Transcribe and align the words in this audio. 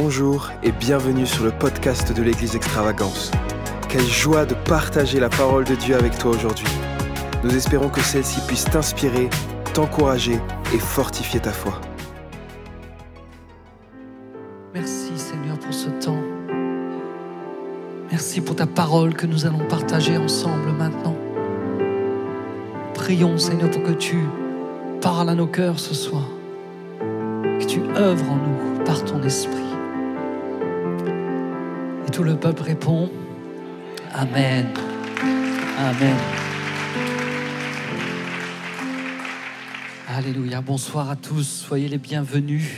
Bonjour 0.00 0.52
et 0.62 0.70
bienvenue 0.70 1.26
sur 1.26 1.42
le 1.42 1.50
podcast 1.50 2.12
de 2.12 2.22
l'Église 2.22 2.54
Extravagance. 2.54 3.32
Quelle 3.88 4.06
joie 4.06 4.46
de 4.46 4.54
partager 4.54 5.18
la 5.18 5.28
parole 5.28 5.64
de 5.64 5.74
Dieu 5.74 5.96
avec 5.96 6.16
toi 6.16 6.30
aujourd'hui. 6.30 6.68
Nous 7.42 7.56
espérons 7.56 7.88
que 7.88 8.00
celle-ci 8.00 8.40
puisse 8.46 8.64
t'inspirer, 8.66 9.28
t'encourager 9.74 10.38
et 10.72 10.78
fortifier 10.78 11.40
ta 11.40 11.50
foi. 11.50 11.80
Merci 14.72 15.18
Seigneur 15.18 15.58
pour 15.58 15.74
ce 15.74 15.88
temps. 15.88 16.22
Merci 18.12 18.40
pour 18.40 18.54
ta 18.54 18.68
parole 18.68 19.14
que 19.14 19.26
nous 19.26 19.46
allons 19.46 19.66
partager 19.66 20.16
ensemble 20.16 20.70
maintenant. 20.78 21.16
Prions 22.94 23.36
Seigneur 23.36 23.68
pour 23.68 23.82
que 23.82 23.92
tu 23.92 24.18
parles 25.00 25.30
à 25.30 25.34
nos 25.34 25.48
cœurs 25.48 25.80
ce 25.80 25.92
soir. 25.92 26.22
Que 27.00 27.64
tu 27.64 27.80
œuvres 27.96 28.30
en 28.30 28.36
nous 28.36 28.84
par 28.84 29.04
ton 29.04 29.20
esprit. 29.24 29.67
Tout 32.18 32.24
le 32.24 32.34
peuple 32.34 32.62
répond 32.62 33.08
Amen. 34.12 34.66
Amen. 35.78 36.16
Alléluia. 40.08 40.60
Bonsoir 40.60 41.10
à 41.10 41.14
tous. 41.14 41.44
Soyez 41.44 41.86
les 41.86 41.98
bienvenus. 41.98 42.72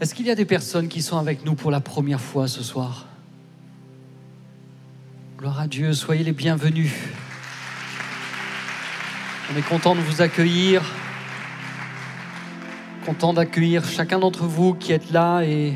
Est-ce 0.00 0.14
qu'il 0.14 0.26
y 0.26 0.30
a 0.30 0.36
des 0.36 0.44
personnes 0.44 0.86
qui 0.86 1.02
sont 1.02 1.18
avec 1.18 1.44
nous 1.44 1.56
pour 1.56 1.72
la 1.72 1.80
première 1.80 2.20
fois 2.20 2.46
ce 2.46 2.62
soir? 2.62 3.08
Gloire 5.38 5.58
à 5.58 5.66
Dieu. 5.66 5.94
Soyez 5.94 6.22
les 6.22 6.30
bienvenus. 6.30 6.92
On 9.52 9.58
est 9.58 9.68
content 9.68 9.96
de 9.96 10.00
vous 10.02 10.22
accueillir. 10.22 10.84
Content 13.04 13.34
d'accueillir 13.34 13.84
chacun 13.84 14.20
d'entre 14.20 14.44
vous 14.44 14.74
qui 14.74 14.92
êtes 14.92 15.10
là 15.10 15.42
et 15.42 15.74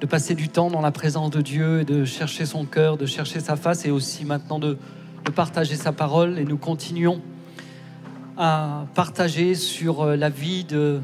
de 0.00 0.06
passer 0.06 0.34
du 0.34 0.48
temps 0.48 0.70
dans 0.70 0.82
la 0.82 0.90
présence 0.90 1.30
de 1.30 1.40
Dieu 1.40 1.80
et 1.80 1.84
de 1.84 2.04
chercher 2.04 2.44
son 2.44 2.64
cœur, 2.66 2.96
de 2.96 3.06
chercher 3.06 3.40
sa 3.40 3.56
face 3.56 3.86
et 3.86 3.90
aussi 3.90 4.24
maintenant 4.24 4.58
de, 4.58 4.76
partager 5.34 5.74
sa 5.74 5.90
parole. 5.90 6.38
Et 6.38 6.44
nous 6.44 6.58
continuons 6.58 7.20
à 8.36 8.86
partager 8.94 9.54
sur 9.54 10.02
euh, 10.02 10.16
la 10.16 10.28
vie 10.28 10.64
de, 10.64 11.00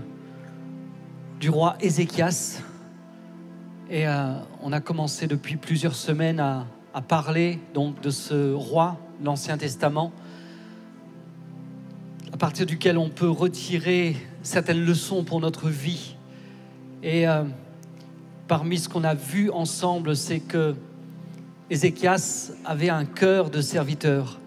du 1.41 1.51
roi 1.51 1.77
Ézéchias. 1.81 2.63
Et 3.91 4.07
euh, 4.07 4.35
on 4.63 4.73
a 4.73 4.81
commencé 4.81 5.27
depuis 5.27 5.57
plusieurs 5.57 5.97
semaines 5.97 6.39
à, 6.41 6.67
parler 7.09 7.59
donc 7.75 8.01
de 8.03 8.11
ce 8.11 8.53
roi 8.53 8.99
l'Ancien 9.25 9.57
Testament, 9.57 10.13
à 12.33 12.37
partir 12.37 12.67
duquel 12.67 12.99
on 12.99 13.09
peut 13.09 13.31
retirer 13.31 14.15
certaines 14.43 14.85
leçons 14.85 15.25
pour 15.25 15.41
notre 15.41 15.69
vie. 15.69 16.17
Et 17.03 17.27
euh, 17.27 17.45
parmi 18.49 18.79
ce 18.79 18.89
qu'on 18.89 19.05
a 19.05 19.15
vu 19.15 19.51
ensemble, 19.51 20.17
c'est 20.17 20.41
que 20.41 20.75
Ézéchias 21.71 22.53
avait 22.65 22.91
un 22.91 23.05
cœur 23.05 23.51
de 23.51 23.61
serviteur. 23.61 24.39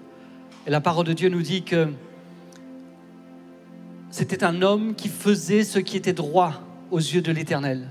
Et 0.67 0.69
la 0.69 0.81
parole 0.81 1.05
de 1.05 1.13
Dieu 1.13 1.29
nous 1.29 1.41
dit 1.41 1.63
que 1.63 1.89
c'était 4.11 4.43
un 4.43 4.61
homme 4.61 4.95
qui 4.95 5.09
faisait 5.09 5.63
ce 5.63 5.79
qui 5.79 5.97
était 5.97 6.13
droit 6.13 6.61
aux 6.91 6.99
yeux 6.99 7.21
de 7.21 7.31
l'Éternel. 7.31 7.89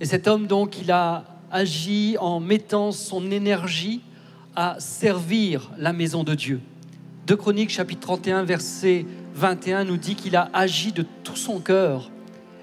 Et 0.00 0.04
cet 0.04 0.26
homme, 0.26 0.46
donc, 0.46 0.80
il 0.80 0.90
a 0.90 1.24
agi 1.50 2.16
en 2.18 2.40
mettant 2.40 2.92
son 2.92 3.30
énergie 3.30 4.00
à 4.56 4.76
servir 4.78 5.70
la 5.76 5.92
maison 5.92 6.24
de 6.24 6.34
Dieu. 6.34 6.60
De 7.26 7.34
Chroniques, 7.34 7.70
chapitre 7.70 8.00
31, 8.00 8.44
verset 8.44 9.04
21, 9.34 9.84
nous 9.84 9.96
dit 9.96 10.14
qu'il 10.14 10.36
a 10.36 10.48
agi 10.52 10.92
de 10.92 11.04
tout 11.22 11.36
son 11.36 11.60
cœur 11.60 12.10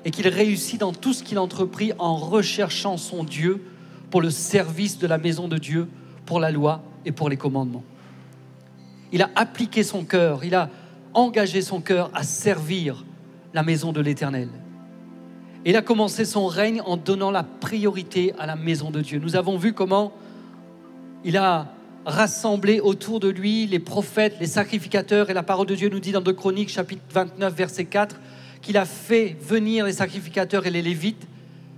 et 0.06 0.12
qu'il 0.12 0.28
réussit 0.28 0.80
dans 0.80 0.94
tout 0.94 1.14
ce 1.14 1.24
qu'il 1.24 1.40
entreprit 1.40 1.92
en 2.00 2.16
recherchant 2.16 2.98
son 2.98 3.24
Dieu 3.24 3.64
pour 4.10 4.22
le 4.22 4.30
service 4.30 4.98
de 4.98 5.08
la 5.08 5.18
maison 5.18 5.48
de 5.48 5.58
Dieu, 5.58 5.88
pour 6.26 6.40
la 6.40 6.52
loi 6.52 6.82
et 7.06 7.12
pour 7.12 7.30
les 7.30 7.38
commandements. 7.38 7.84
Il 9.12 9.22
a 9.22 9.30
appliqué 9.36 9.84
son 9.84 10.04
cœur, 10.04 10.44
il 10.44 10.56
a 10.56 10.70
engagé 11.14 11.62
son 11.62 11.82
cœur 11.82 12.12
à 12.14 12.24
servir 12.24 13.06
la 13.54 13.64
maison 13.64 13.92
de 13.92 14.02
l'Éternel. 14.02 14.50
Il 15.66 15.76
a 15.76 15.82
commencé 15.82 16.24
son 16.26 16.48
règne 16.48 16.82
en 16.86 16.96
donnant 16.96 17.32
la 17.32 17.44
priorité 17.44 18.34
à 18.40 18.46
la 18.46 18.56
maison 18.56 18.92
de 18.92 19.02
Dieu. 19.02 19.20
Nous 19.20 19.36
avons 19.36 19.58
vu 19.58 19.74
comment 19.74 20.14
il 21.26 21.36
a 21.36 21.68
rassemblé 22.06 22.80
autour 22.80 23.20
de 23.20 23.28
lui 23.28 23.68
les 23.68 23.80
prophètes, 23.80 24.38
les 24.40 24.48
sacrificateurs, 24.48 25.30
et 25.30 25.34
la 25.34 25.44
parole 25.44 25.68
de 25.68 25.76
Dieu 25.76 25.90
nous 25.90 26.00
dit 26.00 26.14
dans 26.14 26.22
2 26.22 26.32
Chroniques 26.34 26.70
chapitre 26.70 27.02
29 27.12 27.54
verset 27.54 27.86
4 27.86 28.16
qu'il 28.68 28.76
a 28.76 28.84
fait 28.84 29.38
venir 29.40 29.86
les 29.86 29.94
sacrificateurs 29.94 30.68
et 30.68 30.70
les 30.70 30.82
lévites, 30.82 31.26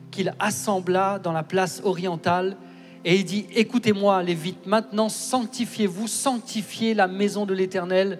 qu'il 0.10 0.34
assembla 0.40 1.20
dans 1.20 1.32
la 1.32 1.44
place 1.44 1.82
orientale, 1.84 2.58
et 3.06 3.18
il 3.18 3.26
dit, 3.26 3.46
écoutez-moi 3.54 4.24
lévites, 4.24 4.66
maintenant 4.66 5.08
sanctifiez-vous, 5.08 6.08
sanctifiez 6.08 6.96
la 6.96 7.06
maison 7.06 7.46
de 7.46 7.54
l'Éternel, 7.54 8.18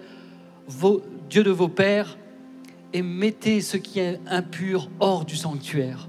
Dieu 1.28 1.42
de 1.42 1.50
vos 1.50 1.66
pères, 1.66 2.16
et 2.92 3.02
mettez 3.02 3.60
ce 3.60 3.76
qui 3.76 3.98
est 3.98 4.20
impur 4.28 4.88
hors 5.00 5.24
du 5.24 5.34
sanctuaire. 5.34 6.08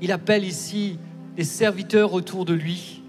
Il 0.00 0.12
appelle 0.12 0.44
ici 0.44 0.96
les 1.36 1.42
serviteurs 1.42 2.12
autour 2.12 2.44
de 2.44 2.54
lui 2.54 3.02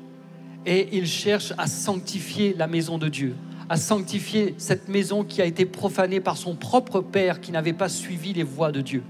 et 0.66 0.98
il 0.98 1.06
cherche 1.06 1.54
à 1.60 1.68
sanctifier 1.68 2.56
la 2.58 2.66
maison 2.66 2.98
de 2.98 3.10
Dieu, 3.10 3.36
à 3.72 3.78
sanctifier 3.78 4.54
cette 4.58 4.90
maison 4.90 5.24
qui 5.24 5.42
a 5.42 5.46
été 5.46 5.66
profanée 5.66 6.20
par 6.20 6.36
son 6.36 6.56
propre 6.56 7.00
père 7.00 7.40
qui 7.40 7.54
n'avait 7.54 7.72
pas 7.72 7.88
suivi 7.88 8.34
les 8.34 8.44
voies 8.44 8.74
de 8.74 8.82
Dieu. 8.82 9.02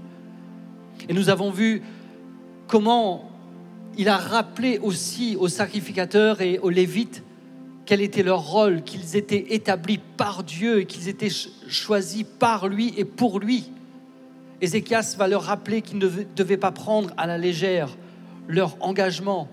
Et 1.08 1.14
nous 1.14 1.30
avons 1.30 1.50
vu 1.50 1.82
comment 2.68 3.28
il 3.98 4.08
a 4.08 4.16
rappelé 4.16 4.78
aussi 4.78 5.34
aux 5.34 5.48
sacrificateurs 5.48 6.42
et 6.42 6.60
aux 6.60 6.70
lévites 6.70 7.24
quel 7.86 8.00
était 8.00 8.22
leur 8.22 8.38
rôle, 8.52 8.84
qu'ils 8.84 9.16
étaient 9.16 9.46
établis 9.52 9.98
par 9.98 10.44
Dieu 10.44 10.78
et 10.78 10.86
qu'ils 10.86 11.08
étaient 11.08 11.32
choisis 11.68 12.24
par 12.38 12.68
lui 12.68 12.94
et 12.96 13.04
pour 13.04 13.40
lui. 13.40 13.68
Ézéchias 14.60 15.16
va 15.18 15.26
leur 15.26 15.42
rappeler 15.42 15.82
qu'ils 15.82 15.98
ne 15.98 16.08
devaient 16.36 16.56
pas 16.56 16.70
prendre 16.70 17.10
à 17.16 17.26
la 17.26 17.36
légère 17.36 17.88
leur 18.46 18.76
engagement 18.78 19.48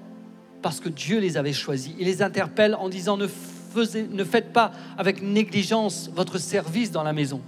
parce 0.62 0.80
que 0.80 0.90
Dieu 0.90 1.20
les 1.20 1.36
avait 1.36 1.52
choisis. 1.52 1.94
Il 1.98 2.06
les 2.06 2.22
interpelle 2.22 2.76
en 2.76 2.90
disant 2.90 3.18
ne, 3.18 3.26
ne 3.76 4.24
faites 4.24 4.54
pas 4.54 4.72
avec 4.98 5.22
négligence 5.22 6.10
votre 6.14 6.38
service 6.38 6.92
dans 6.92 7.04
la 7.04 7.14
maison. 7.14 7.42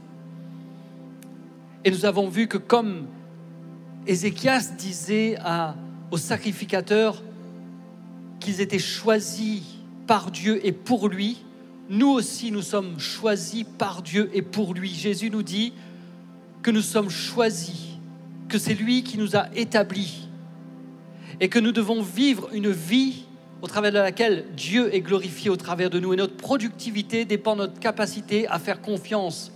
Et 1.84 1.92
nous 1.92 2.06
avons 2.06 2.28
vu 2.30 2.48
que 2.48 2.58
comme 2.58 3.08
Ézéchias 4.08 4.74
disait 4.78 5.38
aux 6.12 6.18
sacrificateurs 6.18 7.24
qu'ils 8.40 8.62
étaient 8.62 8.80
choisis 8.80 9.62
par 10.08 10.32
Dieu 10.32 10.66
et 10.66 10.72
pour 10.72 11.08
lui, 11.08 11.44
nous 11.90 12.10
aussi 12.10 12.52
nous 12.52 12.62
sommes 12.62 13.00
choisis 13.00 13.66
par 13.78 14.02
Dieu 14.02 14.30
et 14.34 14.42
pour 14.42 14.74
lui. 14.74 14.90
Jésus 14.90 15.30
nous 15.30 15.44
dit, 15.44 15.74
que 16.62 16.72
nous 16.72 16.82
sommes 16.82 17.10
choisis, 17.10 17.98
que 18.48 18.58
c'est 18.58 18.74
lui 18.74 19.04
qui 19.04 19.18
nous 19.18 19.36
a 19.36 19.48
établis 19.56 20.28
et 21.40 21.50
que 21.50 21.60
nous 21.60 21.72
devons 21.72 22.02
vivre 22.02 22.50
une 22.54 22.72
vie 22.72 23.26
au 23.62 23.68
travers 23.68 23.92
de 23.92 23.98
laquelle 23.98 24.46
Dieu 24.56 24.94
est 24.94 25.02
glorifié 25.02 25.50
au 25.50 25.56
travers 25.56 25.90
de 25.90 26.00
nous 26.00 26.14
et 26.14 26.16
notre 26.16 26.36
productivité 26.36 27.26
dépend 27.26 27.56
de 27.56 27.62
notre 27.62 27.80
capacité 27.80 28.48
à 28.48 28.60
faire 28.60 28.82
confiance 28.82 29.52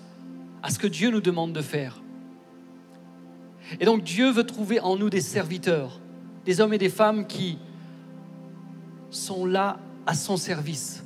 à 0.62 0.70
ce 0.70 0.80
que 0.80 0.88
Dieu 0.88 1.10
nous 1.10 1.22
demande 1.22 1.54
de 1.54 1.62
faire. 1.62 2.02
Et 3.80 3.86
donc 3.86 4.04
Dieu 4.04 4.30
veut 4.30 4.44
trouver 4.44 4.80
en 4.80 4.96
nous 4.96 5.10
des 5.10 5.22
serviteurs, 5.22 6.00
des 6.46 6.62
hommes 6.62 6.74
et 6.74 6.78
des 6.78 6.90
femmes 6.90 7.26
qui 7.26 7.58
sont 9.10 9.46
là 9.46 9.80
à 10.06 10.14
son 10.14 10.38
service, 10.38 11.06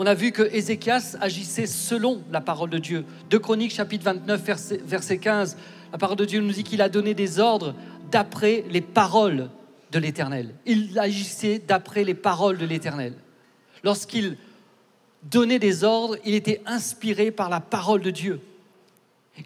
on 0.00 0.06
a 0.06 0.14
vu 0.14 0.30
que 0.30 0.42
Ézéchias 0.42 1.16
agissait 1.20 1.66
selon 1.66 2.22
la 2.30 2.40
parole 2.40 2.70
de 2.70 2.78
Dieu. 2.78 3.04
De 3.30 3.36
Chroniques, 3.36 3.74
chapitre 3.74 4.04
29, 4.04 4.80
verset, 4.84 5.18
15, 5.18 5.56
la 5.90 5.98
parole 5.98 6.16
de 6.16 6.24
Dieu 6.24 6.40
nous 6.40 6.52
dit 6.52 6.62
qu'il 6.62 6.80
a 6.82 6.88
donné 6.88 7.14
des 7.14 7.40
ordres 7.40 7.74
d'après 8.12 8.64
les 8.70 8.80
paroles 8.80 9.48
de 9.90 9.98
l'Éternel. 9.98 10.54
Il 10.66 10.98
agissait 10.98 11.58
d'après 11.58 12.04
les 12.04 12.14
paroles 12.14 12.58
de 12.58 12.66
l'Éternel. 12.66 13.14
Lorsqu'il 13.84 14.36
donnait 15.22 15.58
des 15.58 15.84
ordres, 15.84 16.16
il 16.24 16.34
était 16.34 16.62
inspiré 16.66 17.30
par 17.30 17.48
la 17.48 17.60
parole 17.60 18.00
de 18.00 18.10
Dieu. 18.10 18.40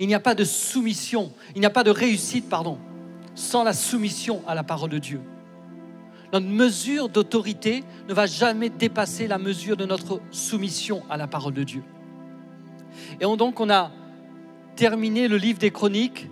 Il 0.01 0.07
n'y 0.07 0.15
a 0.15 0.21
pas 0.21 0.35
de 0.35 0.45
soumission, 0.45 1.33
il 1.55 1.61
n'y 1.61 1.67
a 1.67 1.71
pas 1.71 1.85
de 1.85 1.91
réussite, 1.91 2.49
pardon, 2.49 2.79
sans 3.35 3.63
la 3.63 3.73
soumission 3.73 4.43
à 4.47 4.55
la 4.55 4.63
parole 4.63 4.91
de 4.91 4.99
Dieu. 4.99 5.21
Notre 6.33 6.47
mesure 6.47 7.11
d'autorité 7.11 7.85
ne 8.09 8.15
va 8.15 8.27
jamais 8.27 8.71
dépasser 8.71 9.27
la 9.27 9.37
mesure 9.37 9.77
de 9.77 9.85
notre 9.85 10.21
soumission 10.31 11.03
à 11.11 11.19
la 11.19 11.27
parole 11.27 11.53
de 11.53 11.63
Dieu. 11.63 11.83
Et 13.21 13.25
donc 13.37 13.61
on 13.61 13.69
a 13.69 13.91
terminé 14.77 15.29
le 15.29 15.37
livre 15.37 15.59
des 15.59 15.71
chroniques 15.71 16.29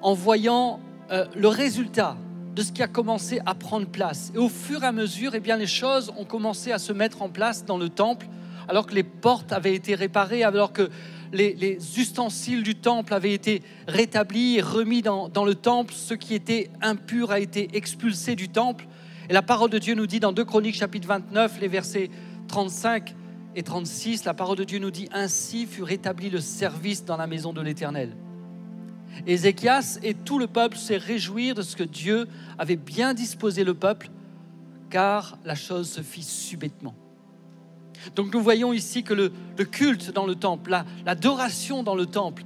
en 0.00 0.14
voyant 0.14 0.80
euh, 1.10 1.26
le 1.36 1.48
résultat 1.48 2.16
de 2.54 2.62
ce 2.62 2.72
qui 2.72 2.82
a 2.82 2.88
commencé 2.88 3.40
à 3.46 3.54
prendre 3.54 3.86
place. 3.86 4.32
Et 4.34 4.38
au 4.38 4.48
fur 4.48 4.82
et 4.82 4.86
à 4.86 4.92
mesure, 4.92 5.34
eh 5.34 5.40
bien, 5.40 5.56
les 5.56 5.66
choses 5.66 6.12
ont 6.16 6.24
commencé 6.24 6.72
à 6.72 6.78
se 6.78 6.92
mettre 6.92 7.22
en 7.22 7.28
place 7.28 7.64
dans 7.64 7.78
le 7.78 7.88
temple, 7.88 8.26
alors 8.68 8.86
que 8.86 8.94
les 8.94 9.02
portes 9.02 9.52
avaient 9.52 9.74
été 9.74 9.94
réparées, 9.94 10.42
alors 10.42 10.72
que 10.72 10.90
les, 11.32 11.78
ustensiles 11.98 12.62
du 12.62 12.74
temple 12.74 13.14
avaient 13.14 13.32
été 13.32 13.62
rétablis 13.86 14.56
et 14.56 14.60
remis 14.60 15.02
dans, 15.02 15.28
dans 15.28 15.44
le 15.44 15.54
temple. 15.54 15.94
Ce 15.94 16.14
qui 16.14 16.34
était 16.34 16.70
impur 16.82 17.30
a 17.30 17.40
été 17.40 17.68
expulsé 17.74 18.34
du 18.34 18.48
temple. 18.48 18.86
Et 19.28 19.32
la 19.32 19.42
parole 19.42 19.70
de 19.70 19.78
Dieu 19.78 19.94
nous 19.94 20.06
dit 20.06 20.18
dans 20.18 20.32
2 20.32 20.44
Chroniques 20.44 20.76
chapitre 20.76 21.06
29, 21.06 21.60
les 21.60 21.68
versets 21.68 22.10
35 22.48 23.14
et 23.54 23.62
36, 23.62 24.24
la 24.24 24.34
parole 24.34 24.56
de 24.56 24.64
Dieu 24.64 24.78
nous 24.78 24.90
dit, 24.90 25.08
Ainsi 25.12 25.66
fut 25.66 25.82
rétabli 25.82 26.30
le 26.30 26.40
service 26.40 27.04
dans 27.04 27.16
la 27.16 27.26
maison 27.26 27.52
de 27.52 27.60
l'Éternel. 27.60 28.16
Ézéchias 29.26 29.98
et 30.02 30.14
tout 30.14 30.38
le 30.38 30.46
peuple 30.46 30.76
s'est 30.76 30.96
réjouir 30.96 31.54
de 31.54 31.62
ce 31.62 31.76
que 31.76 31.82
Dieu 31.82 32.26
avait 32.58 32.76
bien 32.76 33.14
disposé 33.14 33.64
le 33.64 33.74
peuple, 33.74 34.08
car 34.88 35.38
la 35.44 35.54
chose 35.54 35.90
se 35.90 36.00
fit 36.00 36.22
subitement. 36.22 36.94
Donc 38.16 38.32
nous 38.32 38.40
voyons 38.40 38.72
ici 38.72 39.02
que 39.02 39.14
le, 39.14 39.30
culte 39.64 40.12
dans 40.12 40.26
le 40.26 40.34
temple, 40.34 40.82
l'adoration 41.04 41.82
dans 41.82 41.94
le 41.94 42.06
temple 42.06 42.44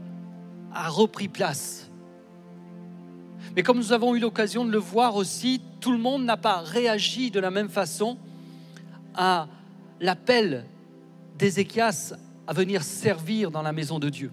a 0.72 0.88
repris 0.88 1.28
place. 1.28 1.90
Mais 3.54 3.62
comme 3.62 3.76
nous 3.76 3.92
avons 3.92 4.16
eu 4.16 4.18
l'occasion 4.18 4.64
de 4.64 4.70
le 4.70 4.78
voir 4.78 5.14
aussi, 5.14 5.60
tout 5.80 5.92
le 5.92 5.98
monde 5.98 6.24
n'a 6.24 6.36
pas 6.36 6.60
réagi 6.60 7.30
de 7.30 7.38
la 7.38 7.50
même 7.50 7.68
façon 7.68 8.18
à 9.14 9.46
l'appel 10.00 10.64
d'Ézéchias 11.38 12.14
à 12.46 12.52
venir 12.52 12.82
servir 12.82 13.50
dans 13.50 13.62
la 13.62 13.72
maison 13.72 13.98
de 13.98 14.08
Dieu. 14.08 14.32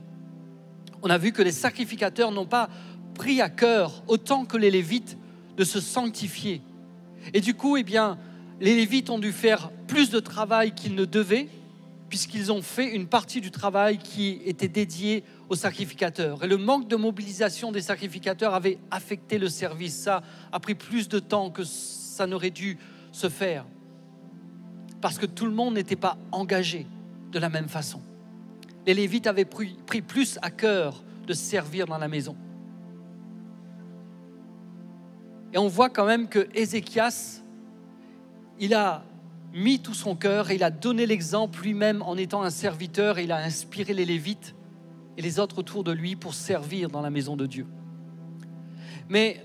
On 1.04 1.10
a 1.10 1.18
vu 1.18 1.32
que 1.32 1.42
les 1.42 1.52
sacrificateurs 1.52 2.32
n'ont 2.32 2.46
pas 2.46 2.70
pris 3.16 3.42
à 3.42 3.50
cœur 3.50 4.04
autant 4.08 4.46
que 4.46 4.58
les 4.58 4.72
Lévites 4.72 5.18
de 5.58 5.64
se 5.64 5.80
sanctifier. 5.80 6.62
Et 7.34 7.42
du 7.42 7.54
coup, 7.54 7.78
eh 7.78 7.86
les 8.60 8.76
Lévites 8.76 9.10
ont 9.10 9.20
dû 9.20 9.32
faire 9.32 9.72
plus 9.88 10.10
de 10.10 10.20
travail 10.20 10.74
qu'ils 10.74 10.96
ne 10.96 11.06
devaient, 11.06 11.50
puisqu'ils 12.10 12.52
ont 12.52 12.62
fait 12.62 12.94
une 12.94 13.08
partie 13.08 13.42
du 13.42 13.52
travail 13.52 13.98
qui 13.98 14.42
était 14.46 14.68
dédiée 14.68 15.24
aux 15.50 15.56
sacrificateurs. 15.56 16.44
Et 16.44 16.48
le 16.48 16.58
manque 16.58 16.88
de 16.88 16.96
mobilisation 16.96 17.72
des 17.72 17.82
sacrificateurs 17.82 18.54
avait 18.54 18.78
affecté 18.92 19.38
le 19.38 19.50
service. 19.50 19.96
Ça 19.96 20.22
a 20.52 20.60
pris 20.60 20.76
plus 20.76 21.10
de 21.10 21.20
temps 21.20 21.50
que 21.50 21.64
ça 21.64 22.28
n'aurait 22.28 22.50
dû 22.52 22.78
se 23.12 23.30
faire, 23.30 23.66
parce 25.02 25.18
que 25.18 25.26
tout 25.26 25.46
le 25.46 25.52
monde 25.52 25.74
n'était 25.74 25.96
pas 25.96 26.18
engagé 26.32 26.86
de 27.32 27.40
la 27.40 27.50
même 27.50 27.68
façon. 27.68 28.02
Les 28.86 28.94
Lévites 28.94 29.28
avaient 29.28 29.46
pris, 29.46 29.76
plus 30.02 30.40
à 30.42 30.50
cœur 30.50 31.04
de 31.28 31.34
servir 31.34 31.86
dans 31.86 31.98
la 31.98 32.08
maison. 32.08 32.36
Et 35.54 35.58
on 35.58 35.68
voit 35.68 35.90
quand 35.90 36.06
même 36.06 36.28
que 36.28 36.48
Ézéchias, 36.54 37.42
il 38.60 38.74
a 38.74 39.04
mis 39.54 39.80
tout 39.80 39.94
son 39.94 40.16
cœur 40.16 40.52
il 40.52 40.64
a 40.64 40.72
donné 40.72 41.06
l'exemple 41.06 41.62
lui-même 41.62 42.02
en 42.04 42.16
étant 42.16 42.42
un 42.42 42.50
serviteur 42.50 43.18
et 43.18 43.26
il 43.26 43.32
a 43.32 43.38
inspiré 43.38 43.94
les 43.94 44.06
Lévites 44.06 44.56
et 45.18 45.22
les 45.22 45.40
autres 45.40 45.60
autour 45.60 45.84
de 45.84 45.92
lui 45.92 46.16
pour 46.16 46.34
servir 46.34 46.90
dans 46.90 47.02
la 47.02 47.10
maison 47.10 47.36
de 47.36 47.46
Dieu. 47.46 47.68
Mais 49.10 49.44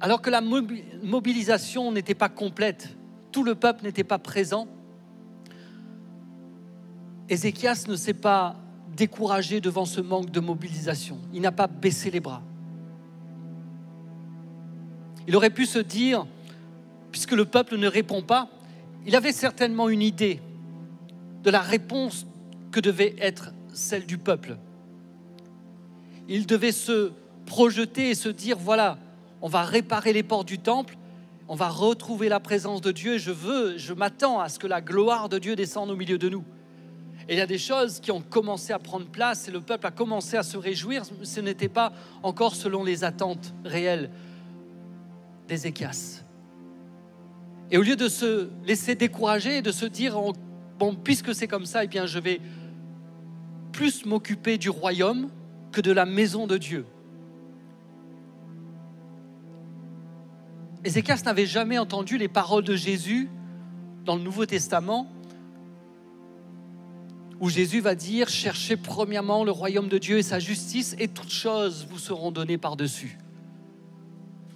alors 0.00 0.20
que 0.20 0.30
la 0.30 0.42
mobilisation 0.42 1.92
n'était 1.92 2.14
pas 2.14 2.28
complète, 2.28 2.96
tout 3.30 3.44
le 3.44 3.54
peuple 3.54 3.84
n'était 3.84 4.04
pas 4.04 4.18
présent, 4.18 4.68
Ézéchias 7.28 7.84
ne 7.88 7.96
s'est 7.96 8.14
pas 8.14 8.56
découragé 8.96 9.60
devant 9.60 9.84
ce 9.84 10.00
manque 10.00 10.30
de 10.30 10.40
mobilisation. 10.40 11.18
Il 11.32 11.40
n'a 11.40 11.52
pas 11.52 11.66
baissé 11.66 12.10
les 12.10 12.20
bras. 12.20 12.42
Il 15.26 15.36
aurait 15.36 15.50
pu 15.50 15.66
se 15.66 15.78
dire, 15.78 16.26
puisque 17.10 17.32
le 17.32 17.44
peuple 17.44 17.76
ne 17.76 17.86
répond 17.86 18.22
pas, 18.22 18.48
il 19.06 19.16
avait 19.16 19.32
certainement 19.32 19.88
une 19.88 20.02
idée 20.02 20.40
de 21.42 21.50
la 21.50 21.60
réponse 21.60 22.26
que 22.70 22.80
devait 22.80 23.14
être 23.18 23.52
celle 23.72 24.06
du 24.06 24.18
peuple. 24.18 24.56
Il 26.28 26.46
devait 26.46 26.72
se 26.72 27.12
projeter 27.46 28.10
et 28.10 28.14
se 28.14 28.28
dire, 28.28 28.56
voilà, 28.58 28.98
on 29.40 29.48
va 29.48 29.62
réparer 29.62 30.12
les 30.12 30.22
portes 30.22 30.46
du 30.46 30.58
temple, 30.58 30.96
on 31.48 31.54
va 31.54 31.68
retrouver 31.68 32.28
la 32.28 32.40
présence 32.40 32.80
de 32.80 32.92
Dieu, 32.92 33.18
je 33.18 33.32
veux, 33.32 33.76
je 33.76 33.92
m'attends 33.92 34.40
à 34.40 34.48
ce 34.48 34.58
que 34.58 34.66
la 34.66 34.80
gloire 34.80 35.28
de 35.28 35.38
Dieu 35.38 35.56
descende 35.56 35.90
au 35.90 35.96
milieu 35.96 36.18
de 36.18 36.28
nous. 36.28 36.44
Et 37.28 37.34
il 37.34 37.38
y 37.38 37.40
a 37.40 37.46
des 37.46 37.58
choses 37.58 38.00
qui 38.00 38.10
ont 38.10 38.20
commencé 38.20 38.72
à 38.72 38.78
prendre 38.78 39.06
place 39.06 39.48
et 39.48 39.50
le 39.50 39.60
peuple 39.60 39.86
a 39.86 39.90
commencé 39.90 40.36
à 40.36 40.42
se 40.42 40.56
réjouir. 40.56 41.02
Ce 41.22 41.40
n'était 41.40 41.68
pas 41.68 41.92
encore 42.22 42.54
selon 42.54 42.84
les 42.84 43.04
attentes 43.04 43.54
réelles 43.64 44.10
d'Ézéchias. 45.48 46.22
Et 47.70 47.78
au 47.78 47.82
lieu 47.82 47.96
de 47.96 48.08
se 48.08 48.50
laisser 48.64 48.94
décourager 48.94 49.58
et 49.58 49.62
de 49.62 49.72
se 49.72 49.86
dire, 49.86 50.20
bon, 50.78 50.94
puisque 50.94 51.34
c'est 51.34 51.48
comme 51.48 51.66
ça, 51.66 51.84
eh 51.84 51.86
bien, 51.86 52.06
je 52.06 52.18
vais 52.18 52.40
plus 53.72 54.04
m'occuper 54.04 54.58
du 54.58 54.68
royaume 54.68 55.30
que 55.70 55.80
de 55.80 55.92
la 55.92 56.04
maison 56.04 56.46
de 56.46 56.58
Dieu. 56.58 56.84
Ézéchias 60.84 61.22
n'avait 61.24 61.46
jamais 61.46 61.78
entendu 61.78 62.18
les 62.18 62.28
paroles 62.28 62.64
de 62.64 62.74
Jésus 62.74 63.28
dans 64.04 64.16
le 64.16 64.22
Nouveau 64.22 64.46
Testament 64.46 65.06
où 67.42 67.48
Jésus 67.48 67.80
va 67.80 67.96
dire, 67.96 68.28
cherchez 68.28 68.76
premièrement 68.76 69.42
le 69.42 69.50
royaume 69.50 69.88
de 69.88 69.98
Dieu 69.98 70.16
et 70.16 70.22
sa 70.22 70.38
justice, 70.38 70.94
et 71.00 71.08
toutes 71.08 71.32
choses 71.32 71.88
vous 71.90 71.98
seront 71.98 72.30
données 72.30 72.56
par-dessus. 72.56 73.18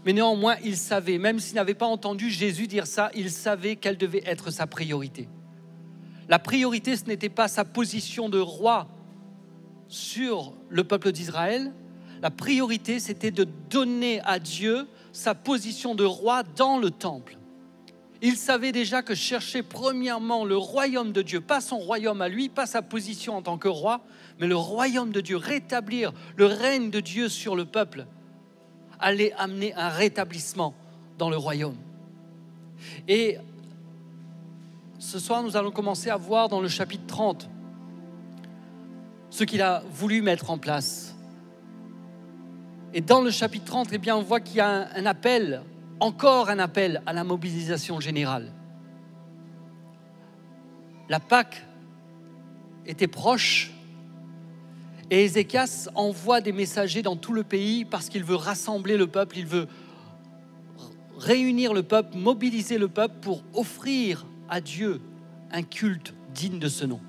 Mais 0.05 0.13
néanmoins, 0.13 0.55
il 0.65 0.77
savait, 0.77 1.19
même 1.19 1.41
s'il 1.41 1.57
n'avait 1.57 1.75
pas 1.75 1.87
entendu 1.87 2.31
Jésus 2.31 2.69
dire 2.69 2.87
ça, 2.87 3.11
il 3.13 3.33
savait 3.33 3.75
quelle 3.75 3.99
devait 3.99 4.23
être 4.25 4.53
sa 4.53 4.69
priorité. 4.69 5.29
La 6.29 6.39
priorité, 6.39 6.95
ce 6.95 7.07
n'était 7.07 7.29
pas 7.29 7.49
sa 7.49 7.65
position 7.65 8.29
de 8.29 8.39
roi 8.39 8.87
sur 9.89 10.53
le 10.69 10.85
peuple 10.85 11.11
d'Israël. 11.11 11.73
La 12.23 12.31
priorité, 12.31 13.01
c'était 13.01 13.33
de 13.33 13.49
donner 13.69 14.21
à 14.21 14.39
Dieu 14.39 14.87
sa 15.11 15.35
position 15.35 15.97
de 15.97 16.05
roi 16.05 16.45
dans 16.55 16.79
le 16.79 16.93
temple. 16.93 17.37
Il 18.23 18.37
savait 18.37 18.73
déjà 18.73 19.03
que 19.03 19.15
chercher 19.15 19.63
premièrement 19.63 20.45
le 20.45 20.57
royaume 20.57 21.13
de 21.13 21.23
Dieu, 21.23 21.41
pas 21.41 21.61
son 21.61 21.79
royaume 21.79 22.23
à 22.23 22.29
lui, 22.29 22.49
pas 22.49 22.67
sa 22.67 22.81
position 22.81 23.37
en 23.37 23.43
tant 23.43 23.59
que 23.59 23.69
roi, 23.69 24.01
mais 24.41 24.47
le 24.47 24.57
royaume 24.57 25.11
de 25.11 25.21
Dieu, 25.21 25.37
rétablir 25.37 26.13
le 26.37 26.47
règne 26.47 26.91
de 26.91 27.01
Dieu 27.01 27.29
sur 27.29 27.57
le 27.57 27.67
peuple, 27.67 28.07
allait 28.99 29.33
amener 29.33 29.75
un 29.75 29.91
rétablissement 29.91 30.75
dans 31.19 31.29
le 31.29 31.37
royaume. 31.37 31.77
Et 33.07 33.37
ce 34.99 35.19
soir, 35.19 35.43
nous 35.43 35.57
allons 35.57 35.71
commencer 35.71 36.09
à 36.09 36.17
voir 36.17 36.49
dans 36.49 36.61
le 36.61 36.69
chapitre 36.69 37.07
30 37.07 37.49
ce 39.29 39.45
qu'il 39.45 39.61
a 39.61 39.83
voulu 39.91 40.23
mettre 40.23 40.51
en 40.51 40.57
place. 40.57 41.15
Et 42.95 43.03
dans 43.03 43.21
le 43.21 43.31
chapitre 43.31 43.67
30, 43.67 43.89
eh 43.93 43.99
bien, 43.99 44.17
on 44.17 44.23
voit 44.23 44.41
qu'il 44.41 44.57
y 44.57 44.61
a 44.61 44.69
un, 44.69 44.89
un 44.95 45.05
appel 45.05 45.63
encore 46.01 46.51
un 46.51 46.59
appel 46.59 47.03
à 47.07 47.13
la 47.13 47.25
mobilisation 47.25 48.01
générale. 48.01 48.53
La 51.09 51.21
Pâque 51.21 51.65
était 52.85 53.07
proche 53.07 53.73
et 55.11 55.25
Ézéchias 55.25 55.89
envoie 55.95 56.41
des 56.41 56.53
messagers 56.53 57.03
dans 57.03 57.17
tout 57.17 57.33
le 57.33 57.45
pays 57.45 57.85
parce 57.85 58.09
qu'il 58.09 58.25
veut 58.25 58.35
rassembler 58.35 58.97
le 58.97 59.07
peuple, 59.07 59.39
il 59.39 59.47
veut 59.47 59.69
réunir 61.17 61.73
le 61.73 61.83
peuple, 61.83 62.17
mobiliser 62.17 62.79
le 62.79 62.89
peuple 62.89 63.17
pour 63.21 63.43
offrir 63.55 64.27
à 64.49 64.61
Dieu 64.61 65.01
un 65.53 65.63
culte 65.63 66.13
digne 66.35 66.59
de 66.59 66.69
ce 66.69 66.85
nom. 66.85 67.01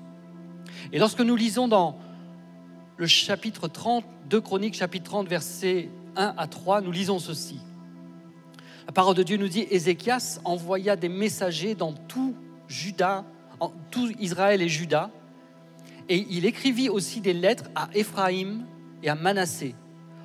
Et 0.92 0.98
lorsque 0.98 1.20
nous 1.20 1.36
lisons 1.36 1.68
dans 1.68 1.98
le 2.96 3.06
chapitre 3.06 3.68
30, 3.68 4.04
2 4.30 4.40
Chroniques, 4.40 4.74
chapitre 4.74 5.10
30, 5.10 5.28
versets 5.28 5.90
1 6.16 6.34
à 6.36 6.46
3, 6.46 6.80
nous 6.80 6.92
lisons 6.92 7.18
ceci. 7.18 7.60
La 8.88 8.92
parole 8.92 9.16
de 9.16 9.22
Dieu 9.22 9.36
nous 9.36 9.48
dit 9.48 9.66
Ézéchias 9.70 10.40
envoya 10.46 10.96
des 10.96 11.10
messagers 11.10 11.74
dans 11.74 11.92
tout 11.92 12.34
Juda, 12.68 13.26
en 13.60 13.70
tout 13.90 14.10
Israël 14.18 14.62
et 14.62 14.68
Juda, 14.70 15.10
et 16.08 16.26
il 16.30 16.46
écrivit 16.46 16.88
aussi 16.88 17.20
des 17.20 17.34
lettres 17.34 17.68
à 17.74 17.90
Éphraïm 17.92 18.64
et 19.02 19.10
à 19.10 19.14
Manassé 19.14 19.74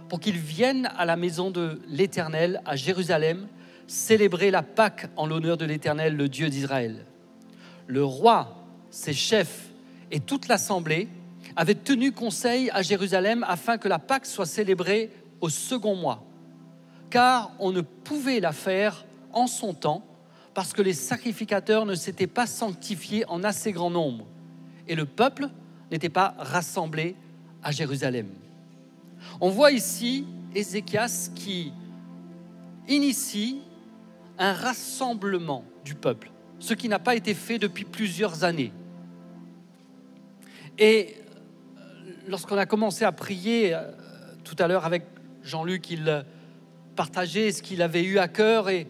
pour 0.08 0.22
qu'ils 0.22 0.38
viennent 0.38 0.90
à 0.98 1.04
la 1.04 1.18
maison 1.18 1.52
de 1.52 1.82
l'Éternel 1.90 2.62
à 2.64 2.78
Jérusalem 2.78 3.50
célébrer 3.86 4.50
la 4.50 4.64
Pâque 4.64 5.10
en 5.18 5.28
l'honneur 5.28 5.58
de 5.58 5.66
l'Éternel, 5.66 6.16
le 6.16 6.30
Dieu 6.30 6.50
d'Israël. 6.50 7.06
Le 7.86 8.06
roi, 8.06 8.64
ses 8.90 9.12
chefs 9.12 9.72
et 10.10 10.22
toute 10.22 10.48
l'assemblée 10.48 11.10
avaient 11.58 11.76
tenu 11.76 12.14
conseil 12.14 12.70
à 12.70 12.82
Jérusalem 12.82 13.46
afin 13.46 13.78
que 13.78 13.90
la 13.90 14.00
Pâque 14.00 14.26
soit 14.26 14.46
célébrée 14.46 15.12
au 15.42 15.50
second 15.50 15.98
mois 15.98 16.24
car 17.14 17.52
on 17.60 17.72
ne 17.72 17.82
pouvait 17.82 18.40
la 18.40 18.52
faire 18.52 19.06
en 19.34 19.46
son 19.46 19.76
temps 19.76 20.04
parce 20.56 20.74
que 20.74 20.82
les 20.82 20.94
sacrificateurs 20.94 21.86
ne 21.86 21.94
s'étaient 21.94 22.26
pas 22.26 22.48
sanctifiés 22.48 23.24
en 23.28 23.44
assez 23.44 23.72
grand 23.72 23.92
nombre 23.92 24.26
et 24.88 24.96
le 24.96 25.06
peuple 25.06 25.50
n'était 25.92 26.10
pas 26.10 26.34
rassemblé 26.40 27.16
à 27.62 27.72
Jérusalem. 27.72 28.30
On 29.40 29.52
voit 29.52 29.72
ici 29.72 30.26
Ézéchias 30.56 31.30
qui 31.36 31.72
initie 32.88 33.62
un 34.40 34.54
rassemblement 34.54 35.66
du 35.86 35.94
peuple, 35.94 36.32
ce 36.58 36.74
qui 36.74 36.90
n'a 36.90 36.98
pas 36.98 37.14
été 37.14 37.36
fait 37.36 37.60
depuis 37.60 37.86
plusieurs 37.86 38.44
années. 38.44 38.74
Et 40.80 41.16
lorsqu'on 42.28 42.58
a 42.58 42.66
commencé 42.66 43.06
à 43.06 43.12
prier 43.12 43.76
euh, 43.76 43.92
tout 44.44 44.56
à 44.58 44.68
l'heure 44.68 44.86
avec 44.86 45.04
Jean-Luc, 45.44 45.92
il 45.92 46.26
partageait 46.96 47.52
ce 47.52 47.62
qu'il 47.62 47.82
avait 47.82 48.04
eu 48.04 48.20
à 48.20 48.28
cœur 48.28 48.70
et, 48.70 48.88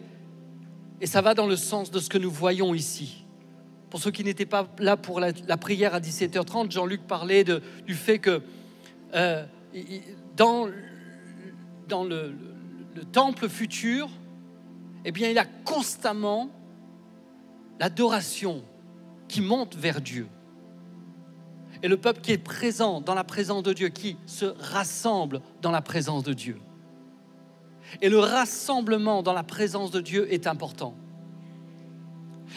et 1.00 1.06
ça 1.06 1.20
va 1.20 1.34
dans 1.34 1.46
le 1.46 1.56
sens 1.56 1.90
de 1.90 1.98
ce 1.98 2.08
que 2.08 2.18
nous 2.18 2.30
voyons 2.30 2.74
ici. 2.74 3.24
Pour 3.90 4.00
ceux 4.00 4.10
qui 4.10 4.24
n'étaient 4.24 4.46
pas 4.46 4.68
là 4.78 4.96
pour 4.96 5.20
la, 5.20 5.32
prière 5.56 5.94
à 5.94 6.00
17h30, 6.00 6.70
Jean-Luc 6.70 7.02
parlait 7.02 7.44
du 7.44 7.94
fait 7.94 8.18
que 8.18 8.42
euh, 9.14 9.44
dans, 10.36 10.66
le, 10.66 12.34
le, 12.94 13.04
temple 13.04 13.48
futur, 13.48 14.08
eh 15.04 15.12
bien, 15.12 15.30
il 15.30 15.38
a 15.38 15.44
constamment 15.44 16.50
l'adoration 17.78 18.62
qui 19.28 19.40
monte 19.40 19.76
vers 19.76 20.00
Dieu. 20.00 20.26
Et 21.82 21.88
le 21.88 21.96
peuple 21.96 22.20
qui 22.20 22.32
est 22.32 22.38
présent 22.38 23.00
dans 23.00 23.14
la 23.14 23.24
présence 23.24 23.62
de 23.62 23.72
Dieu, 23.72 23.90
qui 23.90 24.16
se 24.26 24.46
rassemble 24.46 25.40
dans 25.60 25.70
la 25.70 25.82
présence 25.82 26.24
de 26.24 26.32
Dieu. 26.32 26.58
Et 28.02 28.08
le 28.08 28.18
rassemblement 28.18 29.22
dans 29.22 29.32
la 29.32 29.42
présence 29.42 29.90
de 29.90 30.00
Dieu 30.00 30.32
est 30.32 30.46
important. 30.46 30.94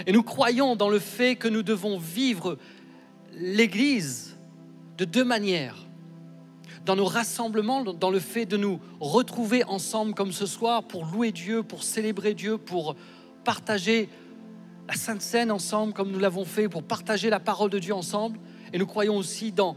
Et 0.05 0.11
nous 0.11 0.23
croyons 0.23 0.75
dans 0.75 0.89
le 0.89 0.99
fait 0.99 1.35
que 1.35 1.47
nous 1.47 1.63
devons 1.63 1.97
vivre 1.97 2.57
l'Église 3.33 4.37
de 4.97 5.05
deux 5.05 5.23
manières. 5.23 5.77
Dans 6.85 6.95
nos 6.95 7.05
rassemblements, 7.05 7.83
dans 7.83 8.09
le 8.09 8.19
fait 8.19 8.45
de 8.45 8.57
nous 8.57 8.79
retrouver 8.99 9.63
ensemble 9.65 10.13
comme 10.13 10.31
ce 10.31 10.45
soir 10.45 10.83
pour 10.83 11.05
louer 11.05 11.31
Dieu, 11.31 11.63
pour 11.63 11.83
célébrer 11.83 12.33
Dieu, 12.33 12.57
pour 12.57 12.95
partager 13.43 14.09
la 14.87 14.95
Sainte 14.95 15.21
Seine 15.21 15.51
ensemble 15.51 15.93
comme 15.93 16.11
nous 16.11 16.19
l'avons 16.19 16.45
fait, 16.45 16.69
pour 16.69 16.83
partager 16.83 17.29
la 17.29 17.39
parole 17.39 17.69
de 17.69 17.79
Dieu 17.79 17.93
ensemble. 17.93 18.39
Et 18.71 18.77
nous 18.77 18.85
croyons 18.85 19.17
aussi 19.17 19.51
dans 19.51 19.75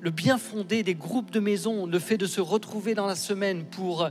le 0.00 0.10
bien 0.10 0.38
fondé 0.38 0.82
des 0.82 0.94
groupes 0.94 1.30
de 1.30 1.40
maison, 1.40 1.86
le 1.86 1.98
fait 1.98 2.16
de 2.16 2.26
se 2.26 2.40
retrouver 2.40 2.94
dans 2.94 3.06
la 3.06 3.16
semaine 3.16 3.64
pour 3.64 4.08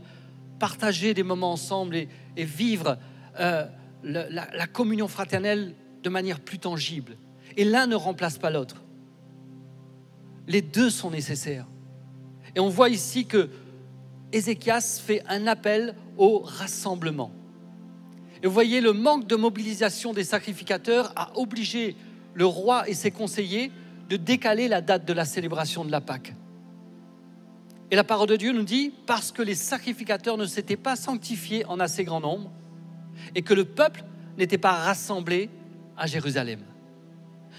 partager 0.60 1.14
des 1.14 1.24
moments 1.24 1.52
ensemble 1.52 1.96
et, 1.96 2.08
vivre 2.38 2.98
euh, 3.40 3.66
la, 4.04 4.68
communion 4.68 5.08
fraternelle 5.08 5.76
de 6.04 6.10
manière 6.10 6.40
plus 6.40 6.60
tangible. 6.60 7.18
Et 7.56 7.64
l'un 7.64 7.88
ne 7.88 7.96
remplace 7.96 8.38
pas 8.38 8.50
l'autre. 8.50 8.84
Les 10.48 10.62
deux 10.62 10.90
sont 10.90 11.12
nécessaires. 11.12 11.68
Et 12.56 12.60
on 12.60 12.70
voit 12.70 12.90
ici 12.90 13.26
que 13.26 13.50
Ézéchias 14.32 15.02
fait 15.04 15.24
un 15.28 15.48
appel 15.48 15.96
au 16.18 16.40
rassemblement. 16.40 17.32
Et 18.44 18.48
vous 18.48 18.54
voyez, 18.54 18.82
le 18.82 18.94
manque 18.94 19.28
de 19.28 19.36
mobilisation 19.36 20.14
des 20.14 20.24
sacrificateurs 20.24 21.12
a 21.16 21.38
obligé 21.38 21.96
le 22.34 22.46
roi 22.46 22.88
et 22.88 22.94
ses 22.94 23.12
conseillers 23.12 23.72
de 24.10 24.18
décaler 24.18 24.68
la 24.68 24.82
date 24.82 25.06
de 25.06 25.14
la 25.14 25.26
célébration 25.26 25.84
de 25.84 25.92
la 25.92 26.02
Pâque. 26.02 26.34
Et 27.90 27.96
la 27.96 28.04
parole 28.04 28.28
de 28.28 28.36
Dieu 28.36 28.52
nous 28.52 28.64
dit, 28.64 28.92
parce 29.06 29.32
que 29.32 29.42
les 29.42 29.56
sacrificateurs 29.56 30.38
ne 30.38 30.46
s'étaient 30.46 30.76
pas 30.76 30.96
sanctifiés 30.96 31.66
en 31.66 31.80
assez 31.80 32.04
grand 32.04 32.20
nombre, 32.20 32.52
et 33.36 33.42
que 33.42 33.54
le 33.54 33.66
peuple 33.66 34.04
n'était 34.38 34.58
pas 34.58 34.74
rassemblé 34.74 35.50
à 35.98 36.06
Jérusalem. 36.06 36.60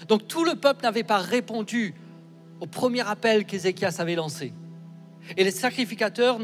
Donc 0.07 0.27
tout 0.27 0.45
le 0.45 0.55
peuple 0.55 0.83
n'avait 0.83 1.03
pas 1.03 1.17
répondu 1.17 1.93
au 2.61 2.67
premier 2.67 3.01
appel 3.01 3.45
qu'Ézéchias 3.45 3.95
avait 3.99 4.15
lancé. 4.15 4.53
Et 5.35 5.43
les 5.43 5.51
sacrificateurs 5.51 6.39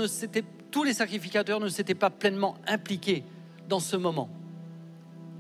tous 0.72 0.84
les 0.84 0.94
sacrificateurs 0.94 1.62
ne 1.62 1.70
s'étaient 1.70 1.96
pas 1.96 2.10
pleinement 2.10 2.58
impliqués 2.68 3.24
dans 3.70 3.80
ce 3.80 3.96
moment. 3.96 4.30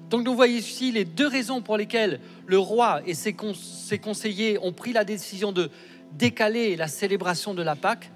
Donc 0.09 0.23
nous 0.23 0.33
voyons 0.33 0.55
ici 0.55 0.91
les 0.91 1.03
deux 1.03 1.27
raisons 1.27 1.61
pour 1.61 1.75
lesquelles 1.75 2.21
le 2.45 2.57
roi 2.57 3.01
et 3.05 3.13
ses 3.13 3.33
conseillers 3.33 4.57
ont 4.59 4.71
pris 4.71 4.93
la 4.93 5.03
décision 5.03 5.51
de 5.51 5.69
décaler 6.13 6.77
la 6.77 6.87
célébration 6.87 7.53
de 7.53 7.61
la 7.61 7.75
Pâque. 7.75 8.11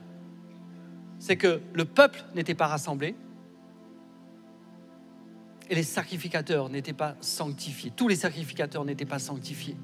C'est 1.20 1.36
que 1.36 1.62
le 1.74 1.86
peuple 1.86 2.24
n'était 2.34 2.56
pas 2.56 2.68
rassemblé, 2.68 3.16
et 5.70 5.76
les 5.76 5.84
sacrificateurs 5.84 6.70
n'étaient 6.70 6.94
pas 6.94 7.16
sanctifiés. 7.22 7.92
Tous 7.96 8.08
les 8.08 8.16
sacrificateurs 8.16 8.86
n'étaient 8.86 9.06
pas 9.06 9.20
sanctifiés. 9.20 9.78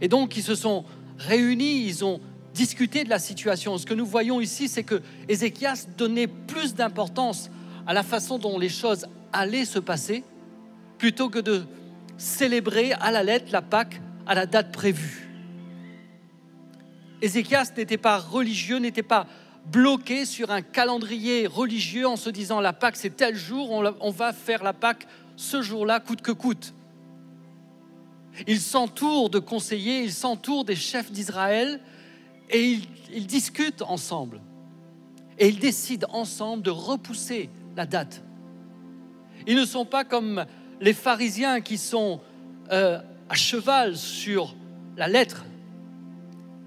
Et 0.00 0.08
donc, 0.08 0.36
ils 0.36 0.42
se 0.42 0.54
sont 0.54 0.84
réunis, 1.16 1.86
ils 1.86 2.04
ont 2.04 2.20
discuté 2.52 3.04
de 3.04 3.08
la 3.08 3.18
situation. 3.18 3.78
Ce 3.78 3.86
que 3.86 3.94
nous 3.94 4.06
voyons 4.06 4.40
ici, 4.40 4.68
c'est 4.68 4.84
que 4.84 5.00
Ézéchias 5.28 5.86
donnait 5.96 6.26
plus 6.26 6.74
d'importance 6.74 7.50
à 7.86 7.94
la 7.94 8.02
façon 8.02 8.38
dont 8.38 8.58
les 8.58 8.68
choses 8.68 9.06
allaient 9.32 9.64
se 9.64 9.78
passer, 9.78 10.22
plutôt 10.98 11.30
que 11.30 11.38
de 11.38 11.64
célébrer 12.16 12.92
à 12.92 13.10
la 13.10 13.22
lettre 13.22 13.46
la 13.50 13.62
Pâque 13.62 14.00
à 14.26 14.34
la 14.34 14.46
date 14.46 14.72
prévue. 14.72 15.28
Ézéchias 17.20 17.72
n'était 17.76 17.98
pas 17.98 18.18
religieux, 18.18 18.78
n'était 18.78 19.02
pas 19.02 19.26
bloqué 19.66 20.24
sur 20.24 20.50
un 20.50 20.62
calendrier 20.62 21.46
religieux 21.46 22.06
en 22.06 22.16
se 22.16 22.30
disant 22.30 22.60
la 22.60 22.72
Pâque 22.72 22.96
c'est 22.96 23.16
tel 23.16 23.34
jour, 23.34 23.70
on 23.70 24.10
va 24.10 24.32
faire 24.32 24.62
la 24.62 24.72
Pâque 24.72 25.06
ce 25.36 25.62
jour-là, 25.62 26.00
coûte 26.00 26.22
que 26.22 26.32
coûte. 26.32 26.74
Il 28.46 28.60
s'entoure 28.60 29.30
de 29.30 29.38
conseillers, 29.38 30.02
il 30.02 30.12
s'entoure 30.12 30.64
des 30.64 30.76
chefs 30.76 31.12
d'Israël 31.12 31.80
et 32.50 32.78
ils, 33.12 33.26
discutent 33.26 33.82
ensemble. 33.82 34.40
Et 35.38 35.48
ils 35.48 35.58
décident 35.58 36.08
ensemble 36.12 36.62
de 36.62 36.70
repousser 36.70 37.48
la 37.76 37.86
date. 37.86 38.22
Ils 39.46 39.56
ne 39.56 39.64
sont 39.64 39.84
pas 39.84 40.04
comme 40.04 40.44
les 40.80 40.92
pharisiens 40.92 41.60
qui 41.60 41.78
sont 41.78 42.20
euh, 42.72 43.00
à 43.28 43.34
cheval 43.34 43.96
sur 43.96 44.54
la 44.96 45.08
lettre 45.08 45.44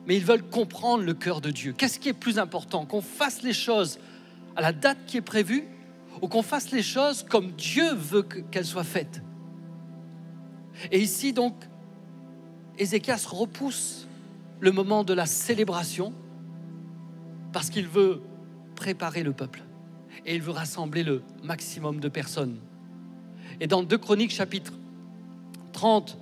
mais 0.07 0.15
ils 0.15 0.23
veulent 0.23 0.43
comprendre 0.43 1.03
le 1.03 1.13
cœur 1.13 1.41
de 1.41 1.51
Dieu. 1.51 1.73
Qu'est-ce 1.73 1.99
qui 1.99 2.09
est 2.09 2.13
plus 2.13 2.39
important? 2.39 2.85
Qu'on 2.85 3.01
fasse 3.01 3.43
les 3.43 3.53
choses 3.53 3.99
à 4.55 4.61
la 4.61 4.71
date 4.71 4.97
qui 5.05 5.17
est 5.17 5.21
prévue 5.21 5.65
ou 6.21 6.29
qu'on 6.29 6.41
fasse 6.41 6.71
les 6.71 6.81
choses 6.81 7.23
comme 7.23 7.51
Dieu 7.51 7.93
veut 7.93 8.23
qu'elles 8.23 8.65
soient 8.65 8.85
faites? 8.85 9.21
Et 10.91 10.99
ici, 10.99 11.33
donc, 11.33 11.53
Ézéchias 12.77 13.27
repousse 13.29 14.07
le 14.59 14.71
moment 14.71 15.03
de 15.03 15.13
la 15.13 15.25
célébration 15.25 16.13
parce 17.51 17.69
qu'il 17.69 17.87
veut 17.87 18.21
préparer 18.75 19.23
le 19.23 19.33
peuple 19.33 19.63
et 20.25 20.35
il 20.35 20.41
veut 20.41 20.51
rassembler 20.51 21.03
le 21.03 21.21
maximum 21.43 21.99
de 21.99 22.07
personnes. 22.07 22.59
Et 23.59 23.67
dans 23.67 23.83
2 23.83 23.97
Chroniques 23.97 24.31
chapitre 24.31 24.73
30, 25.73 26.17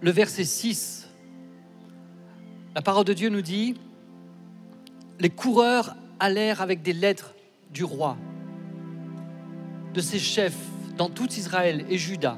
le 0.00 0.10
verset 0.10 0.44
6, 0.44 1.03
la 2.74 2.82
parole 2.82 3.04
de 3.04 3.12
Dieu 3.12 3.28
nous 3.28 3.42
dit, 3.42 3.76
les 5.20 5.30
coureurs 5.30 5.94
allèrent 6.18 6.60
avec 6.60 6.82
des 6.82 6.92
lettres 6.92 7.34
du 7.72 7.84
roi, 7.84 8.16
de 9.92 10.00
ses 10.00 10.18
chefs 10.18 10.58
dans 10.96 11.08
tout 11.08 11.30
Israël 11.32 11.84
et 11.88 11.98
Juda. 11.98 12.36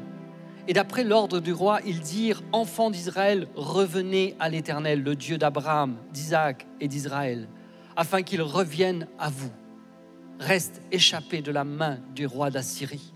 Et 0.68 0.72
d'après 0.72 1.04
l'ordre 1.04 1.40
du 1.40 1.52
roi, 1.52 1.80
ils 1.86 2.00
dirent, 2.00 2.42
enfants 2.52 2.90
d'Israël, 2.90 3.46
revenez 3.54 4.34
à 4.38 4.48
l'Éternel, 4.48 5.02
le 5.02 5.14
Dieu 5.14 5.38
d'Abraham, 5.38 5.96
d'Isaac 6.12 6.66
et 6.80 6.88
d'Israël, 6.88 7.48
afin 7.96 8.22
qu'il 8.22 8.42
revienne 8.42 9.06
à 9.18 9.30
vous. 9.30 9.52
Reste 10.38 10.82
échappé 10.92 11.40
de 11.40 11.50
la 11.52 11.64
main 11.64 11.98
du 12.14 12.26
roi 12.26 12.50
d'Assyrie. 12.50 13.14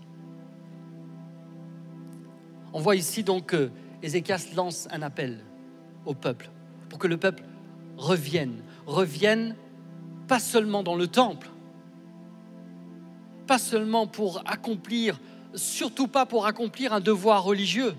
On 2.73 2.79
voit 2.79 2.95
ici 2.95 3.23
donc 3.23 3.47
que 3.47 3.69
Ézéchias 4.01 4.47
lance 4.55 4.87
un 4.91 5.03
appel 5.03 5.43
au 6.05 6.15
peuple 6.15 6.49
pour 6.91 6.99
que 6.99 7.07
le 7.07 7.15
peuple 7.15 7.43
revienne. 7.95 8.61
Revienne 8.85 9.55
pas 10.27 10.39
seulement 10.39 10.83
dans 10.83 10.97
le 10.97 11.07
temple, 11.07 11.49
pas 13.47 13.57
seulement 13.57 14.07
pour 14.07 14.43
accomplir, 14.45 15.17
surtout 15.55 16.09
pas 16.09 16.25
pour 16.25 16.47
accomplir 16.47 16.91
un 16.91 16.99
devoir 16.99 17.45
religieux, 17.45 17.95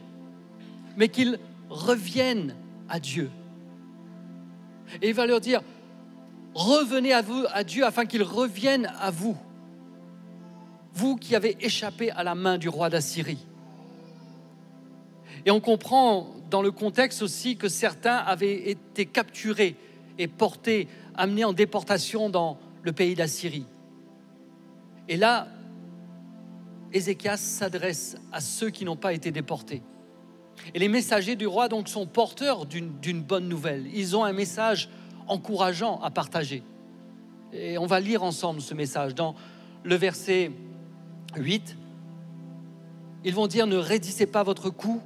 mais 0.99 1.09
qu'ils 1.09 1.39
reviennent 1.71 2.55
à 2.91 3.01
Dieu. 3.01 3.31
Et 5.01 5.09
il 5.09 5.15
va 5.15 5.25
leur 5.25 5.41
dire, 5.41 5.63
revenez 6.53 7.15
à 7.15 7.23
à 7.55 7.65
Dieu, 7.65 7.87
afin 7.87 8.05
qu'il 8.05 8.23
revienne 8.23 8.93
à 9.01 9.11
vous, 9.11 9.39
vous 10.93 11.17
qui 11.17 11.35
avez 11.35 11.57
échappé 11.65 12.11
à 12.11 12.23
la 12.23 12.35
main 12.35 12.59
du 12.59 12.69
roi 12.69 12.91
d'Assyrie. 12.91 13.47
Et 15.47 15.51
on 15.51 15.61
comprend 15.61 16.42
dans 16.53 16.61
le 16.61 16.71
contexte 16.71 17.23
aussi 17.23 17.57
que 17.57 17.69
certains 17.69 18.17
avaient 18.17 18.69
été 18.69 19.07
capturés 19.07 19.75
et 20.19 20.29
portés, 20.29 20.87
amenés 21.15 21.47
en 21.47 21.55
déportation 21.55 22.29
dans 22.29 22.59
le 22.83 22.93
pays 22.93 23.15
d'Assyrie. 23.15 23.65
Et 25.09 25.17
là, 25.17 25.49
Ézéchias 26.93 27.39
s'adresse 27.39 28.19
à 28.33 28.43
ceux 28.43 28.69
qui 28.69 28.85
n'ont 28.85 28.97
pas 28.97 29.15
été 29.15 29.31
déportés. 29.31 29.81
Et 30.75 30.79
les 30.79 30.89
messagers 30.89 31.37
du 31.37 31.47
roi 31.47 31.69
donc 31.69 31.89
sont 31.89 32.07
porteurs 32.07 32.67
d'une 32.67 33.23
bonne 33.23 33.49
nouvelle. 33.49 33.87
Ils 33.95 34.15
ont 34.15 34.25
un 34.25 34.35
message 34.35 34.91
encourageant 35.29 36.01
à 36.03 36.11
partager. 36.11 36.63
Et 37.55 37.79
on 37.79 37.87
va 37.87 37.99
lire 37.99 38.23
ensemble 38.23 38.61
ce 38.61 38.75
message. 38.75 39.15
Dans 39.15 39.35
le 39.85 39.95
verset 39.95 40.53
8, 41.35 41.79
ils 43.25 43.35
vont 43.35 43.47
dire, 43.47 43.67
ne 43.67 43.77
raidissez 43.77 44.27
pas 44.27 44.43
votre 44.43 44.69
cou 44.69 45.01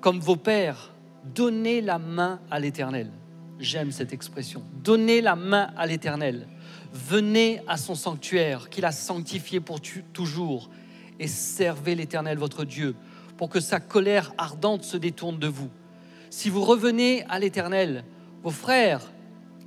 comme 0.00 0.20
vos 0.20 0.36
pères, 0.36 0.92
donnez 1.24 1.80
la 1.80 1.98
main 1.98 2.40
à 2.50 2.58
l'Éternel. 2.58 3.10
J'aime 3.58 3.92
cette 3.92 4.12
expression. 4.12 4.62
Donnez 4.82 5.20
la 5.20 5.36
main 5.36 5.70
à 5.76 5.86
l'Éternel. 5.86 6.46
Venez 6.92 7.60
à 7.68 7.76
son 7.76 7.94
sanctuaire 7.94 8.70
qu'il 8.70 8.84
a 8.84 8.92
sanctifié 8.92 9.60
pour 9.60 9.80
toujours 10.12 10.70
et 11.18 11.28
servez 11.28 11.94
l'Éternel 11.94 12.38
votre 12.38 12.64
Dieu 12.64 12.96
pour 13.36 13.50
que 13.50 13.60
sa 13.60 13.80
colère 13.80 14.32
ardente 14.38 14.82
se 14.82 14.96
détourne 14.96 15.38
de 15.38 15.46
vous. 15.46 15.68
Si 16.30 16.48
vous 16.48 16.64
revenez 16.64 17.24
à 17.28 17.38
l'Éternel, 17.38 18.04
vos 18.42 18.50
frères 18.50 19.02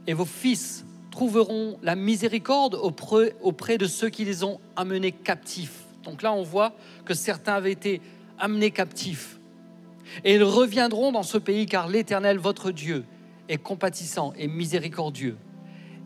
et 0.08 0.14
vos 0.14 0.26
fils 0.26 0.86
trouveront 1.12 1.78
la 1.84 1.96
miséricorde 1.96 2.74
auprès, 2.74 3.78
de 3.78 3.86
ceux 3.86 4.10
qui 4.10 4.26
les 4.26 4.44
ont 4.44 4.60
amenés 4.76 5.12
captifs. 5.12 5.86
Donc 6.04 6.24
là, 6.24 6.34
on 6.34 6.42
voit 6.42 6.74
que 7.06 7.14
certains 7.14 7.54
avaient 7.54 7.72
été 7.72 8.02
amenés 8.40 8.72
captifs. 8.72 9.40
Et 10.24 10.36
ils 10.36 10.44
reviendront 10.44 11.12
dans 11.12 11.24
ce 11.24 11.38
pays 11.38 11.66
car 11.66 11.88
l'Éternel, 11.88 12.38
votre 12.38 12.72
Dieu, 12.72 13.06
est 13.50 13.58
compatissant 13.58 14.34
et 14.38 14.48
miséricordieux. 14.48 15.38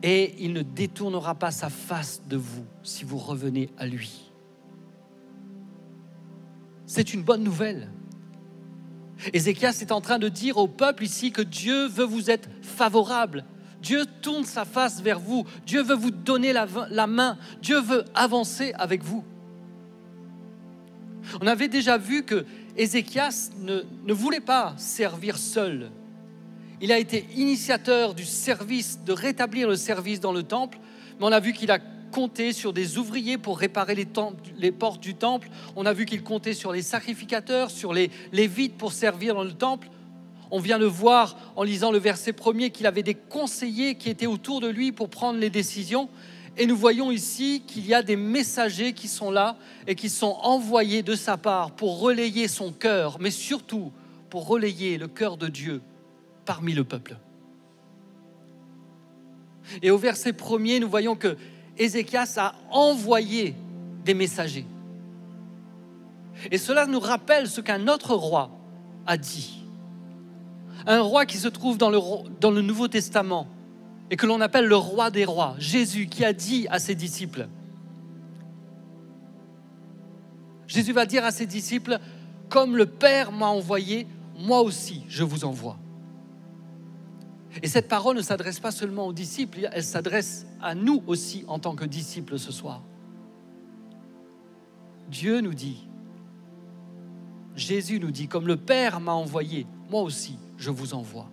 Et 0.03 0.35
il 0.39 0.53
ne 0.53 0.61
détournera 0.61 1.35
pas 1.35 1.51
sa 1.51 1.69
face 1.69 2.21
de 2.27 2.37
vous 2.37 2.65
si 2.83 3.03
vous 3.03 3.17
revenez 3.17 3.69
à 3.77 3.87
lui. 3.87 4.31
C'est 6.85 7.13
une 7.13 7.23
bonne 7.23 7.43
nouvelle. 7.43 7.89
Ézéchias 9.33 9.79
est 9.81 9.91
en 9.91 10.01
train 10.01 10.19
de 10.19 10.29
dire 10.29 10.57
au 10.57 10.67
peuple 10.67 11.03
ici 11.03 11.31
que 11.31 11.41
Dieu 11.41 11.87
veut 11.87 12.05
vous 12.05 12.29
être 12.29 12.49
favorable. 12.61 13.45
Dieu 13.81 14.05
tourne 14.21 14.45
sa 14.45 14.65
face 14.65 15.01
vers 15.01 15.19
vous. 15.19 15.45
Dieu 15.65 15.81
veut 15.81 15.95
vous 15.95 16.11
donner 16.11 16.53
la, 16.53 16.67
la 16.89 17.07
main. 17.07 17.37
Dieu 17.61 17.79
veut 17.79 18.05
avancer 18.13 18.73
avec 18.77 19.03
vous. 19.03 19.23
On 21.41 21.47
avait 21.47 21.67
déjà 21.67 21.97
vu 21.97 22.23
que 22.23 22.45
Ézéchias 22.77 23.49
ne, 23.59 23.81
ne 24.05 24.13
voulait 24.13 24.39
pas 24.39 24.75
servir 24.77 25.37
seul. 25.37 25.89
Il 26.79 26.91
a 26.91 26.99
été 26.99 27.25
initiateur 27.35 28.13
du 28.13 28.23
service, 28.23 28.99
de 29.03 29.11
rétablir 29.11 29.67
le 29.67 29.75
service 29.75 30.19
dans 30.19 30.31
le 30.31 30.43
temple, 30.43 30.77
mais 31.19 31.25
on 31.25 31.31
a 31.31 31.39
vu 31.39 31.53
qu'il 31.53 31.71
a 31.71 31.79
compté 32.11 32.53
sur 32.53 32.73
des 32.73 32.97
ouvriers 32.97 33.37
pour 33.37 33.57
réparer 33.57 33.95
les, 33.95 34.07
les 34.57 34.71
portes 34.71 35.01
du 35.01 35.15
temple. 35.15 35.49
On 35.75 35.85
a 35.85 35.93
vu 35.93 36.05
qu'il 36.05 36.23
comptait 36.23 36.53
sur 36.53 36.71
les 36.71 36.83
sacrificateurs, 36.83 37.71
sur 37.71 37.93
les 37.93 38.11
lévites 38.31 38.77
pour 38.77 38.93
servir 38.93 39.33
dans 39.33 39.43
le 39.43 39.53
temple. 39.53 39.89
On 40.51 40.59
vient 40.59 40.79
de 40.79 40.85
voir 40.85 41.35
en 41.55 41.63
lisant 41.63 41.91
le 41.91 41.97
verset 41.97 42.31
premier 42.31 42.69
qu'il 42.69 42.85
avait 42.85 43.03
des 43.03 43.15
conseillers 43.15 43.95
qui 43.95 44.09
étaient 44.09 44.27
autour 44.27 44.61
de 44.61 44.67
lui 44.67 44.91
pour 44.91 45.09
prendre 45.09 45.39
les 45.39 45.49
décisions. 45.49 46.09
Et 46.57 46.65
nous 46.65 46.75
voyons 46.75 47.11
ici 47.11 47.61
qu'il 47.67 47.85
y 47.85 47.93
a 47.93 48.01
des 48.01 48.15
messagers 48.15 48.93
qui 48.93 49.07
sont 49.07 49.29
là 49.29 49.57
et 49.85 49.93
qui 49.93 50.09
sont 50.09 50.37
envoyés 50.41 51.03
de 51.03 51.13
sa 51.13 51.37
part 51.37 51.71
pour 51.71 51.99
relayer 51.99 52.47
son 52.47 52.71
cœur, 52.71 53.17
mais 53.19 53.29
surtout 53.29 53.91
pour 54.31 54.47
relayer 54.47 54.97
le 54.97 55.07
cœur 55.07 55.37
de 55.37 55.47
Dieu 55.47 55.81
parmi 56.45 56.73
le 56.73 56.83
peuple. 56.83 57.17
Et 59.83 59.91
au 59.91 59.97
verset 59.97 60.33
premier, 60.33 60.79
nous 60.79 60.89
voyons 60.89 61.15
que 61.15 61.37
Ézéchias 61.77 62.35
a 62.37 62.55
envoyé 62.71 63.53
des 64.03 64.15
messagers. 64.15 64.65
Et 66.49 66.57
cela 66.57 66.87
nous 66.87 66.99
rappelle 66.99 67.47
ce 67.47 67.61
qu'un 67.61 67.87
autre 67.87 68.15
roi 68.15 68.49
a 69.05 69.17
dit. 69.17 69.63
Un 70.87 71.01
roi 71.01 71.25
qui 71.25 71.37
se 71.37 71.47
trouve 71.47 71.77
dans 71.77 71.89
le, 71.89 71.99
dans 72.39 72.51
le 72.51 72.61
Nouveau 72.61 72.87
Testament 72.87 73.47
et 74.09 74.15
que 74.15 74.25
l'on 74.25 74.41
appelle 74.41 74.65
le 74.65 74.75
roi 74.75 75.11
des 75.11 75.25
rois, 75.25 75.55
Jésus, 75.57 76.07
qui 76.07 76.23
a 76.23 76.33
dit 76.33 76.67
à 76.69 76.79
ses 76.79 76.95
disciples, 76.95 77.47
Jésus 80.67 80.91
va 80.91 81.05
dire 81.05 81.23
à 81.23 81.31
ses 81.31 81.45
disciples, 81.45 81.97
comme 82.49 82.75
le 82.75 82.85
Père 82.85 83.31
m'a 83.31 83.47
envoyé, 83.47 84.07
moi 84.37 84.61
aussi 84.61 85.03
je 85.07 85.23
vous 85.23 85.45
envoie. 85.45 85.77
Et 87.63 87.67
cette 87.67 87.87
parole 87.87 88.17
ne 88.17 88.21
s'adresse 88.21 88.59
pas 88.59 88.71
seulement 88.71 89.07
aux 89.07 89.13
disciples, 89.13 89.69
elle 89.71 89.83
s'adresse 89.83 90.45
à 90.61 90.75
nous 90.75 91.01
aussi 91.07 91.43
en 91.47 91.59
tant 91.59 91.75
que 91.75 91.85
disciples 91.85 92.37
ce 92.37 92.51
soir. 92.51 92.83
Dieu 95.09 95.39
nous 95.39 95.53
dit, 95.53 95.87
Jésus 97.55 97.99
nous 97.99 98.11
dit, 98.11 98.27
comme 98.27 98.45
le 98.45 98.57
Père 98.57 98.99
m'a 98.99 99.13
envoyé, 99.13 99.65
moi 99.89 100.01
aussi 100.01 100.37
je 100.57 100.69
vous 100.69 100.93
envoie. 100.93 101.29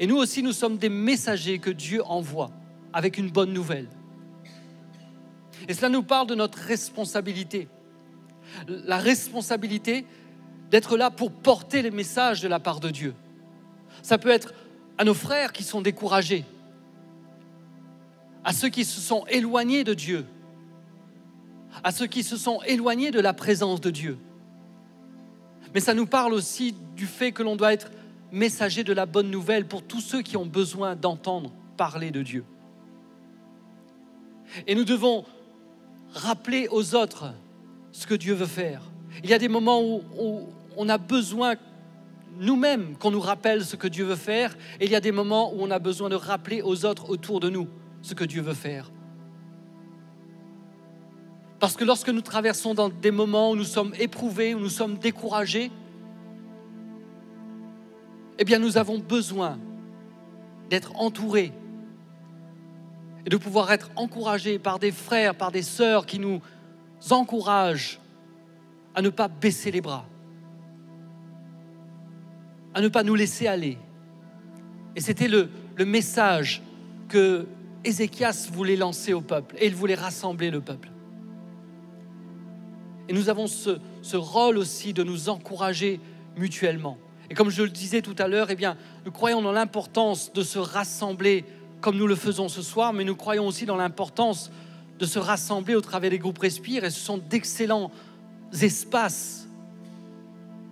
Et 0.00 0.06
nous 0.06 0.16
aussi, 0.16 0.42
nous 0.42 0.52
sommes 0.52 0.78
des 0.78 0.88
messagers 0.88 1.58
que 1.58 1.70
Dieu 1.70 2.02
envoie 2.04 2.50
avec 2.92 3.18
une 3.18 3.30
bonne 3.30 3.52
nouvelle. 3.52 3.88
Et 5.68 5.74
cela 5.74 5.88
nous 5.88 6.02
parle 6.02 6.26
de 6.26 6.34
notre 6.34 6.58
responsabilité. 6.58 7.68
La 8.68 8.98
responsabilité 8.98 10.06
d'être 10.70 10.96
là 10.96 11.10
pour 11.10 11.30
porter 11.30 11.82
les 11.82 11.90
messages 11.90 12.40
de 12.40 12.48
la 12.48 12.60
part 12.60 12.80
de 12.80 12.90
Dieu. 12.90 13.14
Ça 14.02 14.18
peut 14.18 14.30
être 14.30 14.54
à 14.98 15.04
nos 15.04 15.14
frères 15.14 15.52
qui 15.52 15.62
sont 15.62 15.82
découragés, 15.82 16.44
à 18.44 18.52
ceux 18.52 18.68
qui 18.68 18.84
se 18.84 19.00
sont 19.00 19.24
éloignés 19.26 19.84
de 19.84 19.94
Dieu, 19.94 20.26
à 21.82 21.90
ceux 21.90 22.06
qui 22.06 22.22
se 22.22 22.36
sont 22.36 22.60
éloignés 22.66 23.10
de 23.10 23.20
la 23.20 23.32
présence 23.32 23.80
de 23.80 23.90
Dieu. 23.90 24.18
Mais 25.72 25.80
ça 25.80 25.94
nous 25.94 26.06
parle 26.06 26.32
aussi 26.32 26.74
du 26.94 27.06
fait 27.06 27.32
que 27.32 27.42
l'on 27.42 27.56
doit 27.56 27.72
être 27.72 27.90
messager 28.34 28.84
de 28.84 28.92
la 28.92 29.06
bonne 29.06 29.30
nouvelle 29.30 29.66
pour 29.66 29.82
tous 29.82 30.00
ceux 30.00 30.20
qui 30.20 30.36
ont 30.36 30.44
besoin 30.44 30.96
d'entendre 30.96 31.52
parler 31.76 32.10
de 32.10 32.22
Dieu. 32.22 32.44
Et 34.66 34.74
nous 34.74 34.84
devons 34.84 35.24
rappeler 36.12 36.68
aux 36.70 36.94
autres 36.94 37.32
ce 37.92 38.06
que 38.06 38.14
Dieu 38.14 38.34
veut 38.34 38.46
faire. 38.46 38.82
Il 39.22 39.30
y 39.30 39.34
a 39.34 39.38
des 39.38 39.48
moments 39.48 39.82
où, 39.82 40.48
on 40.76 40.88
a 40.88 40.98
besoin 40.98 41.54
nous-mêmes 42.40 42.96
qu'on 42.96 43.12
nous 43.12 43.20
rappelle 43.20 43.64
ce 43.64 43.76
que 43.76 43.86
Dieu 43.86 44.04
veut 44.04 44.16
faire, 44.16 44.56
et 44.80 44.86
il 44.86 44.90
y 44.90 44.96
a 44.96 45.00
des 45.00 45.12
moments 45.12 45.54
où 45.54 45.58
on 45.60 45.70
a 45.70 45.78
besoin 45.78 46.08
de 46.08 46.16
rappeler 46.16 46.62
aux 46.62 46.84
autres 46.84 47.08
autour 47.10 47.38
de 47.38 47.48
nous 47.48 47.68
ce 48.02 48.14
que 48.14 48.24
Dieu 48.24 48.42
veut 48.42 48.54
faire. 48.54 48.90
Parce 51.60 51.76
que 51.76 51.84
lorsque 51.84 52.08
nous 52.08 52.20
traversons 52.20 52.74
dans 52.74 52.88
des 52.88 53.12
moments 53.12 53.52
où 53.52 53.56
nous 53.56 53.62
sommes 53.62 53.94
éprouvés, 54.00 54.54
où 54.54 54.58
nous 54.58 54.68
sommes 54.68 54.98
découragés, 54.98 55.70
eh 58.38 58.44
bien 58.44 58.58
nous 58.58 58.78
avons 58.78 58.98
besoin 58.98 59.58
d'être 60.70 60.96
entourés 60.96 61.52
et 63.26 63.30
de 63.30 63.36
pouvoir 63.36 63.72
être 63.72 63.90
encouragés 63.96 64.58
par 64.58 64.78
des 64.78 64.92
frères, 64.92 65.34
par 65.34 65.50
des 65.50 65.62
sœurs 65.62 66.06
qui 66.06 66.18
nous 66.18 66.40
encouragent 67.10 68.00
à 68.94 69.02
ne 69.02 69.08
pas 69.08 69.28
baisser 69.28 69.70
les 69.70 69.80
bras, 69.80 70.06
à 72.74 72.80
ne 72.80 72.88
pas 72.88 73.02
nous 73.02 73.14
laisser 73.14 73.46
aller. 73.46 73.78
Et 74.96 75.00
c'était 75.00 75.28
le, 75.28 75.48
message 75.84 76.62
que 77.08 77.46
Ézéchias 77.84 78.48
voulait 78.52 78.76
lancer 78.76 79.12
au 79.12 79.20
peuple, 79.20 79.56
et 79.58 79.66
il 79.66 79.74
voulait 79.74 79.96
rassembler 79.96 80.50
le 80.50 80.60
peuple. 80.60 80.90
Et 83.08 83.12
nous 83.12 83.28
avons 83.28 83.46
ce, 83.46 83.78
ce 84.02 84.16
rôle 84.16 84.56
aussi 84.56 84.92
de 84.92 85.02
nous 85.02 85.28
encourager 85.28 86.00
mutuellement. 86.36 86.96
Et 87.30 87.34
comme 87.34 87.50
je 87.50 87.62
le 87.62 87.70
disais 87.70 88.02
tout 88.02 88.14
à 88.18 88.28
l'heure, 88.28 88.50
eh 88.50 88.54
bien, 88.54 88.76
nous 89.04 89.12
croyons 89.12 89.42
dans 89.42 89.52
l'importance 89.52 90.32
de 90.32 90.42
se 90.42 90.58
rassembler 90.58 91.44
comme 91.80 91.96
nous 91.96 92.06
le 92.06 92.16
faisons 92.16 92.48
ce 92.48 92.62
soir, 92.62 92.92
mais 92.92 93.04
nous 93.04 93.16
croyons 93.16 93.46
aussi 93.46 93.66
dans 93.66 93.76
l'importance 93.76 94.50
de 94.98 95.06
se 95.06 95.18
rassembler 95.18 95.74
au 95.74 95.80
travers 95.80 96.10
des 96.10 96.18
groupes 96.18 96.38
Respire, 96.38 96.84
et 96.84 96.90
ce 96.90 97.00
sont 97.00 97.18
d'excellents 97.18 97.90
espaces 98.62 99.46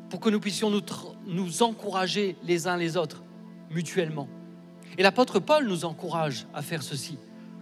pour 0.09 0.21
que 0.21 0.31
nous 0.31 0.41
puissions 0.41 0.71
nous, 0.71 0.83
nous 1.27 1.63
encourager 1.63 2.37
les 2.45 2.67
uns 2.67 2.77
les 2.77 2.97
autres 2.97 3.23
mutuellement. 3.71 4.29
Et 4.99 5.03
l'apôtre 5.03 5.39
Paul 5.39 5.67
nous 5.67 5.85
encourage 5.85 6.47
à 6.55 6.63
faire 6.63 6.83
ceci. 6.83 7.19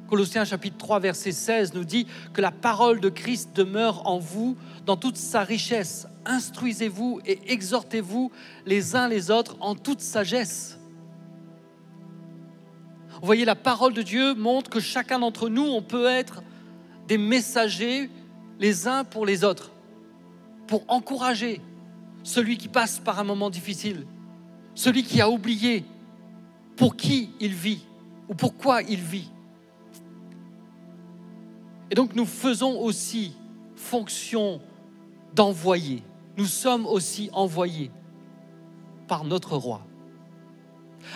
Colossiens 0.09 0.45
chapitre 0.45 0.77
3 0.77 0.99
verset 0.99 1.31
16 1.31 1.75
nous 1.75 1.85
dit 1.85 2.07
que 2.33 2.41
la 2.41 2.51
parole 2.51 3.01
de 3.01 3.09
Christ 3.09 3.51
demeure 3.55 4.07
en 4.09 4.19
vous 4.19 4.57
dans 4.85 4.97
toute 4.97 5.17
sa 5.17 5.45
richesse. 5.45 6.09
Instruisez-vous 6.27 7.21
et 7.27 7.41
exhortez-vous 7.53 8.31
les 8.67 8.95
uns 8.97 9.09
les 9.09 9.31
autres 9.31 9.57
en 9.61 9.75
toute 9.75 10.01
sagesse. 10.01 10.79
Vous 13.21 13.27
voyez, 13.27 13.45
la 13.45 13.55
parole 13.55 13.93
de 13.93 14.03
Dieu 14.03 14.35
montre 14.35 14.71
que 14.71 14.81
chacun 14.81 15.19
d'entre 15.19 15.49
nous, 15.49 15.67
on 15.67 15.83
peut 15.83 16.07
être 16.07 16.43
des 17.07 17.19
messagers 17.19 18.11
les 18.59 18.87
uns 18.87 19.05
pour 19.05 19.27
les 19.27 19.45
autres, 19.45 19.73
pour 20.67 20.85
encourager, 20.89 21.61
celui 22.23 22.59
qui 22.59 22.69
passe 22.69 22.99
par 22.99 23.19
un 23.19 23.25
moment 23.25 23.51
difficile, 23.51 24.07
celui 24.75 25.03
qui 25.03 25.21
a 25.21 25.31
oublié 25.31 25.85
pour 26.77 26.97
qui 26.97 27.31
il 27.41 27.55
vit 27.55 27.85
ou 28.29 28.35
pourquoi 28.35 28.83
il 28.83 29.01
vit. 29.01 29.31
Et 31.91 31.95
donc 31.95 32.15
nous 32.15 32.27
faisons 32.27 32.79
aussi 32.81 33.33
fonction 33.75 34.61
d'envoyer. 35.35 36.03
Nous 36.37 36.47
sommes 36.47 36.87
aussi 36.87 37.31
envoyés 37.33 37.91
par 39.09 39.25
notre 39.25 39.57
roi. 39.57 39.83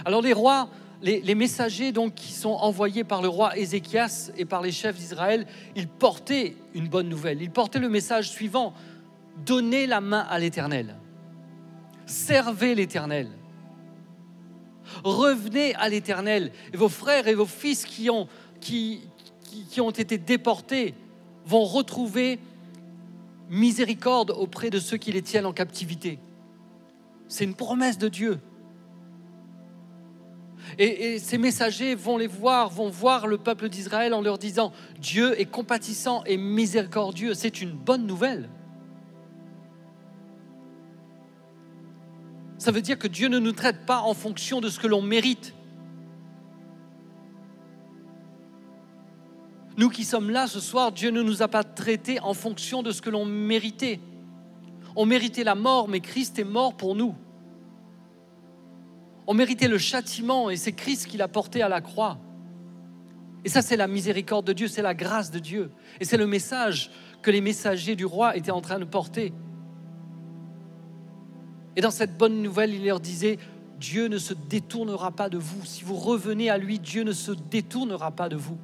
Alors 0.05 0.23
les 0.23 0.33
rois, 0.33 0.69
les, 1.03 1.35
messagers 1.35 1.93
donc 1.93 2.15
qui 2.15 2.33
sont 2.33 2.51
envoyés 2.51 3.05
par 3.05 3.23
le 3.23 3.29
roi 3.29 3.57
Ézéchias 3.57 4.31
et 4.37 4.45
par 4.45 4.63
les 4.63 4.73
chefs 4.73 4.97
d'Israël, 4.97 5.47
ils 5.77 5.89
portaient 5.89 6.57
une 6.75 6.89
bonne 6.89 7.09
nouvelle. 7.09 7.43
Ils 7.43 7.51
portaient 7.51 7.79
le 7.79 7.89
message 7.89 8.31
suivant 8.31 8.75
Donnez 9.45 9.87
la 9.87 10.01
main 10.01 10.27
à 10.31 10.39
l'Éternel. 10.39 10.97
Servez 12.07 12.75
l'Éternel. 12.75 13.29
revenez 15.03 15.75
à 15.75 15.89
l'Éternel. 15.89 16.53
Et 16.73 16.77
vos 16.77 16.89
frères 16.89 17.27
et 17.27 17.35
vos 17.35 17.47
fils 17.47 17.85
qui 17.85 18.11
ont, 18.11 18.29
qui, 18.61 19.03
qui 19.71 19.81
ont 19.81 19.91
été 19.91 20.19
déportés 20.19 20.95
vont 21.47 21.65
retrouver 21.65 22.39
miséricorde 23.51 24.31
auprès 24.31 24.71
de 24.71 24.79
ceux 24.79 24.97
qui 24.97 25.13
les 25.13 25.23
tiennent 25.23 25.47
en 25.47 25.53
captivité. 25.53 26.19
C'est 27.29 27.45
une 27.45 27.55
promesse 27.55 27.99
de 27.99 28.09
Dieu. 28.09 28.41
Et, 30.79 31.19
ces 31.19 31.39
messagers 31.39 31.95
vont 31.95 32.17
les 32.17 32.27
voir, 32.27 32.71
vont 32.71 32.89
voir 32.89 33.27
le 33.27 33.39
peuple 33.39 33.69
d'Israël 33.69 34.15
en 34.15 34.21
leur 34.21 34.39
disant, 34.39 34.73
Dieu 34.99 35.39
est 35.41 35.45
compatissant 35.47 36.25
et 36.25 36.37
miséricordieux. 36.37 37.35
C'est 37.35 37.61
une 37.61 37.73
bonne 37.73 38.07
nouvelle. 38.07 38.49
Ça 42.59 42.71
veut 42.71 42.81
dire 42.81 42.99
que 42.99 43.09
Dieu 43.09 43.29
ne 43.29 43.39
nous 43.39 43.53
traite 43.53 43.85
pas 43.85 44.01
en 44.01 44.15
fonction 44.15 44.61
de 44.61 44.69
ce 44.69 44.79
que 44.79 44.87
l'on 44.87 45.03
mérite. 45.03 45.54
Nous 49.77 49.89
qui 49.89 50.05
sommes 50.05 50.31
là 50.31 50.47
ce 50.47 50.61
soir, 50.61 50.93
Dieu 50.93 51.11
ne 51.11 51.23
nous 51.23 51.43
a 51.43 51.49
pas 51.49 51.65
traités 51.65 52.21
en 52.21 52.35
fonction 52.35 52.83
de 52.83 52.93
ce 52.93 53.03
que 53.03 53.11
l'on 53.11 53.25
méritait. 53.25 54.01
On 54.95 55.07
méritait 55.07 55.45
la 55.45 55.57
mort, 55.57 55.89
mais 55.89 56.01
Christ 56.01 56.39
est 56.39 56.45
mort 56.45 56.77
pour 56.77 56.95
nous. 56.95 57.15
On 59.27 59.35
méritait 59.35 59.69
le 59.69 59.79
châtiment 59.79 60.51
et 60.51 60.57
c'est 60.57 60.73
Christ 60.73 61.07
qui 61.07 61.17
l'a 61.17 61.29
porté 61.29 61.63
à 61.63 61.69
la 61.69 61.81
croix. 61.81 62.19
Et 63.45 63.49
ça, 63.49 63.63
c'est 63.63 63.77
la 63.77 63.89
miséricorde 63.89 64.47
de 64.47 64.53
Dieu, 64.53 64.69
c'est 64.69 64.83
la 64.83 64.95
grâce 64.95 65.31
de 65.31 65.39
Dieu. 65.39 65.71
Et 66.01 66.05
c'est 66.05 66.17
le 66.17 66.27
message 66.27 66.91
que 67.21 67.31
les 67.31 67.41
messagers 67.41 67.97
du 67.97 68.05
roi 68.05 68.37
étaient 68.37 68.51
en 68.51 68.61
train 68.61 68.79
de 68.79 68.85
porter. 68.85 69.33
Et 71.77 71.81
dans 71.81 71.91
cette 71.91 72.17
bonne 72.17 72.43
nouvelle, 72.43 72.73
il 72.73 72.85
leur 72.85 73.01
disait, 73.01 73.39
Dieu 73.79 74.07
ne 74.07 74.19
se 74.19 74.35
détournera 74.35 75.11
pas 75.11 75.29
de 75.29 75.39
vous. 75.39 75.65
Si 75.65 75.85
vous 75.85 75.97
revenez 75.97 76.49
à 76.49 76.59
lui, 76.59 76.79
Dieu 76.79 77.03
ne 77.03 77.13
se 77.13 77.33
détournera 77.33 78.13
pas 78.13 78.29
de 78.29 78.37
vous. 78.37 78.59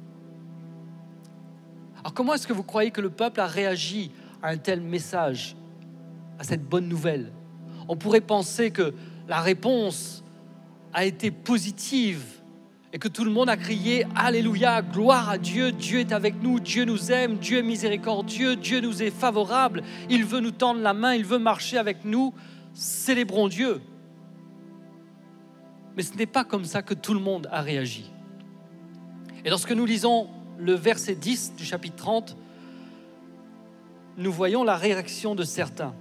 Alors 2.01 2.13
comment 2.13 2.33
est-ce 2.33 2.47
que 2.47 2.53
vous 2.53 2.63
croyez 2.63 2.91
que 2.91 3.01
le 3.01 3.11
peuple 3.11 3.39
a 3.39 3.47
réagi 3.47 4.11
à 4.41 4.49
un 4.49 4.57
tel 4.57 4.81
message, 4.81 5.55
à 6.39 6.43
cette 6.43 6.63
bonne 6.63 6.87
nouvelle? 6.87 7.31
On 7.87 7.95
pourrait 7.95 8.21
penser 8.21 8.71
que 8.71 8.93
la 9.27 9.39
réponse 9.39 10.23
a 10.93 11.05
été 11.05 11.29
positive 11.29 12.23
et 12.91 12.97
que 12.99 13.07
tout 13.07 13.23
le 13.23 13.31
monde 13.31 13.49
a 13.49 13.55
crié 13.55 14.05
Alléluia, 14.15 14.81
gloire 14.81 15.29
à 15.29 15.37
Dieu, 15.37 15.71
Dieu 15.71 15.99
est 15.99 16.11
avec 16.11 16.41
nous, 16.41 16.59
Dieu 16.59 16.85
nous 16.85 17.11
aime, 17.11 17.37
Dieu 17.37 17.59
est 17.59 17.63
miséricordieux, 17.63 18.55
Dieu 18.55 18.81
nous 18.81 19.03
est 19.03 19.11
favorable, 19.11 19.83
il 20.09 20.25
veut 20.25 20.39
nous 20.39 20.51
tendre 20.51 20.81
la 20.81 20.93
main, 20.93 21.13
il 21.13 21.23
veut 21.23 21.39
marcher 21.39 21.77
avec 21.77 22.03
nous, 22.03 22.33
célébrons 22.73 23.47
Dieu. 23.47 23.79
Mais 25.95 26.03
ce 26.03 26.15
n'est 26.15 26.25
pas 26.25 26.43
comme 26.43 26.65
ça 26.65 26.81
que 26.81 26.95
tout 26.95 27.13
le 27.13 27.19
monde 27.19 27.47
a 27.51 27.61
réagi. 27.61 28.11
Et 29.45 29.49
lorsque 29.49 29.71
nous 29.71 29.85
lisons 29.85 30.29
le 30.61 30.73
verset 30.73 31.15
10 31.15 31.55
du 31.57 31.65
chapitre 31.65 31.95
30, 31.95 32.37
nous 34.17 34.31
voyons 34.31 34.63
la 34.63 34.75
réaction 34.75 35.33
de 35.33 35.43
certains. 35.43 35.93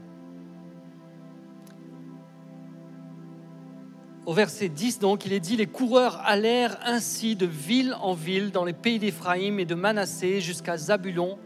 Au 4.26 4.34
verset 4.34 4.68
10, 4.68 4.98
donc, 4.98 5.24
il 5.24 5.32
est 5.32 5.40
dit 5.40 5.56
Les 5.56 5.66
coureurs 5.66 6.20
allèrent 6.24 6.78
ainsi 6.84 7.36
de 7.36 7.46
ville 7.46 7.96
en 8.02 8.12
ville 8.12 8.50
dans 8.50 8.64
les 8.64 8.74
pays 8.74 8.98
d'Éphraïm 8.98 9.58
et 9.58 9.64
de 9.64 9.74
Manassé 9.74 10.40
jusqu'à 10.40 10.76
Zabulon, 10.76 11.38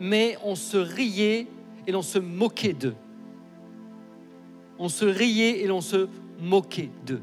mais 0.00 0.38
on 0.42 0.54
se 0.54 0.78
riait 0.78 1.46
et 1.86 1.92
l'on 1.92 2.02
se 2.02 2.18
moquait 2.18 2.72
d'eux. 2.72 2.96
On 4.78 4.88
se 4.88 5.04
riait 5.04 5.60
et 5.60 5.66
l'on 5.66 5.82
se 5.82 6.08
moquait 6.40 6.90
d'eux. 7.06 7.22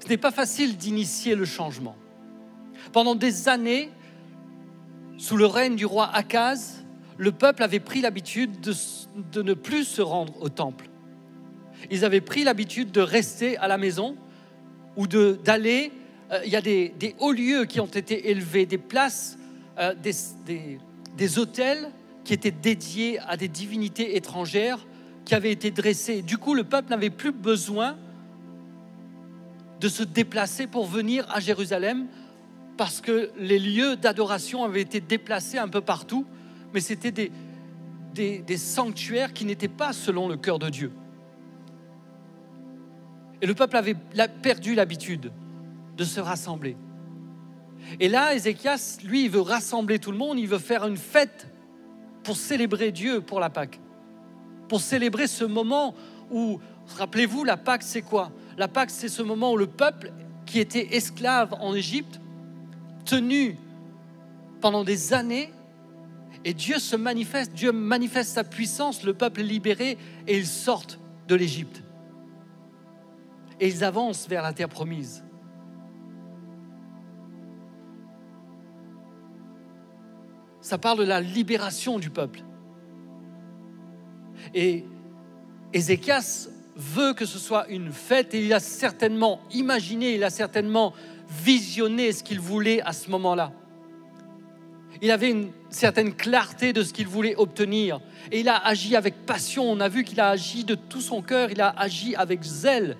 Ce 0.00 0.08
n'est 0.08 0.16
pas 0.16 0.30
facile 0.30 0.76
d'initier 0.76 1.34
le 1.34 1.44
changement. 1.44 1.96
Pendant 2.92 3.14
des 3.14 3.48
années, 3.48 3.90
sous 5.16 5.36
le 5.36 5.46
règne 5.46 5.76
du 5.76 5.86
roi 5.86 6.08
Akaz, 6.12 6.84
le 7.16 7.32
peuple 7.32 7.62
avait 7.62 7.80
pris 7.80 8.00
l'habitude 8.00 8.60
de, 8.60 9.42
ne 9.42 9.54
plus 9.54 9.84
se 9.84 10.02
rendre 10.02 10.40
au 10.40 10.48
temple 10.48 10.88
ils 11.90 12.04
avaient 12.04 12.20
pris 12.20 12.44
l'habitude 12.44 12.90
de 12.90 13.00
rester 13.00 13.56
à 13.58 13.68
la 13.68 13.78
maison 13.78 14.16
ou 14.96 15.06
d'aller. 15.06 15.92
Euh, 16.32 16.40
il 16.44 16.50
y 16.50 16.56
a 16.56 16.60
des, 16.60 17.14
hauts 17.18 17.32
lieux 17.32 17.64
qui 17.64 17.80
ont 17.80 17.86
été 17.86 18.30
élevés, 18.30 18.66
des 18.66 18.78
places, 18.78 19.38
euh, 19.78 19.94
des, 19.94 20.78
des, 21.16 21.38
hôtels 21.38 21.90
qui 22.24 22.34
étaient 22.34 22.50
dédiés 22.50 23.18
à 23.20 23.36
des 23.36 23.48
divinités 23.48 24.16
étrangères 24.16 24.86
qui 25.24 25.34
avaient 25.34 25.52
été 25.52 25.70
dressés. 25.70 26.22
Du 26.22 26.36
coup, 26.36 26.54
le 26.54 26.64
peuple 26.64 26.90
n'avait 26.90 27.10
plus 27.10 27.32
besoin 27.32 27.96
de 29.80 29.88
se 29.88 30.02
déplacer 30.02 30.66
pour 30.66 30.86
venir 30.86 31.26
à 31.30 31.40
Jérusalem 31.40 32.06
parce 32.78 33.00
que 33.00 33.32
les 33.36 33.58
lieux 33.58 33.96
d'adoration 33.96 34.64
avaient 34.64 34.80
été 34.80 35.00
déplacés 35.00 35.58
un 35.58 35.68
peu 35.68 35.80
partout, 35.80 36.24
mais 36.72 36.80
c'était 36.80 37.10
des, 37.12 38.56
sanctuaires 38.56 39.32
qui 39.32 39.44
n'étaient 39.44 39.68
pas 39.68 39.92
selon 39.92 40.28
le 40.28 40.36
cœur 40.36 40.60
de 40.60 40.70
Dieu. 40.70 40.92
Et 43.42 43.46
le 43.46 43.54
peuple 43.54 43.76
avait 43.76 43.96
perdu 44.42 44.74
l'habitude 44.76 45.32
de 45.96 46.04
se 46.04 46.20
rassembler. 46.20 46.76
Et 47.98 48.08
là, 48.08 48.34
Ézéchias, 48.34 48.98
lui, 49.04 49.24
il 49.24 49.30
veut 49.30 49.40
rassembler 49.40 49.98
tout 49.98 50.12
le 50.12 50.18
monde, 50.18 50.38
il 50.38 50.46
veut 50.46 50.58
faire 50.58 50.86
une 50.86 50.96
fête 50.96 51.48
pour 52.22 52.36
célébrer 52.36 52.92
Dieu 52.92 53.20
pour 53.20 53.40
la 53.40 53.50
Pâque. 53.50 53.80
Pour 54.68 54.80
célébrer 54.80 55.26
ce 55.26 55.44
moment 55.44 55.94
où, 56.30 56.60
rappelez-vous, 56.96 57.42
la 57.42 57.56
Pâque, 57.56 57.82
c'est 57.82 58.02
quoi? 58.02 58.30
La 58.56 58.68
Pâque, 58.68 58.90
c'est 58.90 59.08
ce 59.08 59.22
moment 59.22 59.52
où 59.52 59.56
le 59.56 59.66
peuple 59.66 60.12
qui 60.46 60.60
était 60.60 60.94
esclave 60.94 61.54
en 61.60 61.74
Égypte, 61.74 62.20
tenu 63.08 63.56
pendant 64.60 64.84
des 64.84 65.12
années, 65.12 65.50
et 66.44 66.54
Dieu 66.54 66.78
se 66.78 66.94
manifeste, 66.94 67.52
Dieu 67.52 67.72
manifeste 67.72 68.32
sa 68.32 68.44
puissance, 68.44 69.02
le 69.02 69.14
peuple 69.14 69.40
est 69.40 69.44
libéré 69.44 69.98
et 70.26 70.36
ils 70.36 70.46
sortent 70.46 71.00
de 71.26 71.34
l'Égypte 71.34 71.82
et 73.60 73.68
ils 73.68 73.84
avancent 73.84 74.28
vers 74.28 74.42
la 74.42 74.52
terre 74.52 74.68
promise. 74.68 75.24
Ça 80.60 80.78
parle 80.78 80.98
de 80.98 81.04
la 81.04 81.20
libération 81.20 81.98
du 81.98 82.10
peuple. 82.10 82.42
Et 84.54 84.84
Ézéchias 85.72 86.48
veut 86.76 87.14
que 87.14 87.24
ce 87.24 87.38
soit 87.38 87.68
une 87.68 87.90
fête 87.90 88.34
et 88.34 88.44
il 88.44 88.52
a 88.52 88.60
certainement 88.60 89.40
imaginé, 89.50 90.14
il 90.14 90.24
a 90.24 90.30
certainement 90.30 90.92
visionné 91.28 92.12
ce 92.12 92.22
qu'il 92.22 92.40
voulait 92.40 92.80
à 92.82 92.92
ce 92.92 93.10
moment-là. 93.10 93.52
Il 95.00 95.10
avait 95.10 95.30
une 95.30 95.50
certaine 95.70 96.14
clarté 96.14 96.72
de 96.72 96.82
ce 96.82 96.92
qu'il 96.92 97.06
voulait 97.06 97.36
obtenir 97.36 98.00
et 98.32 98.40
il 98.40 98.48
a 98.48 98.56
agi 98.56 98.96
avec 98.96 99.26
passion. 99.26 99.70
On 99.70 99.80
a 99.80 99.88
vu 99.88 100.02
qu'il 100.02 100.20
a 100.20 100.30
agi 100.30 100.64
de 100.64 100.74
tout 100.74 101.00
son 101.00 101.22
cœur, 101.22 101.50
il 101.50 101.60
a 101.60 101.68
agi 101.68 102.16
avec 102.16 102.42
zèle. 102.42 102.96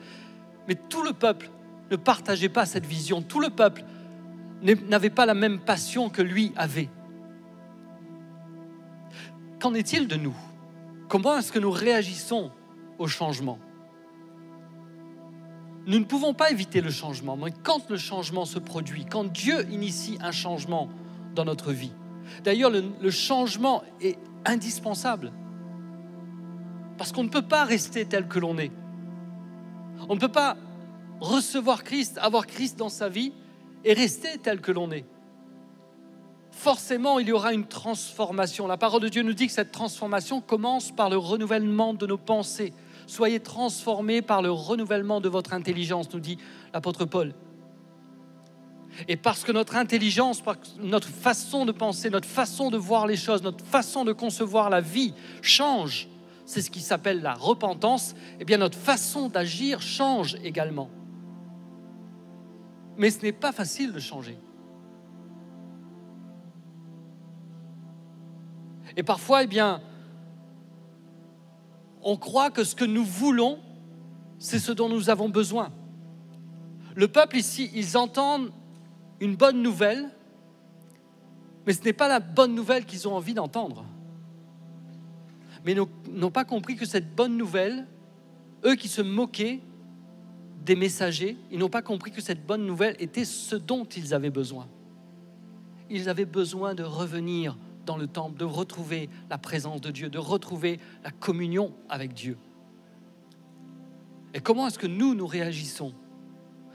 Mais 0.68 0.74
tout 0.74 1.02
le 1.02 1.12
peuple 1.12 1.50
ne 1.90 1.96
partageait 1.96 2.48
pas 2.48 2.66
cette 2.66 2.86
vision. 2.86 3.22
Tout 3.22 3.40
le 3.40 3.50
peuple 3.50 3.82
n'avait 4.62 5.10
pas 5.10 5.26
la 5.26 5.34
même 5.34 5.58
passion 5.58 6.10
que 6.10 6.22
lui 6.22 6.52
avait. 6.56 6.88
Qu'en 9.60 9.74
est-il 9.74 10.06
de 10.06 10.16
nous? 10.16 10.36
Comment 11.08 11.38
est-ce 11.38 11.50
que 11.50 11.58
nous 11.58 11.70
réagissons 11.70 12.50
au 12.98 13.08
changement? 13.08 13.58
Nous 15.88 15.98
ne 15.98 16.04
pouvons 16.04 16.34
pas 16.34 16.50
éviter 16.50 16.82
le 16.82 16.90
changement, 16.90 17.34
mais 17.38 17.50
quand 17.62 17.88
le 17.88 17.96
changement 17.96 18.44
se 18.44 18.58
produit, 18.58 19.06
quand 19.06 19.24
Dieu 19.24 19.66
initie 19.70 20.18
un 20.20 20.32
changement 20.32 20.90
dans 21.34 21.46
notre 21.46 21.72
vie, 21.72 21.92
d'ailleurs 22.44 22.70
le, 22.70 23.10
changement 23.10 23.82
est 24.02 24.18
indispensable, 24.44 25.32
parce 26.98 27.10
qu'on 27.10 27.24
ne 27.24 27.30
peut 27.30 27.40
pas 27.40 27.64
rester 27.64 28.04
tel 28.04 28.28
que 28.28 28.38
l'on 28.38 28.58
est. 28.58 28.70
On 30.10 30.14
ne 30.14 30.20
peut 30.20 30.28
pas 30.28 30.58
recevoir 31.20 31.84
Christ, 31.84 32.18
avoir 32.20 32.46
Christ 32.46 32.78
dans 32.78 32.90
sa 32.90 33.08
vie 33.08 33.32
et 33.82 33.94
rester 33.94 34.36
tel 34.36 34.60
que 34.60 34.72
l'on 34.72 34.90
est. 34.90 35.06
Forcément, 36.50 37.18
il 37.18 37.28
y 37.28 37.32
aura 37.32 37.54
une 37.54 37.66
transformation. 37.66 38.66
La 38.66 38.76
parole 38.76 39.00
de 39.00 39.08
Dieu 39.08 39.22
nous 39.22 39.32
dit 39.32 39.46
que 39.46 39.52
cette 39.54 39.72
transformation 39.72 40.42
commence 40.42 40.90
par 40.90 41.08
le 41.08 41.16
renouvellement 41.16 41.94
de 41.94 42.06
nos 42.06 42.18
pensées. 42.18 42.74
Soyez 43.08 43.40
transformés 43.40 44.20
par 44.20 44.42
le 44.42 44.50
renouvellement 44.50 45.22
de 45.22 45.30
votre 45.30 45.54
intelligence, 45.54 46.12
nous 46.12 46.20
dit 46.20 46.36
l'apôtre 46.74 47.06
Paul. 47.06 47.34
Et 49.08 49.16
parce 49.16 49.44
que 49.44 49.52
notre 49.52 49.76
intelligence, 49.76 50.42
notre 50.78 51.08
façon 51.08 51.64
de 51.64 51.72
penser, 51.72 52.10
notre 52.10 52.28
façon 52.28 52.70
de 52.70 52.76
voir 52.76 53.06
les 53.06 53.16
choses, 53.16 53.42
notre 53.42 53.64
façon 53.64 54.04
de 54.04 54.12
concevoir 54.12 54.68
la 54.68 54.82
vie 54.82 55.14
change, 55.40 56.06
c'est 56.44 56.60
ce 56.60 56.70
qui 56.70 56.80
s'appelle 56.80 57.22
la 57.22 57.32
repentance, 57.32 58.14
eh 58.40 58.44
bien 58.44 58.58
notre 58.58 58.76
façon 58.76 59.30
d'agir 59.30 59.80
change 59.80 60.36
également. 60.44 60.90
Mais 62.98 63.10
ce 63.10 63.22
n'est 63.22 63.32
pas 63.32 63.52
facile 63.52 63.92
de 63.92 64.00
changer. 64.00 64.36
Et 68.98 69.02
parfois, 69.02 69.44
eh 69.44 69.46
bien, 69.46 69.80
on 72.02 72.16
croit 72.16 72.50
que 72.50 72.64
ce 72.64 72.74
que 72.74 72.84
nous 72.84 73.04
voulons, 73.04 73.58
c'est 74.38 74.58
ce 74.58 74.72
dont 74.72 74.88
nous 74.88 75.10
avons 75.10 75.28
besoin. 75.28 75.70
Le 76.94 77.08
peuple 77.08 77.36
ici, 77.36 77.70
ils 77.74 77.96
entendent 77.96 78.50
une 79.20 79.36
bonne 79.36 79.62
nouvelle, 79.62 80.10
mais 81.66 81.72
ce 81.72 81.82
n'est 81.82 81.92
pas 81.92 82.08
la 82.08 82.20
bonne 82.20 82.54
nouvelle 82.54 82.84
qu'ils 82.84 83.06
ont 83.08 83.14
envie 83.14 83.34
d'entendre. 83.34 83.84
Mais 85.64 85.72
ils 85.72 85.84
n'ont 86.12 86.30
pas 86.30 86.44
compris 86.44 86.76
que 86.76 86.86
cette 86.86 87.14
bonne 87.14 87.36
nouvelle, 87.36 87.86
eux 88.64 88.74
qui 88.74 88.88
se 88.88 89.02
moquaient 89.02 89.60
des 90.64 90.76
messagers, 90.76 91.36
ils 91.50 91.58
n'ont 91.58 91.68
pas 91.68 91.82
compris 91.82 92.10
que 92.10 92.20
cette 92.20 92.46
bonne 92.46 92.64
nouvelle 92.64 92.96
était 92.98 93.24
ce 93.24 93.56
dont 93.56 93.84
ils 93.84 94.14
avaient 94.14 94.30
besoin. 94.30 94.68
Ils 95.90 96.08
avaient 96.08 96.24
besoin 96.24 96.74
de 96.74 96.82
revenir 96.82 97.56
dans 97.88 97.96
le 97.96 98.06
temple, 98.06 98.38
de 98.38 98.44
retrouver 98.44 99.08
la 99.30 99.38
présence 99.38 99.80
de 99.80 99.90
Dieu, 99.90 100.10
de 100.10 100.18
retrouver 100.18 100.78
la 101.02 101.10
communion 101.10 101.72
avec 101.88 102.12
Dieu. 102.12 102.36
Et 104.34 104.40
comment 104.40 104.66
est-ce 104.66 104.78
que 104.78 104.86
nous, 104.86 105.14
nous 105.14 105.26
réagissons? 105.26 105.94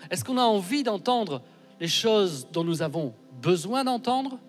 Est-ce 0.09 0.25
qu'on 0.25 0.39
a 0.39 0.43
envie 0.43 0.81
d'entendre 0.81 1.43
les 1.79 1.87
choses 1.87 2.47
dont 2.51 2.63
nous 2.63 2.81
avons 2.81 3.13
besoin 3.43 3.83
d'entendre? 3.83 4.39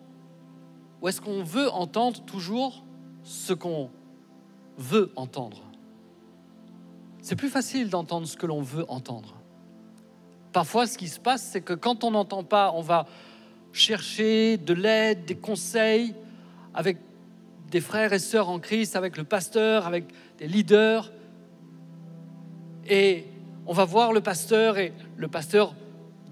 Ou 1.03 1.09
est-ce 1.09 1.21
qu'on 1.21 1.43
veut 1.43 1.71
entendre 1.71 2.25
toujours 2.25 2.83
ce 3.23 3.53
qu'on 3.53 3.91
veut 4.79 5.13
entendre? 5.17 5.61
C'est 7.21 7.37
plus 7.37 7.51
facile 7.51 7.91
d'entendre 7.91 8.27
ce 8.27 8.39
que 8.39 8.47
l'on 8.47 8.63
veut 8.63 8.87
entendre. 8.89 9.35
Parfois, 10.53 10.87
ce 10.87 10.97
qui 10.97 11.09
se 11.09 11.21
passe, 11.21 11.43
c'est 11.43 11.61
que 11.61 11.75
quand 11.75 12.05
on 12.05 12.13
n'entend 12.13 12.43
pas, 12.43 12.73
on 12.73 12.81
va 12.81 13.07
chercher 13.73 14.57
de 14.57 14.73
l'aide, 14.73 15.27
des 15.27 15.37
conseils, 15.37 16.15
avec 16.75 16.99
des 17.71 17.81
frères 17.81 18.13
et 18.13 18.19
sœurs 18.19 18.49
en 18.49 18.59
Christ, 18.59 18.97
avec 18.97 19.17
le 19.17 19.25
pasteur, 19.25 19.87
avec 19.87 20.05
des 20.39 20.47
leaders. 20.47 21.11
Et 22.89 23.27
on 23.67 23.73
va 23.73 23.85
voir 23.85 24.13
le 24.13 24.21
pasteur 24.21 24.79
et 24.79 24.93
le 25.17 25.29
pasteur 25.29 25.75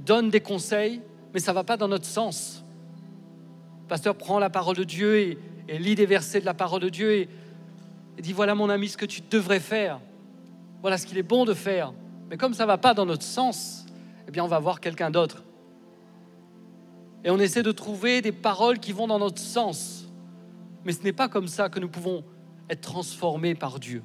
donne 0.04 0.30
des 0.30 0.40
conseils, 0.40 1.00
mais 1.32 1.40
ça 1.40 1.52
ne 1.52 1.54
va 1.54 1.64
pas 1.64 1.76
dans 1.76 1.88
notre 1.88 2.04
sens. 2.04 2.64
Le 3.84 3.88
pasteur 3.88 4.16
prend 4.16 4.38
la 4.38 4.50
parole 4.50 4.76
de 4.76 4.84
Dieu 4.84 5.18
et, 5.18 5.38
lit 5.78 5.94
des 5.94 6.06
versets 6.06 6.40
de 6.40 6.44
la 6.44 6.54
parole 6.54 6.82
de 6.82 6.90
Dieu 6.90 7.12
et, 7.12 7.28
et 8.18 8.22
dit, 8.22 8.34
voilà 8.34 8.54
mon 8.54 8.68
ami 8.68 8.88
ce 8.88 8.96
que 8.98 9.06
tu 9.06 9.22
devrais 9.30 9.60
faire. 9.60 10.00
Voilà 10.82 10.98
ce 10.98 11.06
qu'il 11.06 11.16
est 11.16 11.22
bon 11.22 11.44
de 11.44 11.54
faire. 11.54 11.94
Mais 12.28 12.36
comme 12.36 12.52
ça 12.52 12.64
ne 12.64 12.66
va 12.66 12.76
pas 12.76 12.92
dans 12.92 13.06
notre 13.06 13.22
sens, 13.22 13.86
eh 14.28 14.30
bien 14.30 14.44
on 14.44 14.48
va 14.48 14.58
voir 14.58 14.80
quelqu'un 14.80 15.10
d'autre. 15.10 15.44
Et 17.24 17.30
on 17.30 17.38
essaie 17.38 17.62
de 17.62 17.72
trouver 17.72 18.20
des 18.20 18.32
paroles 18.32 18.80
qui 18.80 18.92
vont 18.92 19.06
dans 19.06 19.18
notre 19.18 19.38
sens. 19.38 20.01
Mais 20.84 20.92
ce 20.92 21.02
n'est 21.02 21.12
pas 21.12 21.28
comme 21.28 21.48
ça 21.48 21.68
que 21.68 21.80
nous 21.80 21.88
pouvons 21.88 22.24
être 22.68 22.80
transformés 22.80 23.54
par 23.54 23.78
Dieu. 23.78 24.02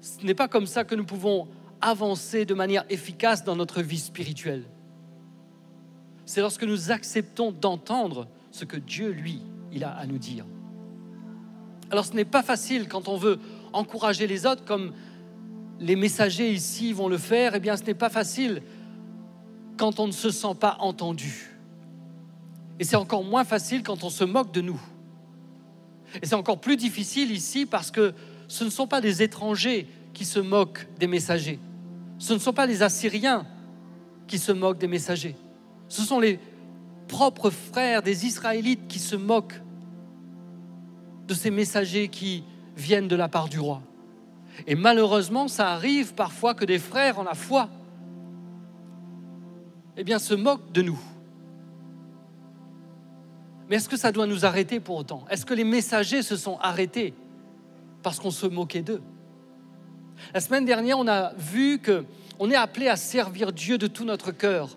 Ce 0.00 0.24
n'est 0.24 0.34
pas 0.34 0.48
comme 0.48 0.66
ça 0.66 0.84
que 0.84 0.94
nous 0.94 1.04
pouvons 1.04 1.48
avancer 1.80 2.44
de 2.44 2.54
manière 2.54 2.84
efficace 2.88 3.44
dans 3.44 3.56
notre 3.56 3.82
vie 3.82 3.98
spirituelle. 3.98 4.64
C'est 6.24 6.40
lorsque 6.40 6.64
nous 6.64 6.90
acceptons 6.90 7.52
d'entendre 7.52 8.28
ce 8.50 8.64
que 8.64 8.76
Dieu, 8.76 9.10
lui, 9.10 9.40
il 9.72 9.84
a 9.84 9.90
à 9.90 10.06
nous 10.06 10.18
dire. 10.18 10.44
Alors 11.90 12.04
ce 12.04 12.12
n'est 12.12 12.24
pas 12.24 12.42
facile 12.42 12.88
quand 12.88 13.08
on 13.08 13.16
veut 13.16 13.38
encourager 13.72 14.26
les 14.26 14.46
autres 14.46 14.64
comme 14.64 14.92
les 15.80 15.96
messagers 15.96 16.50
ici 16.50 16.92
vont 16.92 17.08
le 17.08 17.18
faire, 17.18 17.54
eh 17.54 17.60
bien 17.60 17.76
ce 17.76 17.84
n'est 17.84 17.94
pas 17.94 18.10
facile 18.10 18.62
quand 19.76 20.00
on 20.00 20.06
ne 20.06 20.12
se 20.12 20.30
sent 20.30 20.54
pas 20.58 20.76
entendu. 20.80 21.57
Et 22.78 22.84
c'est 22.84 22.96
encore 22.96 23.24
moins 23.24 23.44
facile 23.44 23.82
quand 23.82 24.04
on 24.04 24.10
se 24.10 24.24
moque 24.24 24.52
de 24.52 24.60
nous. 24.60 24.80
Et 26.22 26.26
c'est 26.26 26.34
encore 26.34 26.60
plus 26.60 26.76
difficile 26.76 27.30
ici 27.32 27.66
parce 27.66 27.90
que 27.90 28.14
ce 28.46 28.64
ne 28.64 28.70
sont 28.70 28.86
pas 28.86 29.00
des 29.00 29.22
étrangers 29.22 29.88
qui 30.14 30.24
se 30.24 30.38
moquent 30.38 30.86
des 30.98 31.06
messagers. 31.06 31.58
Ce 32.18 32.32
ne 32.32 32.38
sont 32.38 32.52
pas 32.52 32.66
les 32.66 32.82
Assyriens 32.82 33.46
qui 34.26 34.38
se 34.38 34.52
moquent 34.52 34.78
des 34.78 34.88
messagers. 34.88 35.36
Ce 35.88 36.02
sont 36.02 36.18
les 36.18 36.38
propres 37.08 37.50
frères 37.50 38.02
des 38.02 38.26
Israélites 38.26 38.86
qui 38.88 38.98
se 38.98 39.16
moquent 39.16 39.60
de 41.26 41.34
ces 41.34 41.50
messagers 41.50 42.08
qui 42.08 42.44
viennent 42.76 43.08
de 43.08 43.16
la 43.16 43.28
part 43.28 43.48
du 43.48 43.58
roi. 43.58 43.82
Et 44.66 44.74
malheureusement, 44.74 45.48
ça 45.48 45.70
arrive 45.70 46.14
parfois 46.14 46.54
que 46.54 46.64
des 46.64 46.78
frères 46.78 47.18
en 47.18 47.22
la 47.22 47.34
foi 47.34 47.68
eh 49.96 50.04
bien, 50.04 50.18
se 50.18 50.34
moquent 50.34 50.72
de 50.72 50.82
nous. 50.82 51.00
Mais 53.68 53.76
est-ce 53.76 53.88
que 53.88 53.96
ça 53.96 54.12
doit 54.12 54.26
nous 54.26 54.44
arrêter 54.46 54.80
pour 54.80 54.96
autant? 54.96 55.24
Est-ce 55.30 55.44
que 55.44 55.54
les 55.54 55.64
messagers 55.64 56.22
se 56.22 56.36
sont 56.36 56.58
arrêtés 56.60 57.14
parce 58.02 58.18
qu'on 58.18 58.30
se 58.30 58.46
moquait 58.46 58.82
d'eux? 58.82 59.02
La 60.34 60.40
semaine 60.40 60.64
dernière, 60.64 60.98
on 60.98 61.06
a 61.06 61.32
vu 61.34 61.78
que 61.78 62.04
on 62.38 62.50
est 62.50 62.56
appelé 62.56 62.88
à 62.88 62.96
servir 62.96 63.52
Dieu 63.52 63.78
de 63.78 63.86
tout 63.86 64.04
notre 64.04 64.30
cœur, 64.30 64.76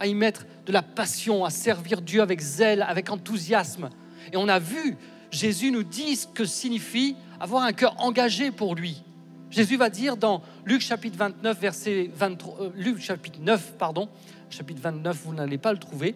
à 0.00 0.06
y 0.06 0.14
mettre 0.14 0.44
de 0.66 0.72
la 0.72 0.82
passion, 0.82 1.44
à 1.44 1.50
servir 1.50 2.02
Dieu 2.02 2.20
avec 2.20 2.40
zèle, 2.40 2.82
avec 2.82 3.10
enthousiasme. 3.10 3.90
Et 4.32 4.36
on 4.36 4.48
a 4.48 4.58
vu 4.58 4.96
Jésus 5.30 5.70
nous 5.70 5.82
dit 5.82 6.16
ce 6.16 6.26
que 6.26 6.44
signifie 6.44 7.16
avoir 7.40 7.62
un 7.62 7.72
cœur 7.72 7.94
engagé 7.98 8.50
pour 8.50 8.74
lui. 8.74 9.02
Jésus 9.50 9.76
va 9.76 9.90
dire 9.90 10.16
dans 10.16 10.42
Luc 10.64 10.80
chapitre 10.80 11.16
29 11.16 11.60
verset 11.60 12.10
23 12.14 12.60
euh, 12.60 12.98
chapitre 12.98 13.38
9 13.40 13.74
pardon, 13.78 14.08
chapitre 14.50 14.80
29 14.82 15.16
vous 15.24 15.34
n'allez 15.34 15.58
pas 15.58 15.72
le 15.72 15.78
trouver. 15.78 16.14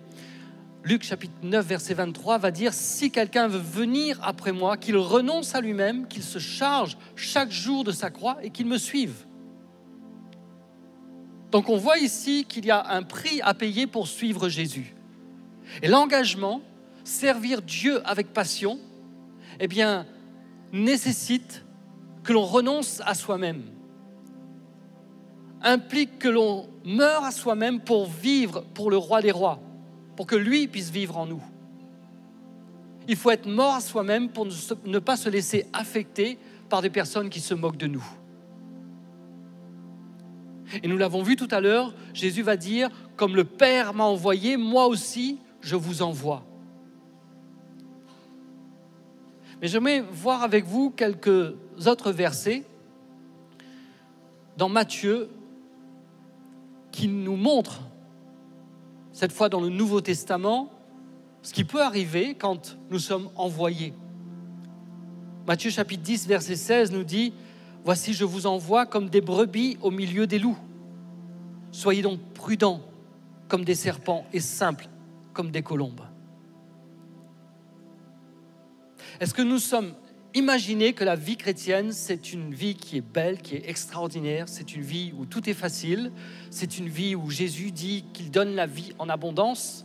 Luc 0.82 1.02
chapitre 1.02 1.34
9, 1.42 1.66
verset 1.66 1.92
23 1.92 2.38
va 2.38 2.50
dire, 2.50 2.72
si 2.72 3.10
quelqu'un 3.10 3.48
veut 3.48 3.58
venir 3.58 4.18
après 4.22 4.52
moi, 4.52 4.78
qu'il 4.78 4.96
renonce 4.96 5.54
à 5.54 5.60
lui-même, 5.60 6.08
qu'il 6.08 6.22
se 6.22 6.38
charge 6.38 6.96
chaque 7.16 7.50
jour 7.50 7.84
de 7.84 7.92
sa 7.92 8.08
croix 8.08 8.38
et 8.42 8.50
qu'il 8.50 8.66
me 8.66 8.78
suive. 8.78 9.26
Donc 11.50 11.68
on 11.68 11.76
voit 11.76 11.98
ici 11.98 12.46
qu'il 12.48 12.64
y 12.64 12.70
a 12.70 12.92
un 12.92 13.02
prix 13.02 13.42
à 13.42 13.52
payer 13.52 13.86
pour 13.86 14.08
suivre 14.08 14.48
Jésus. 14.48 14.94
Et 15.82 15.88
l'engagement, 15.88 16.62
servir 17.04 17.60
Dieu 17.60 18.00
avec 18.08 18.32
passion, 18.32 18.78
eh 19.58 19.68
bien, 19.68 20.06
nécessite 20.72 21.62
que 22.24 22.32
l'on 22.32 22.46
renonce 22.46 23.02
à 23.04 23.14
soi-même, 23.14 23.64
implique 25.62 26.18
que 26.18 26.28
l'on 26.28 26.70
meure 26.86 27.24
à 27.24 27.32
soi-même 27.32 27.80
pour 27.80 28.06
vivre 28.06 28.64
pour 28.72 28.90
le 28.90 28.96
roi 28.96 29.20
des 29.20 29.30
rois 29.30 29.60
pour 30.20 30.26
que 30.26 30.36
lui 30.36 30.68
puisse 30.68 30.90
vivre 30.90 31.16
en 31.16 31.24
nous. 31.24 31.42
Il 33.08 33.16
faut 33.16 33.30
être 33.30 33.46
mort 33.46 33.76
à 33.76 33.80
soi-même 33.80 34.28
pour 34.28 34.46
ne 34.84 34.98
pas 34.98 35.16
se 35.16 35.30
laisser 35.30 35.64
affecter 35.72 36.36
par 36.68 36.82
des 36.82 36.90
personnes 36.90 37.30
qui 37.30 37.40
se 37.40 37.54
moquent 37.54 37.78
de 37.78 37.86
nous. 37.86 38.04
Et 40.82 40.88
nous 40.88 40.98
l'avons 40.98 41.22
vu 41.22 41.36
tout 41.36 41.48
à 41.50 41.62
l'heure, 41.62 41.94
Jésus 42.12 42.42
va 42.42 42.58
dire, 42.58 42.90
comme 43.16 43.34
le 43.34 43.44
Père 43.44 43.94
m'a 43.94 44.04
envoyé, 44.04 44.58
moi 44.58 44.88
aussi, 44.88 45.38
je 45.62 45.74
vous 45.74 46.02
envoie. 46.02 46.44
Mais 49.62 49.68
j'aimerais 49.68 50.02
voir 50.02 50.42
avec 50.42 50.66
vous 50.66 50.90
quelques 50.90 51.54
autres 51.86 52.12
versets 52.12 52.64
dans 54.58 54.68
Matthieu 54.68 55.30
qui 56.92 57.08
nous 57.08 57.36
montrent 57.36 57.80
cette 59.20 59.32
fois 59.32 59.50
dans 59.50 59.60
le 59.60 59.68
Nouveau 59.68 60.00
Testament, 60.00 60.72
ce 61.42 61.52
qui 61.52 61.64
peut 61.64 61.82
arriver 61.82 62.34
quand 62.34 62.78
nous 62.88 62.98
sommes 62.98 63.28
envoyés. 63.36 63.92
Matthieu 65.46 65.70
chapitre 65.70 66.02
10, 66.02 66.26
verset 66.26 66.56
16 66.56 66.90
nous 66.90 67.04
dit, 67.04 67.34
Voici, 67.84 68.14
je 68.14 68.24
vous 68.24 68.46
envoie 68.46 68.86
comme 68.86 69.10
des 69.10 69.20
brebis 69.20 69.76
au 69.82 69.90
milieu 69.90 70.26
des 70.26 70.38
loups. 70.38 70.56
Soyez 71.70 72.00
donc 72.00 72.18
prudents 72.32 72.80
comme 73.46 73.62
des 73.62 73.74
serpents 73.74 74.24
et 74.32 74.40
simples 74.40 74.88
comme 75.34 75.50
des 75.50 75.60
colombes. 75.60 76.00
Est-ce 79.20 79.34
que 79.34 79.42
nous 79.42 79.58
sommes 79.58 79.92
imaginés 80.34 80.92
que 80.92 81.04
la 81.04 81.16
vie 81.16 81.36
chrétienne, 81.36 81.92
c'est 81.92 82.32
une 82.32 82.54
vie 82.54 82.74
qui 82.74 82.96
est 82.96 83.00
belle, 83.00 83.40
qui 83.42 83.56
est 83.56 83.68
extraordinaire, 83.68 84.48
c'est 84.48 84.74
une 84.74 84.82
vie 84.82 85.12
où 85.18 85.26
tout 85.26 85.48
est 85.48 85.54
facile, 85.54 86.12
c'est 86.50 86.78
une 86.78 86.88
vie 86.88 87.14
où 87.14 87.30
Jésus 87.30 87.72
dit 87.72 88.04
qu'il 88.12 88.30
donne 88.30 88.54
la 88.54 88.66
vie 88.66 88.92
en 88.98 89.08
abondance. 89.08 89.84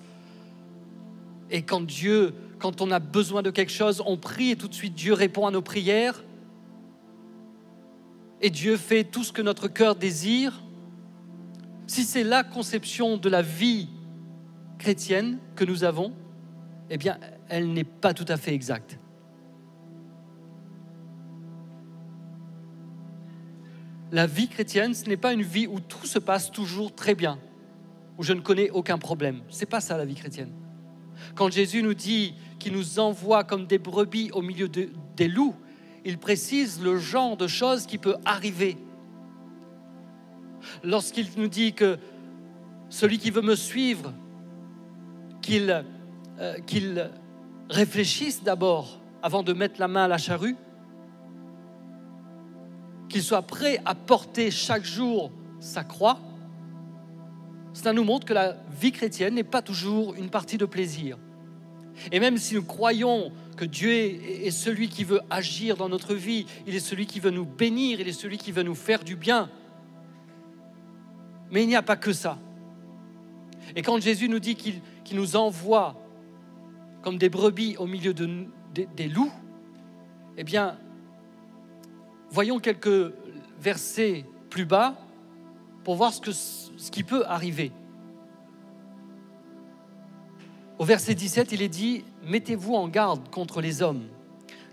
Et 1.50 1.64
quand 1.64 1.82
Dieu, 1.82 2.34
quand 2.60 2.82
on 2.82 2.92
a 2.92 3.00
besoin 3.00 3.42
de 3.42 3.50
quelque 3.50 3.72
chose, 3.72 4.02
on 4.06 4.18
prie 4.18 4.52
et 4.52 4.56
tout 4.56 4.68
de 4.68 4.74
suite 4.74 4.96
Dieu 4.96 5.14
répond 5.14 5.48
à 5.48 5.52
nos 5.52 5.62
prières. 5.62 6.24
Et 8.42 8.50
Dieu 8.50 8.78
fait 8.78 9.04
tout 9.04 9.24
ce 9.24 9.32
que 9.32 9.42
notre 9.42 9.68
cœur 9.68 9.96
désire. 9.96 10.62
Si 11.88 12.04
c'est 12.04 12.24
la 12.24 12.44
conception 12.44 13.18
de 13.18 13.30
la 13.30 13.42
vie 13.42 13.90
chrétienne 14.78 15.40
que 15.56 15.66
nous 15.66 15.84
avons, 15.84 16.14
eh 16.90 16.98
bien, 16.98 17.18
elle 17.48 17.74
n'est 17.74 17.84
pas 17.84 18.14
tout 18.14 18.26
à 18.28 18.38
fait 18.38 18.54
exacte. 18.54 19.00
La 24.12 24.28
vie 24.28 24.48
chrétienne, 24.48 24.94
ce 24.94 25.06
n'est 25.06 25.18
pas 25.18 25.34
une 25.34 25.42
vie 25.42 25.68
où 25.68 25.80
tout 25.80 26.06
se 26.06 26.20
passe 26.20 26.52
toujours 26.52 26.94
très 26.94 27.16
bien, 27.16 27.40
où 28.18 28.24
je 28.24 28.34
ne 28.34 28.42
connais 28.42 28.70
aucun 28.70 28.98
problème. 28.98 29.42
C'est 29.50 29.66
pas 29.66 29.82
ça 29.82 29.98
la 29.98 30.06
vie 30.06 30.16
chrétienne. 30.16 30.52
Quand 31.34 31.52
Jésus 31.52 31.82
nous 31.82 31.94
dit 31.94 32.36
qu'il 32.60 32.74
nous 32.74 33.00
envoie 33.00 33.44
comme 33.44 33.66
des 33.66 33.78
brebis 33.78 34.32
au 34.34 34.42
milieu 34.42 34.70
des 34.70 35.28
loups, 35.28 35.56
il 36.04 36.18
précise 36.18 36.82
le 36.82 36.98
genre 36.98 37.36
de 37.36 37.48
choses 37.48 37.86
qui 37.86 37.98
peut 37.98 38.16
arriver. 38.26 38.78
lorsqu'il 40.84 41.28
nous 41.38 41.48
dit 41.48 41.74
que 41.74 41.98
celui 42.90 43.20
qui 43.20 43.30
veut 43.30 43.42
me 43.42 43.56
suivre, 43.56 44.14
qu'il 45.42 45.86
euh, 46.40 46.60
qu'il 46.66 47.10
réfléchisse 47.70 48.44
d'abord 48.44 49.00
avant 49.24 49.42
de 49.42 49.54
mettre 49.54 49.80
la 49.80 49.88
main 49.88 50.04
à 50.04 50.08
la 50.10 50.18
charrue, 50.18 50.58
qu'il 53.16 53.24
soit 53.24 53.44
prêt 53.44 53.80
à 53.86 53.96
porter 53.96 54.52
chaque 54.52 54.84
jour 54.84 55.32
sa 55.62 55.86
croix, 55.86 56.20
cela 57.72 57.94
nous 57.94 58.04
montre 58.04 58.26
que 58.26 58.34
la 58.34 58.58
vie 58.78 58.92
chrétienne 58.92 59.36
n'est 59.36 59.46
pas 59.46 59.62
toujours 59.62 60.16
une 60.16 60.30
partie 60.30 60.58
de 60.58 60.66
plaisir. 60.66 61.18
Et 62.12 62.20
même 62.20 62.38
si 62.38 62.56
nous 62.56 62.64
croyons 62.66 63.32
que 63.56 63.64
Dieu 63.64 63.90
est 63.90 64.52
celui 64.52 64.90
qui 64.90 65.06
veut 65.06 65.22
agir 65.30 65.78
dans 65.78 65.88
notre 65.88 66.14
vie, 66.14 66.46
il 66.68 66.76
est 66.76 66.82
celui 66.82 67.06
qui 67.06 67.22
veut 67.22 67.30
nous 67.30 67.46
bénir, 67.46 68.02
il 68.02 68.08
est 68.10 68.12
celui 68.12 68.38
qui 68.38 68.52
veut 68.52 68.64
nous 68.64 68.76
faire 68.76 69.02
du 69.02 69.16
bien, 69.16 69.50
mais 71.50 71.64
il 71.64 71.68
n'y 71.70 71.78
a 71.78 71.82
pas 71.82 71.96
que 71.96 72.12
ça. 72.12 72.38
Et 73.78 73.82
quand 73.82 73.98
Jésus 74.02 74.28
nous 74.28 74.40
dit 74.40 74.56
qu'il 74.56 74.82
nous 75.14 75.38
envoie 75.38 75.96
comme 77.02 77.18
des 77.18 77.30
brebis 77.30 77.78
au 77.78 77.86
milieu 77.86 78.14
de, 78.14 78.46
des 78.74 79.08
loups, 79.08 79.32
eh 80.36 80.44
bien, 80.44 80.78
voyons 82.36 82.60
quelques 82.60 83.14
versets 83.62 84.26
plus 84.50 84.66
bas 84.66 84.98
pour 85.86 85.96
voir 85.96 86.12
ce, 86.12 86.92
qui 86.92 87.04
peut 87.04 87.26
arriver. 87.26 87.72
Au 90.78 90.84
verset 90.84 91.16
17, 91.16 91.54
il 91.54 91.62
est 91.62 91.70
dit, 91.70 92.04
Mettez-vous 92.26 92.76
en 92.76 92.90
garde 92.90 93.30
contre 93.30 93.62
les 93.62 93.82
hommes, 93.82 94.04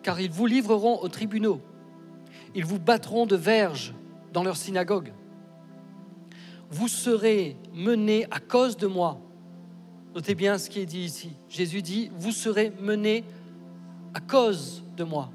car 0.03 0.20
ils 0.20 0.31
vous 0.31 0.46
livreront 0.46 0.98
aux 1.03 1.09
tribunaux. 1.09 1.61
Ils 2.57 2.64
vous 2.64 2.81
battront 2.81 3.27
de 3.27 3.37
verges 3.37 3.94
dans 4.33 4.42
leurs 4.42 4.57
synagogues. 4.57 5.12
Vous 6.68 6.88
serez 6.88 7.57
menés 7.72 8.27
à 8.33 8.40
cause 8.40 8.77
de 8.77 8.88
moi. 8.88 9.20
Notez 10.16 10.35
bien 10.35 10.59
ce 10.59 10.68
qui 10.68 10.81
est 10.81 10.87
dit 10.87 11.05
ici. 11.05 11.31
Jésus 11.48 11.81
dit, 11.81 12.11
vous 12.18 12.33
serez 12.33 12.72
menés 12.81 13.22
à 14.14 14.20
cause 14.20 14.83
de 14.96 15.05
moi. 15.05 15.31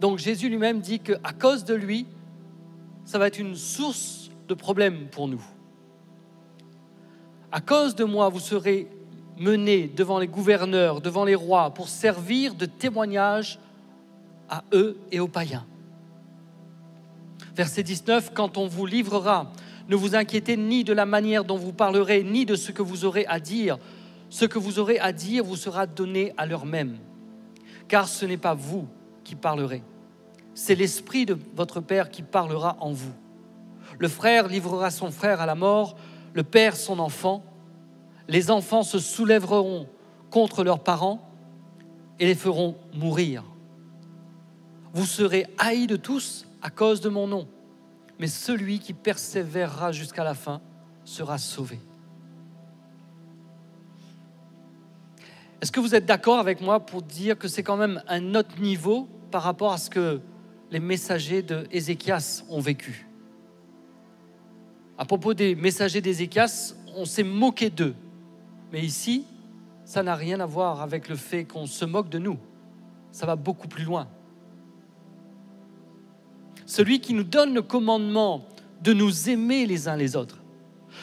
Donc 0.00 0.18
Jésus 0.18 0.48
lui-même 0.48 0.80
dit 0.80 1.00
qu'à 1.00 1.32
cause 1.38 1.64
de 1.64 1.74
lui, 1.74 2.06
ça 3.04 3.18
va 3.18 3.26
être 3.26 3.38
une 3.38 3.54
source 3.54 4.30
de 4.48 4.54
problèmes 4.54 5.08
pour 5.10 5.28
nous. 5.28 5.42
À 7.52 7.60
cause 7.60 7.94
de 7.94 8.04
moi, 8.04 8.28
vous 8.28 8.40
serez 8.40 8.88
menés 9.38 9.88
devant 9.88 10.18
les 10.18 10.26
gouverneurs, 10.26 11.00
devant 11.00 11.24
les 11.24 11.34
rois, 11.34 11.72
pour 11.72 11.88
servir 11.88 12.54
de 12.54 12.66
témoignage 12.66 13.58
à 14.48 14.64
eux 14.72 14.98
et 15.12 15.20
aux 15.20 15.28
païens. 15.28 15.66
Verset 17.54 17.82
19, 17.82 18.32
quand 18.34 18.58
on 18.58 18.66
vous 18.66 18.86
livrera, 18.86 19.52
ne 19.88 19.96
vous 19.96 20.16
inquiétez 20.16 20.56
ni 20.56 20.82
de 20.82 20.92
la 20.92 21.06
manière 21.06 21.44
dont 21.44 21.56
vous 21.56 21.72
parlerez, 21.72 22.24
ni 22.24 22.46
de 22.46 22.56
ce 22.56 22.72
que 22.72 22.82
vous 22.82 23.04
aurez 23.04 23.26
à 23.26 23.38
dire. 23.38 23.78
Ce 24.30 24.44
que 24.44 24.58
vous 24.58 24.78
aurez 24.78 24.98
à 24.98 25.12
dire 25.12 25.44
vous 25.44 25.56
sera 25.56 25.86
donné 25.86 26.32
à 26.36 26.46
l'heure 26.46 26.66
même. 26.66 26.96
Car 27.86 28.08
ce 28.08 28.24
n'est 28.26 28.36
pas 28.38 28.54
vous 28.54 28.88
qui 29.24 29.34
parlerez, 29.34 29.82
c'est 30.54 30.74
l'Esprit 30.74 31.26
de 31.26 31.36
votre 31.56 31.80
Père 31.80 32.10
qui 32.10 32.22
parlera 32.22 32.76
en 32.80 32.92
vous. 32.92 33.14
Le 33.98 34.08
frère 34.08 34.48
livrera 34.48 34.90
son 34.90 35.10
frère 35.10 35.40
à 35.40 35.46
la 35.46 35.54
mort, 35.54 35.96
le 36.32 36.42
Père 36.42 36.76
son 36.76 36.98
enfant 36.98 37.42
les 38.28 38.50
enfants 38.50 38.82
se 38.82 38.98
soulèveront 38.98 39.86
contre 40.30 40.64
leurs 40.64 40.82
parents 40.82 41.28
et 42.18 42.26
les 42.26 42.34
feront 42.34 42.76
mourir. 42.94 43.44
Vous 44.92 45.06
serez 45.06 45.46
haïs 45.58 45.86
de 45.86 45.96
tous 45.96 46.46
à 46.62 46.70
cause 46.70 47.00
de 47.00 47.08
mon 47.08 47.26
nom, 47.26 47.46
mais 48.18 48.28
celui 48.28 48.78
qui 48.78 48.92
persévérera 48.92 49.92
jusqu'à 49.92 50.24
la 50.24 50.34
fin 50.34 50.60
sera 51.04 51.38
sauvé. 51.38 51.80
Est-ce 55.60 55.72
que 55.72 55.80
vous 55.80 55.94
êtes 55.94 56.06
d'accord 56.06 56.38
avec 56.38 56.60
moi 56.60 56.80
pour 56.80 57.02
dire 57.02 57.38
que 57.38 57.48
c'est 57.48 57.62
quand 57.62 57.76
même 57.76 58.02
un 58.08 58.34
autre 58.34 58.60
niveau 58.60 59.08
par 59.30 59.42
rapport 59.42 59.72
à 59.72 59.78
ce 59.78 59.90
que 59.90 60.20
les 60.70 60.80
messagers 60.80 61.42
de 61.42 61.66
ont 62.50 62.60
vécu? 62.60 63.06
À 64.96 65.04
propos 65.04 65.34
des 65.34 65.54
messagers 65.54 66.00
d'Ézéchias, 66.00 66.74
on 66.96 67.04
s'est 67.04 67.24
moqué 67.24 67.70
d'eux. 67.70 67.94
Mais 68.72 68.80
ici, 68.80 69.24
ça 69.84 70.02
n'a 70.02 70.14
rien 70.14 70.40
à 70.40 70.46
voir 70.46 70.82
avec 70.82 71.08
le 71.08 71.16
fait 71.16 71.44
qu'on 71.44 71.66
se 71.66 71.84
moque 71.84 72.08
de 72.08 72.18
nous. 72.18 72.38
Ça 73.10 73.26
va 73.26 73.36
beaucoup 73.36 73.68
plus 73.68 73.84
loin. 73.84 74.08
Celui 76.66 77.00
qui 77.00 77.14
nous 77.14 77.24
donne 77.24 77.54
le 77.54 77.62
commandement 77.62 78.46
de 78.82 78.92
nous 78.92 79.30
aimer 79.30 79.66
les 79.66 79.88
uns 79.88 79.96
les 79.96 80.16
autres. 80.16 80.38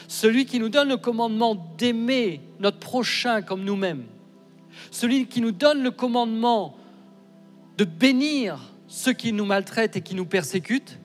Celui 0.08 0.46
qui 0.46 0.58
nous 0.58 0.68
donne 0.68 0.88
le 0.88 0.96
commandement 0.96 1.54
d'aimer 1.78 2.40
notre 2.60 2.78
prochain 2.78 3.42
comme 3.42 3.64
nous-mêmes. 3.64 4.04
Celui 4.90 5.26
qui 5.26 5.40
nous 5.40 5.52
donne 5.52 5.82
le 5.82 5.90
commandement 5.90 6.76
de 7.76 7.84
bénir 7.84 8.72
ceux 8.86 9.14
qui 9.14 9.32
nous 9.32 9.46
maltraitent 9.46 9.96
et 9.96 10.02
qui 10.02 10.14
nous 10.14 10.26
persécutent. 10.26 10.98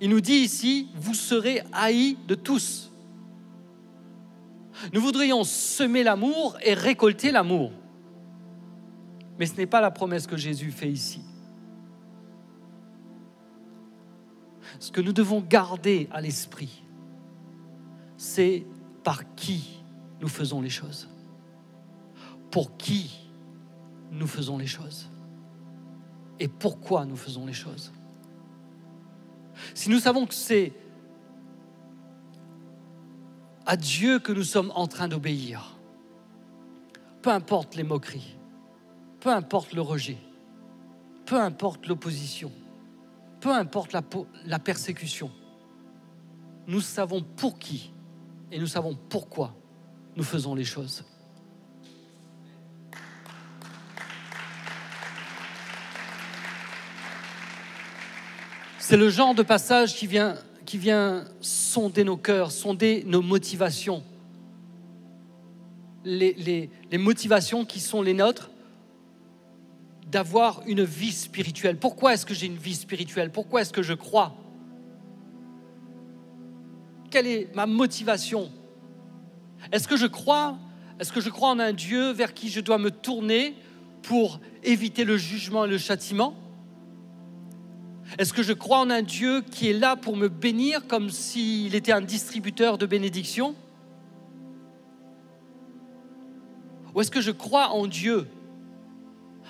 Il 0.00 0.10
nous 0.10 0.20
dit 0.20 0.34
ici, 0.34 0.88
vous 0.94 1.14
serez 1.14 1.62
haïs 1.72 2.18
de 2.26 2.34
tous. 2.34 2.92
Nous 4.92 5.00
voudrions 5.00 5.44
semer 5.44 6.02
l'amour 6.02 6.56
et 6.62 6.74
récolter 6.74 7.30
l'amour. 7.30 7.72
Mais 9.38 9.46
ce 9.46 9.56
n'est 9.56 9.66
pas 9.66 9.80
la 9.80 9.90
promesse 9.90 10.26
que 10.26 10.36
Jésus 10.36 10.70
fait 10.72 10.90
ici. 10.90 11.22
Ce 14.78 14.90
que 14.90 15.00
nous 15.00 15.12
devons 15.12 15.40
garder 15.40 16.08
à 16.12 16.20
l'esprit, 16.20 16.82
c'est 18.16 18.66
par 19.04 19.34
qui 19.34 19.82
nous 20.20 20.28
faisons 20.28 20.60
les 20.60 20.70
choses. 20.70 21.08
Pour 22.52 22.76
qui 22.76 23.28
nous 24.12 24.28
faisons 24.28 24.58
les 24.58 24.68
choses. 24.68 25.08
Et 26.38 26.46
pourquoi 26.46 27.04
nous 27.04 27.16
faisons 27.16 27.46
les 27.46 27.52
choses. 27.52 27.92
Si 29.74 29.90
nous 29.90 29.98
savons 29.98 30.26
que 30.26 30.34
c'est 30.34 30.72
à 33.66 33.76
Dieu 33.76 34.18
que 34.18 34.32
nous 34.32 34.42
sommes 34.42 34.72
en 34.74 34.86
train 34.86 35.08
d'obéir. 35.08 35.76
Peu 37.22 37.30
importe 37.30 37.76
les 37.76 37.84
moqueries, 37.84 38.36
peu 39.20 39.30
importe 39.30 39.72
le 39.72 39.80
rejet, 39.80 40.18
peu 41.24 41.40
importe 41.40 41.86
l'opposition, 41.86 42.50
peu 43.40 43.52
importe 43.54 43.92
la, 43.92 44.58
persécution, 44.58 45.30
nous 46.66 46.80
savons 46.80 47.22
pour 47.22 47.58
qui 47.58 47.92
et 48.50 48.58
nous 48.58 48.66
savons 48.66 48.96
pourquoi 49.08 49.54
nous 50.16 50.24
faisons 50.24 50.54
les 50.54 50.64
choses. 50.64 51.04
C'est 58.92 58.98
le 58.98 59.08
genre 59.08 59.34
de 59.34 59.42
passage 59.42 59.94
qui 59.94 60.06
vient 60.06 60.34
qui 60.66 60.78
sonder 61.40 62.04
nos 62.04 62.18
cœurs, 62.18 62.52
sonder 62.52 63.04
nos 63.06 63.22
motivations. 63.22 64.02
Les, 66.04 66.68
motivations 66.98 67.64
qui 67.64 67.80
sont 67.80 68.02
les 68.02 68.12
nôtres 68.12 68.50
d'avoir 70.08 70.60
une 70.66 70.84
vie 70.84 71.10
spirituelle. 71.10 71.78
Pourquoi 71.78 72.12
est-ce 72.12 72.26
que 72.26 72.34
j'ai 72.34 72.44
une 72.44 72.58
vie 72.58 72.74
spirituelle? 72.74 73.30
Pourquoi 73.30 73.62
est-ce 73.62 73.72
que 73.72 73.80
je 73.80 73.94
crois? 73.94 74.34
Quelle 77.10 77.28
est 77.28 77.48
ma 77.54 77.64
motivation? 77.64 78.50
Est-ce 79.72 79.88
que 79.88 79.96
je 79.96 80.06
crois 80.06 80.58
Est-ce 81.00 81.14
que 81.14 81.22
je 81.22 81.30
crois 81.30 81.48
en 81.48 81.60
un 81.60 81.72
Dieu 81.72 82.10
vers 82.10 82.34
qui 82.34 82.50
je 82.50 82.60
dois 82.60 82.76
me 82.76 82.90
tourner 82.90 83.54
pour 84.02 84.38
éviter 84.62 85.04
le 85.04 85.16
jugement 85.16 85.64
et 85.64 85.68
le 85.68 85.78
châtiment? 85.78 86.36
Est-ce 88.18 88.32
que 88.32 88.42
je 88.42 88.52
crois 88.52 88.78
en 88.78 88.90
un 88.90 89.02
Dieu 89.02 89.42
qui 89.42 89.70
est 89.70 89.72
là 89.72 89.96
pour 89.96 90.16
me 90.16 90.28
bénir 90.28 90.86
comme 90.86 91.10
s'il 91.10 91.74
était 91.74 91.92
un 91.92 92.00
distributeur 92.00 92.78
de 92.78 92.86
bénédictions? 92.86 93.54
Ou 96.94 97.00
est-ce 97.00 97.10
que 97.10 97.22
je 97.22 97.30
crois 97.30 97.70
en 97.70 97.86
Dieu 97.86 98.26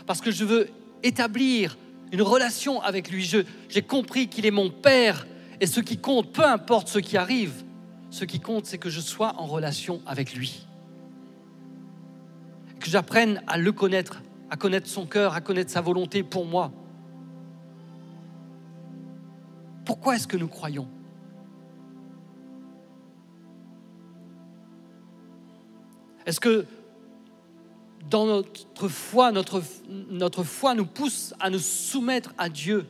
parce 0.07 0.21
que 0.21 0.31
je 0.31 0.45
veux 0.45 0.69
établir 1.03 1.77
une 2.13 2.23
relation 2.23 2.81
avec 2.83 3.11
lui? 3.11 3.29
J'ai 3.69 3.83
compris 3.83 4.29
qu'il 4.29 4.47
est 4.47 4.53
mon 4.53 4.71
Père 4.71 5.27
et 5.61 5.67
ce 5.67 5.81
qui 5.81 5.99
compte, 5.99 6.33
peu 6.33 6.45
importe 6.45 6.89
ce 6.89 6.99
qui 6.99 7.17
arrive, 7.17 7.65
ce 8.11 8.25
qui 8.25 8.41
compte, 8.41 8.67
c'est 8.67 8.79
que 8.79 8.91
je 8.91 9.01
sois 9.01 9.35
en 9.39 9.47
relation 9.47 10.03
avec 10.07 10.35
lui. 10.35 10.67
Que 12.79 12.91
j'apprenne 12.91 13.43
à 13.47 13.59
le 13.59 13.73
connaître, 13.73 14.23
à 14.51 14.57
connaître 14.57 14.89
son 14.89 15.07
cœur, 15.07 15.35
à 15.35 15.41
connaître 15.41 15.71
sa 15.71 15.81
volonté 15.81 16.23
pour 16.23 16.45
moi. 16.45 16.73
Pourquoi 19.85 20.17
est-ce 20.17 20.27
que 20.27 20.37
nous 20.37 20.49
croyons? 20.49 20.89
Est-ce 26.25 26.41
que 26.41 26.67
dans 28.09 28.27
notre 28.27 28.89
foi, 28.89 29.33
notre, 29.33 30.45
foi 30.45 30.75
nous 30.75 30.87
pousse 30.87 31.35
à 31.41 31.51
nous 31.51 31.59
soumettre 31.59 32.33
à 32.39 32.49
Dieu 32.49 32.87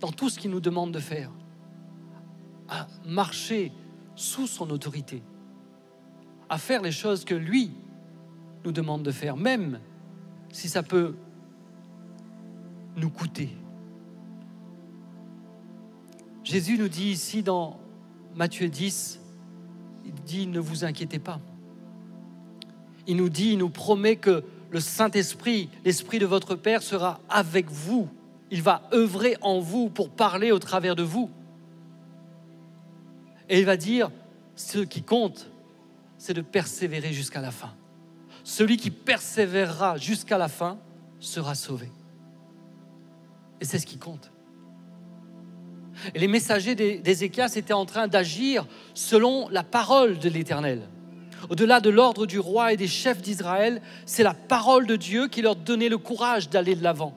dans 0.00 0.12
tout 0.12 0.28
ce 0.28 0.38
qu'il 0.38 0.50
nous 0.50 0.60
demande 0.60 0.92
de 0.92 1.00
faire? 1.00 1.30
À 2.68 2.86
marcher 3.04 3.72
sous 4.14 4.46
son 4.46 4.70
autorité, 4.70 5.22
à 6.48 6.58
faire 6.58 6.82
les 6.82 6.92
choses 6.92 7.24
que 7.24 7.34
lui 7.34 7.72
nous 8.64 8.72
demande 8.72 9.02
de 9.02 9.12
faire, 9.12 9.36
même 9.36 9.80
si 10.50 10.68
ça 10.68 10.82
peut 10.82 11.14
nous 12.96 13.10
coûter. 13.10 13.56
Jésus 16.46 16.78
nous 16.78 16.88
dit 16.88 17.08
ici 17.08 17.42
dans 17.42 17.76
Matthieu 18.36 18.68
10, 18.68 19.18
il 20.04 20.14
dit 20.14 20.46
ne 20.46 20.60
vous 20.60 20.84
inquiétez 20.84 21.18
pas. 21.18 21.40
Il 23.08 23.16
nous 23.16 23.28
dit, 23.28 23.54
il 23.54 23.58
nous 23.58 23.68
promet 23.68 24.14
que 24.14 24.44
le 24.70 24.78
Saint-Esprit, 24.78 25.68
l'Esprit 25.84 26.20
de 26.20 26.26
votre 26.26 26.54
Père 26.54 26.82
sera 26.82 27.20
avec 27.28 27.68
vous. 27.68 28.08
Il 28.52 28.62
va 28.62 28.82
œuvrer 28.92 29.36
en 29.40 29.58
vous 29.58 29.88
pour 29.88 30.08
parler 30.08 30.52
au 30.52 30.60
travers 30.60 30.94
de 30.94 31.02
vous. 31.02 31.30
Et 33.48 33.58
il 33.58 33.64
va 33.64 33.76
dire, 33.76 34.12
ce 34.54 34.78
qui 34.78 35.02
compte, 35.02 35.50
c'est 36.16 36.34
de 36.34 36.42
persévérer 36.42 37.12
jusqu'à 37.12 37.40
la 37.40 37.50
fin. 37.50 37.74
Celui 38.44 38.76
qui 38.76 38.92
persévérera 38.92 39.96
jusqu'à 39.96 40.38
la 40.38 40.48
fin 40.48 40.78
sera 41.18 41.56
sauvé. 41.56 41.90
Et 43.60 43.64
c'est 43.64 43.80
ce 43.80 43.86
qui 43.86 43.98
compte. 43.98 44.30
Et 46.14 46.18
les 46.18 46.28
messagers 46.28 46.74
d'Ézéchias 46.74 47.52
étaient 47.56 47.72
en 47.72 47.86
train 47.86 48.08
d'agir 48.08 48.66
selon 48.94 49.48
la 49.48 49.62
parole 49.62 50.18
de 50.18 50.28
l'Éternel. 50.28 50.88
Au-delà 51.50 51.80
de 51.80 51.90
l'ordre 51.90 52.26
du 52.26 52.38
roi 52.38 52.72
et 52.72 52.76
des 52.76 52.88
chefs 52.88 53.22
d'Israël, 53.22 53.80
c'est 54.04 54.22
la 54.22 54.34
parole 54.34 54.86
de 54.86 54.96
Dieu 54.96 55.28
qui 55.28 55.42
leur 55.42 55.56
donnait 55.56 55.88
le 55.88 55.98
courage 55.98 56.48
d'aller 56.50 56.74
de 56.74 56.82
l'avant. 56.82 57.14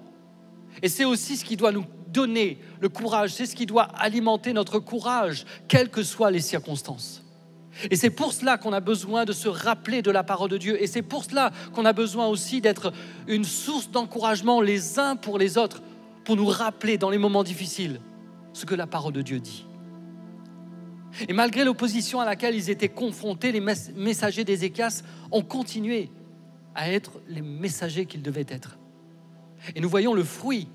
Et 0.82 0.90
c'est 0.90 1.06
aussi 1.06 1.38
ce 1.38 1.46
qui 1.46 1.56
doit 1.56 1.72
nous 1.72 1.86
donner 2.08 2.60
le 2.80 2.90
courage, 2.90 3.32
c'est 3.32 3.46
ce 3.46 3.56
qui 3.56 3.66
doit 3.66 3.84
alimenter 3.84 4.54
notre 4.54 4.80
courage, 4.80 5.46
quelles 5.68 5.90
que 5.90 6.04
soient 6.04 6.32
les 6.32 6.42
circonstances. 6.42 7.24
Et 7.90 7.96
c'est 7.96 8.10
pour 8.10 8.34
cela 8.34 8.58
qu'on 8.58 8.74
a 8.74 8.80
besoin 8.80 9.26
de 9.26 9.32
se 9.32 9.48
rappeler 9.48 10.02
de 10.02 10.12
la 10.12 10.24
parole 10.24 10.50
de 10.50 10.58
Dieu. 10.58 10.82
Et 10.82 10.88
c'est 10.88 11.02
pour 11.02 11.24
cela 11.24 11.52
qu'on 11.74 11.86
a 11.86 11.94
besoin 11.94 12.28
aussi 12.28 12.62
d'être 12.62 12.92
une 13.28 13.46
source 13.46 13.90
d'encouragement 13.90 14.60
les 14.60 15.00
uns 15.00 15.16
pour 15.16 15.38
les 15.38 15.58
autres, 15.58 15.82
pour 16.26 16.36
nous 16.36 16.48
rappeler 16.48 16.98
dans 16.98 17.10
les 17.10 17.18
moments 17.18 17.44
difficiles 17.44 18.00
ce 18.54 18.66
que 18.66 18.76
la 18.76 18.88
parole 18.88 19.14
de 19.14 19.22
Dieu 19.22 19.40
dit. 19.40 19.66
Et 21.28 21.34
malgré 21.34 21.66
l'opposition 21.66 22.20
à 22.20 22.26
laquelle 22.26 22.56
ils 22.56 22.70
étaient 22.70 22.90
confrontés, 22.90 23.52
les 23.52 23.62
messagers 23.96 24.44
d'Ézéchias 24.44 25.04
ont 25.32 25.42
continué 25.42 26.10
à 26.76 26.92
être 26.92 27.20
les 27.28 27.42
messagers 27.42 28.06
qu'ils 28.06 28.22
devaient 28.22 28.46
être. 28.48 28.78
Et 29.76 29.82
nous 29.82 29.90
voyons 29.90 30.14
le 30.14 30.24
fruit 30.24 30.68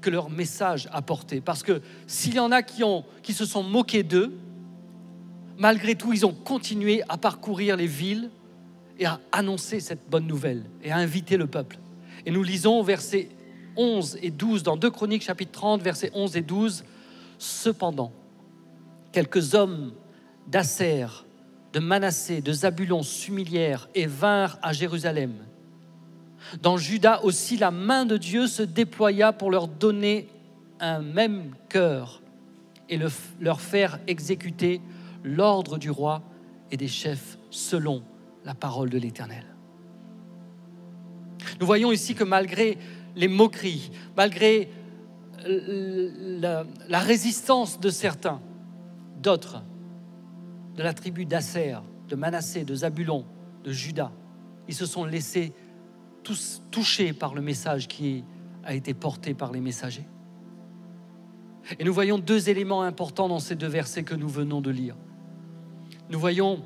que 0.00 0.10
leur 0.10 0.28
message 0.28 0.88
a 0.92 1.02
porté. 1.02 1.40
Parce 1.40 1.62
que 1.62 1.80
s'il 2.06 2.34
y 2.34 2.38
en 2.38 2.52
a 2.52 2.62
qui, 2.62 2.84
ont, 2.84 3.04
qui 3.22 3.32
se 3.32 3.44
sont 3.44 3.62
moqués 3.62 4.02
d'eux, 4.02 4.36
malgré 5.56 5.94
tout, 5.94 6.12
ils 6.12 6.26
ont 6.26 6.34
continué 6.34 7.02
à 7.08 7.16
parcourir 7.16 7.76
les 7.76 7.86
villes 7.86 8.30
et 8.98 9.06
à 9.06 9.20
annoncer 9.32 9.80
cette 9.80 10.08
bonne 10.10 10.26
nouvelle 10.26 10.64
et 10.82 10.90
à 10.90 10.96
inviter 10.96 11.36
le 11.36 11.46
peuple. 11.46 11.78
Et 12.24 12.30
nous 12.30 12.42
lisons 12.42 12.82
versets 12.82 13.28
11 13.76 14.18
et 14.22 14.30
12 14.30 14.62
dans 14.62 14.76
2 14.76 14.90
Chroniques 14.90 15.22
chapitre 15.22 15.52
30, 15.52 15.82
versets 15.82 16.10
11 16.14 16.36
et 16.36 16.42
12. 16.42 16.84
Cependant, 17.38 18.12
quelques 19.12 19.54
hommes 19.54 19.92
d'Asser, 20.46 21.06
de 21.72 21.80
Manassé, 21.80 22.40
de 22.40 22.52
Zabulon 22.52 23.02
s'humilièrent 23.02 23.88
et 23.94 24.06
vinrent 24.06 24.58
à 24.62 24.72
Jérusalem. 24.72 25.34
Dans 26.62 26.76
Juda 26.76 27.22
aussi, 27.24 27.56
la 27.56 27.70
main 27.70 28.04
de 28.04 28.16
Dieu 28.16 28.46
se 28.46 28.62
déploya 28.62 29.32
pour 29.32 29.50
leur 29.50 29.68
donner 29.68 30.28
un 30.80 31.00
même 31.00 31.54
cœur 31.68 32.22
et 32.88 32.98
leur 33.40 33.60
faire 33.60 33.98
exécuter 34.06 34.80
l'ordre 35.24 35.78
du 35.78 35.90
roi 35.90 36.22
et 36.70 36.76
des 36.76 36.88
chefs 36.88 37.38
selon 37.50 38.02
la 38.44 38.54
parole 38.54 38.90
de 38.90 38.98
l'Éternel. 38.98 39.55
Nous 41.60 41.66
voyons 41.66 41.92
ici 41.92 42.14
que 42.14 42.24
malgré 42.24 42.78
les 43.14 43.28
moqueries, 43.28 43.90
malgré 44.16 44.70
la, 45.44 46.98
résistance 46.98 47.80
de 47.80 47.90
certains, 47.90 48.40
d'autres, 49.22 49.62
de 50.76 50.82
la 50.82 50.92
tribu 50.92 51.24
d'Asser, 51.24 51.76
de 52.08 52.16
Manassé, 52.16 52.64
de 52.64 52.74
Zabulon, 52.74 53.24
de 53.64 53.72
Judas, 53.72 54.12
ils 54.68 54.74
se 54.74 54.86
sont 54.86 55.04
laissés 55.04 55.52
tous 56.22 56.62
touchés 56.70 57.12
par 57.12 57.34
le 57.34 57.40
message 57.40 57.88
qui 57.88 58.24
a 58.64 58.74
été 58.74 58.94
porté 58.94 59.34
par 59.34 59.52
les 59.52 59.60
messagers. 59.60 60.06
Et 61.78 61.84
nous 61.84 61.94
voyons 61.94 62.18
deux 62.18 62.48
éléments 62.48 62.82
importants 62.82 63.28
dans 63.28 63.38
ces 63.38 63.54
deux 63.54 63.66
versets 63.66 64.02
que 64.02 64.14
nous 64.14 64.28
venons 64.28 64.60
de 64.60 64.70
lire. 64.70 64.96
Nous 66.10 66.18
voyons 66.18 66.62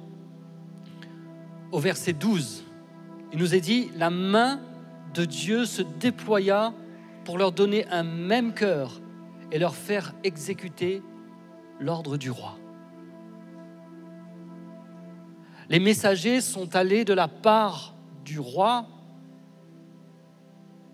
au 1.73 1.79
verset 1.79 2.13
12, 2.13 2.65
il 3.33 3.39
nous 3.39 3.55
est 3.55 3.61
dit, 3.61 3.91
la 3.97 4.11
main 4.11 4.61
de 5.15 5.25
Dieu 5.25 5.65
se 5.65 5.83
déploya 5.83 6.73
pour 7.25 7.39
leur 7.39 7.53
donner 7.53 7.87
un 7.89 8.03
même 8.03 8.55
cœur 8.55 9.01
et 9.53 9.59
leur 9.59 9.75
faire 9.75 10.15
exécuter 10.25 11.03
l'ordre 11.81 12.17
du 12.17 12.31
roi. 12.31 12.57
Les 15.69 15.81
messagers 15.81 16.41
sont 16.41 16.75
allés 16.75 17.05
de 17.05 17.15
la 17.15 17.29
part 17.29 17.95
du 18.25 18.39
roi 18.39 18.87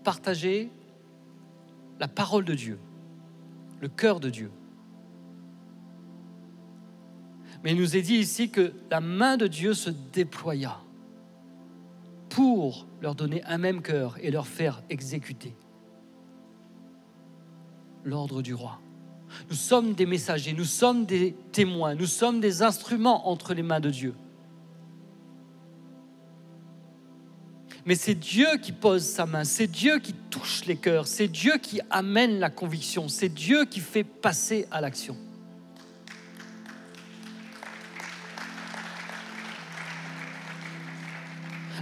partager 0.03 0.71
la 1.99 2.07
parole 2.07 2.45
de 2.45 2.53
Dieu, 2.53 2.79
le 3.81 3.87
cœur 3.87 4.19
de 4.19 4.29
Dieu. 4.29 4.51
Mais 7.63 7.71
il 7.71 7.77
nous 7.77 7.97
est 7.97 8.01
dit 8.01 8.15
ici 8.15 8.49
que 8.49 8.71
la 8.89 9.01
main 9.01 9.35
de 9.35 9.47
Dieu 9.47 9.73
se 9.73 9.89
déploya 9.89 10.77
pour 12.37 12.85
leur 13.01 13.15
donner 13.15 13.43
un 13.45 13.57
même 13.57 13.81
cœur 13.81 14.15
et 14.21 14.29
leur 14.29 14.45
faire 14.45 14.83
exécuter 14.91 15.55
l'ordre 18.03 18.43
du 18.43 18.53
roi. 18.53 18.79
Nous 19.49 19.55
sommes 19.55 19.95
des 19.95 20.05
messagers, 20.05 20.53
nous 20.53 20.63
sommes 20.63 21.07
des 21.07 21.35
témoins, 21.51 21.95
nous 21.95 22.05
sommes 22.05 22.39
des 22.39 22.61
instruments 22.61 23.27
entre 23.27 23.55
les 23.55 23.63
mains 23.63 23.79
de 23.79 23.89
Dieu. 23.89 24.13
Mais 27.87 27.95
c'est 27.95 28.13
Dieu 28.13 28.59
qui 28.61 28.71
pose 28.71 29.03
sa 29.03 29.25
main, 29.25 29.43
c'est 29.43 29.65
Dieu 29.65 29.97
qui 29.97 30.13
touche 30.13 30.65
les 30.65 30.75
cœurs, 30.75 31.07
c'est 31.07 31.27
Dieu 31.27 31.57
qui 31.57 31.81
amène 31.89 32.37
la 32.37 32.51
conviction, 32.51 33.07
c'est 33.07 33.29
Dieu 33.29 33.65
qui 33.65 33.79
fait 33.79 34.03
passer 34.03 34.67
à 34.69 34.79
l'action. 34.79 35.17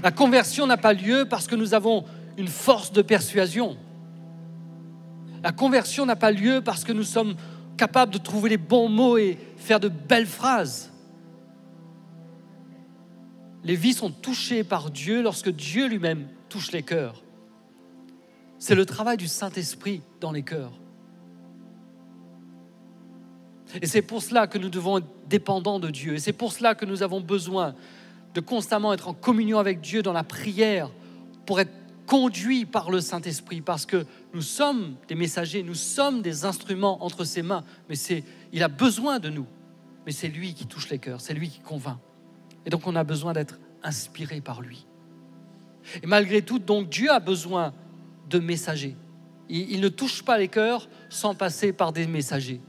La 0.06 0.12
conversion 0.12 0.68
n'a 0.68 0.78
pas 0.78 0.94
lieu 0.94 1.26
parce 1.28 1.48
que 1.48 1.56
nous 1.56 1.74
avons 1.74 2.06
une 2.38 2.48
force 2.48 2.92
de 2.92 3.02
persuasion. 3.02 3.76
La 5.42 5.52
conversion 5.52 6.06
n'a 6.06 6.16
pas 6.16 6.30
lieu 6.30 6.62
parce 6.64 6.84
que 6.84 6.92
nous 6.92 7.04
sommes 7.04 7.34
capables 7.76 8.14
de 8.14 8.20
trouver 8.20 8.52
les 8.52 8.58
bons 8.58 8.88
mots 8.88 9.18
et 9.18 9.36
faire 9.58 9.80
de 9.80 9.90
belles 9.90 10.28
phrases. 10.28 10.92
Les 13.64 13.76
vies 13.76 13.94
sont 13.94 14.12
touchées 14.12 14.64
par 14.64 14.92
Dieu 14.92 15.24
lorsque 15.24 15.50
Dieu 15.50 15.88
lui-même 15.88 16.28
touche 16.50 16.72
les 16.72 16.84
cœurs. 16.84 17.24
C'est 18.60 18.76
le 18.76 18.86
travail 18.86 19.18
du 19.18 19.28
Saint-Esprit 19.28 20.04
dans 20.22 20.32
les 20.32 20.44
cœurs. 20.44 20.74
Et 23.82 23.88
c'est 23.88 24.04
pour 24.04 24.22
cela 24.22 24.46
que 24.46 24.60
nous 24.60 24.70
devons 24.70 25.00
être 25.00 25.08
dépendants 25.28 25.80
de 25.80 25.90
Dieu. 25.90 26.14
Et 26.14 26.20
c'est 26.20 26.32
pour 26.32 26.54
cela 26.54 26.76
que 26.76 26.86
nous 26.86 27.02
avons 27.02 27.22
besoin 27.22 27.74
de 28.36 28.42
constamment 28.42 28.94
être 28.94 29.08
en 29.08 29.14
communion 29.14 29.58
avec 29.58 29.80
Dieu 29.80 30.04
dans 30.04 30.14
la 30.14 30.26
prière 30.26 30.92
pour 31.46 31.60
être 31.62 31.72
conduit 32.06 32.66
par 32.66 32.92
le 32.92 33.00
Saint-Esprit 33.00 33.62
parce 33.62 33.86
que 33.86 34.06
nous 34.34 34.42
sommes 34.42 34.98
des 35.08 35.16
messagers, 35.16 35.64
nous 35.64 35.74
sommes 35.74 36.22
des 36.22 36.44
instruments 36.44 37.04
entre 37.04 37.24
ses 37.24 37.42
mains, 37.42 37.64
mais 37.90 37.96
c'est 37.96 38.24
il 38.52 38.62
a 38.62 38.68
besoin 38.68 39.20
de 39.20 39.30
nous. 39.30 39.48
Mais 40.06 40.12
c'est 40.12 40.28
lui 40.28 40.54
qui 40.54 40.68
touche 40.68 40.90
les 40.90 41.00
cœurs, 41.00 41.22
c'est 41.22 41.34
lui 41.34 41.50
qui 41.50 41.60
convainc. 41.60 41.98
Et 42.66 42.70
donc 42.70 42.86
on 42.86 42.96
a 42.96 43.04
besoin 43.06 43.32
d'être 43.32 43.58
inspiré 43.82 44.42
par 44.42 44.62
lui. 44.62 44.86
Et 46.04 46.08
malgré 46.08 46.42
tout, 46.42 46.60
donc 46.60 46.90
Dieu 46.90 47.10
a 47.10 47.22
besoin 47.22 47.74
de 48.30 48.40
messagers. 48.40 48.98
Il, 49.48 49.72
il 49.72 49.80
ne 49.80 49.88
touche 49.88 50.24
pas 50.24 50.38
les 50.38 50.50
cœurs 50.50 50.90
sans 51.10 51.36
passer 51.36 51.72
par 51.72 51.94
des 51.94 52.06
messagers. 52.06 52.60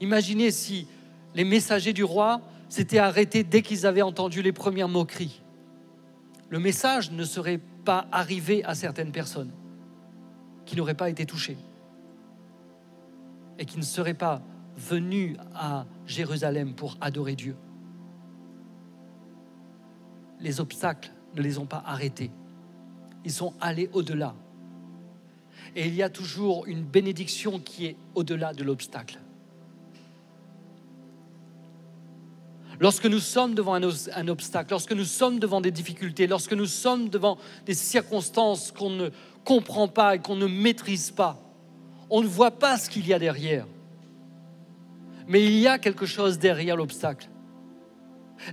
Imaginez 0.00 0.52
si 0.52 0.86
les 1.34 1.44
messagers 1.44 1.92
du 1.92 2.04
roi 2.04 2.40
s'étaient 2.72 2.98
arrêtés 2.98 3.44
dès 3.44 3.62
qu'ils 3.62 3.86
avaient 3.86 4.02
entendu 4.02 4.42
les 4.42 4.52
premières 4.52 4.88
moqueries 4.88 5.42
le 6.52 6.58
message 6.58 7.10
ne 7.12 7.24
serait 7.24 7.60
pas 7.86 8.06
arrivé 8.12 8.62
à 8.64 8.74
certaines 8.74 9.10
personnes 9.10 9.50
qui 10.66 10.76
n'auraient 10.76 10.92
pas 10.92 11.08
été 11.08 11.24
touchées 11.24 11.56
et 13.58 13.64
qui 13.64 13.78
ne 13.78 13.82
seraient 13.82 14.12
pas 14.12 14.42
venues 14.76 15.38
à 15.54 15.86
Jérusalem 16.06 16.74
pour 16.74 16.98
adorer 17.00 17.36
Dieu. 17.36 17.56
Les 20.40 20.60
obstacles 20.60 21.10
ne 21.36 21.40
les 21.40 21.56
ont 21.56 21.64
pas 21.64 21.82
arrêtés. 21.86 22.30
Ils 23.24 23.32
sont 23.32 23.54
allés 23.58 23.88
au-delà. 23.94 24.34
Et 25.74 25.86
il 25.86 25.94
y 25.94 26.02
a 26.02 26.10
toujours 26.10 26.66
une 26.66 26.84
bénédiction 26.84 27.60
qui 27.60 27.86
est 27.86 27.96
au-delà 28.14 28.52
de 28.52 28.62
l'obstacle. 28.62 29.21
Lorsque 32.80 33.06
nous 33.06 33.18
sommes 33.18 33.54
devant 33.54 33.74
un, 33.74 34.28
obstacle, 34.28 34.70
lorsque 34.70 34.92
nous 34.92 35.04
sommes 35.04 35.38
devant 35.38 35.60
des 35.60 35.70
difficultés, 35.70 36.26
lorsque 36.26 36.52
nous 36.52 36.66
sommes 36.66 37.08
devant 37.08 37.38
des 37.66 37.74
circonstances 37.74 38.72
qu'on 38.72 38.90
ne 38.90 39.10
comprend 39.44 39.88
pas 39.88 40.16
et 40.16 40.18
qu'on 40.18 40.36
ne 40.36 40.46
maîtrise 40.46 41.10
pas, 41.10 41.38
on 42.10 42.22
ne 42.22 42.26
voit 42.26 42.52
pas 42.52 42.78
ce 42.78 42.88
qu'il 42.90 43.06
y 43.06 43.12
a 43.12 43.18
derrière. 43.18 43.66
Mais 45.28 45.44
il 45.44 45.58
y 45.58 45.68
a 45.68 45.78
quelque 45.78 46.06
chose 46.06 46.38
derrière 46.38 46.76
l'obstacle. 46.76 47.28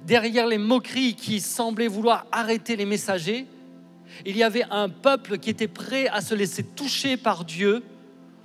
Derrière 0.05 0.45
les 0.45 0.59
moqueries 0.59 1.15
qui 1.15 1.39
semblaient 1.39 1.87
vouloir 1.87 2.27
arrêter 2.31 2.75
les 2.75 2.85
messagers, 2.85 3.47
il 4.25 4.37
y 4.37 4.43
avait 4.43 4.65
un 4.69 4.89
peuple 4.89 5.37
qui 5.37 5.49
était 5.49 5.67
prêt 5.67 6.07
à 6.07 6.21
se 6.21 6.35
laisser 6.35 6.63
toucher 6.63 7.17
par 7.17 7.45
Dieu 7.45 7.83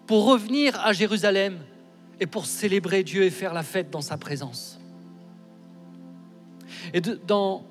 pour 0.07 0.25
revenir 0.25 0.79
à 0.81 0.93
Jérusalem 0.93 1.59
et 2.21 2.27
pour 2.27 2.47
célébrer 2.47 3.03
Dieu 3.03 3.25
et 3.25 3.31
faire 3.31 3.53
la 3.53 3.63
fête 3.63 3.91
dans 3.91 4.01
sa 4.01 4.17
présence. 4.17 4.79
Et 6.93 7.01
dans 7.01 7.65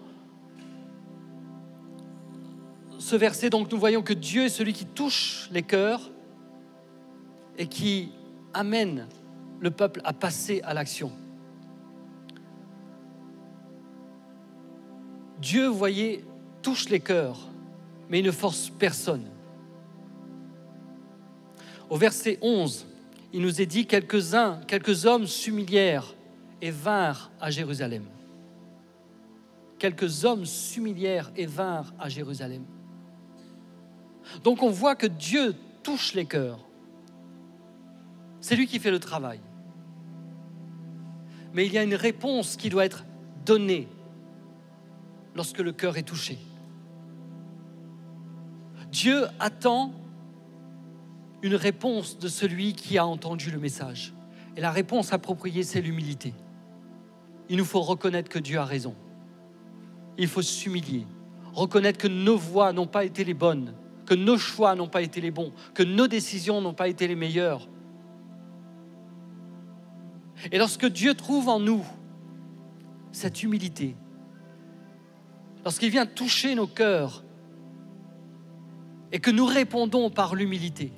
ce 2.99 3.16
verset, 3.16 3.49
donc, 3.49 3.72
nous 3.72 3.78
voyons 3.78 4.01
que 4.01 4.14
Dieu 4.14 4.45
est 4.45 4.49
celui 4.49 4.74
qui 4.74 4.86
touche 4.86 5.49
les 5.51 5.64
cœurs 5.64 6.11
et 7.57 7.68
qui 7.68 8.11
amène 8.53 9.07
le 9.59 9.72
peuple 9.72 10.01
à 10.03 10.14
passer 10.14 10.61
à 10.64 10.74
l'action. 10.74 11.11
Dieu, 15.41 15.68
voyez, 15.68 16.24
touche 16.61 16.88
les 16.89 17.01
cœurs, 17.01 17.49
mais 18.09 18.20
il 18.20 18.26
ne 18.26 18.32
force 18.32 18.70
personne. 18.70 19.26
Au 21.89 21.97
verset 21.97 22.39
11, 22.41 22.88
il 23.34 23.41
nous 23.41 23.61
est 23.61 23.66
dit 23.66 23.86
quelques-uns, 23.86 24.61
quelques 24.68 25.05
hommes 25.05 25.28
s'humilièrent 25.28 26.16
et 26.61 26.72
vinrent 26.72 27.32
à 27.41 27.51
Jérusalem. 27.51 28.05
Quelques 29.84 30.23
hommes 30.23 30.45
s'humilièrent 30.45 31.29
et 31.36 31.45
vinrent 31.45 31.93
à 31.99 32.07
Jérusalem. 32.07 32.63
Donc 34.41 34.63
on 34.63 34.69
voit 34.69 34.95
que 34.95 35.07
Dieu 35.07 35.53
touche 35.84 36.13
les 36.13 36.23
cœurs. 36.23 36.65
C'est 38.39 38.55
lui 38.55 38.65
qui 38.65 38.79
fait 38.79 38.91
le 38.91 38.99
travail. 39.01 39.41
Mais 41.51 41.65
il 41.65 41.73
y 41.73 41.77
a 41.77 41.84
une 41.84 41.95
réponse 41.95 42.55
qui 42.55 42.69
doit 42.69 42.86
être 42.86 43.03
donnée 43.45 43.89
lorsque 45.36 45.59
le 45.59 45.73
cœur 45.73 45.97
est 45.97 46.03
touché. 46.03 46.38
Dieu 48.89 49.25
attend 49.38 49.91
une 51.41 51.55
réponse 51.55 52.17
de 52.19 52.29
celui 52.29 52.71
qui 52.71 52.97
a 52.97 53.05
entendu 53.05 53.51
le 53.51 53.59
message. 53.59 54.13
Et 54.55 54.61
la 54.61 54.71
réponse 54.71 55.11
appropriée, 55.11 55.63
c'est 55.63 55.81
l'humilité. 55.81 56.34
Il 57.49 57.57
nous 57.57 57.65
faut 57.65 57.81
reconnaître 57.81 58.29
que 58.29 58.39
Dieu 58.39 58.59
a 58.59 58.63
raison. 58.63 58.95
Il 60.18 60.28
faut 60.28 60.41
s'humilier, 60.41 61.05
reconnaître 61.53 61.99
que 61.99 62.07
nos 62.07 62.38
voix 62.38 62.74
n'ont 62.74 62.88
pas 62.88 63.05
été 63.05 63.24
les 63.24 63.34
bonnes, 63.34 63.74
que 64.05 64.14
nos 64.14 64.38
choix 64.38 64.76
n'ont 64.76 64.88
pas 64.88 65.01
été 65.01 65.22
les 65.22 65.32
bons, 65.32 65.53
que 65.74 65.84
nos 65.84 66.07
décisions 66.07 66.61
n'ont 66.61 66.74
pas 66.74 66.88
été 66.88 67.07
les 67.07 67.16
meilleures. 67.16 67.68
Et 70.51 70.57
lorsque 70.57 70.86
Dieu 70.86 71.14
trouve 71.14 71.49
en 71.49 71.59
nous 71.59 71.86
cette 73.11 73.43
humilité, 73.43 73.95
lorsqu'il 75.64 75.89
vient 75.89 76.05
toucher 76.05 76.55
nos 76.55 76.68
cœurs 76.68 77.24
et 79.11 79.20
que 79.20 79.32
nous 79.32 79.45
répondons 79.45 80.09
par 80.09 80.36
l'humilité, 80.36 80.91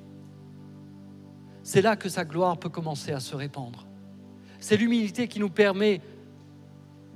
c'est 1.62 1.82
là 1.82 1.96
que 1.96 2.08
sa 2.08 2.24
gloire 2.24 2.58
peut 2.58 2.68
commencer 2.68 3.12
à 3.12 3.20
se 3.20 3.34
répandre. 3.34 3.86
C'est 4.58 4.76
l'humilité 4.76 5.28
qui 5.28 5.40
nous 5.40 5.50
permet 5.50 6.00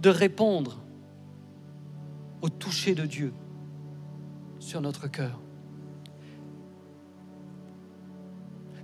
de 0.01 0.11
répondre 0.11 0.82
au 2.43 2.49
toucher 2.49 2.95
de 2.95 3.07
Dieu 3.07 3.32
sur 4.59 4.80
notre 4.80 5.09
cœur. 5.09 5.41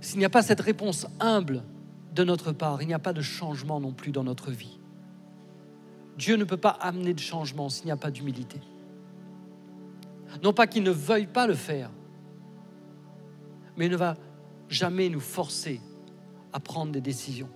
S'il 0.01 0.19
n'y 0.19 0.25
a 0.25 0.29
pas 0.29 0.41
cette 0.41 0.61
réponse 0.61 1.07
humble 1.19 1.63
de 2.13 2.23
notre 2.23 2.51
part, 2.51 2.81
il 2.81 2.87
n'y 2.87 2.93
a 2.93 2.99
pas 2.99 3.13
de 3.13 3.21
changement 3.21 3.79
non 3.79 3.91
plus 3.91 4.11
dans 4.11 4.23
notre 4.23 4.51
vie. 4.51 4.79
Dieu 6.17 6.35
ne 6.35 6.43
peut 6.43 6.57
pas 6.57 6.69
amener 6.69 7.13
de 7.13 7.19
changement 7.19 7.69
s'il 7.69 7.85
n'y 7.85 7.91
a 7.91 7.97
pas 7.97 8.09
d'humilité. 8.09 8.59
Non 10.43 10.53
pas 10.53 10.67
qu'il 10.67 10.83
ne 10.83 10.91
veuille 10.91 11.27
pas 11.27 11.47
le 11.47 11.53
faire, 11.53 11.91
mais 13.75 13.85
il 13.85 13.91
ne 13.91 13.97
va 13.97 14.15
jamais 14.69 15.09
nous 15.09 15.19
forcer 15.19 15.79
à 16.53 16.59
prendre 16.59 16.91
des 16.91 17.01
décisions. 17.01 17.49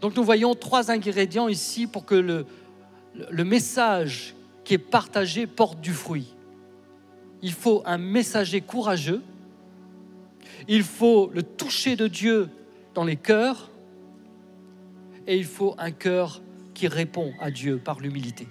Donc 0.00 0.16
nous 0.16 0.24
voyons 0.24 0.54
trois 0.54 0.90
ingrédients 0.90 1.48
ici 1.48 1.86
pour 1.86 2.04
que 2.04 2.14
le, 2.14 3.44
message 3.44 4.33
qui 4.64 4.74
est 4.74 4.78
partagé 4.78 5.46
porte 5.46 5.80
du 5.80 5.92
fruit. 5.92 6.34
Il 7.42 7.52
faut 7.52 7.82
un 7.84 7.98
messager 7.98 8.60
courageux, 8.60 9.22
il 10.68 10.82
faut 10.82 11.30
le 11.32 11.42
toucher 11.42 11.96
de 11.96 12.08
Dieu 12.08 12.48
dans 12.94 13.04
les 13.04 13.16
cœurs, 13.16 13.70
et 15.26 15.36
il 15.36 15.44
faut 15.44 15.74
un 15.78 15.90
cœur 15.90 16.42
qui 16.74 16.88
répond 16.88 17.32
à 17.40 17.50
Dieu 17.50 17.78
par 17.78 18.00
l'humilité. 18.00 18.46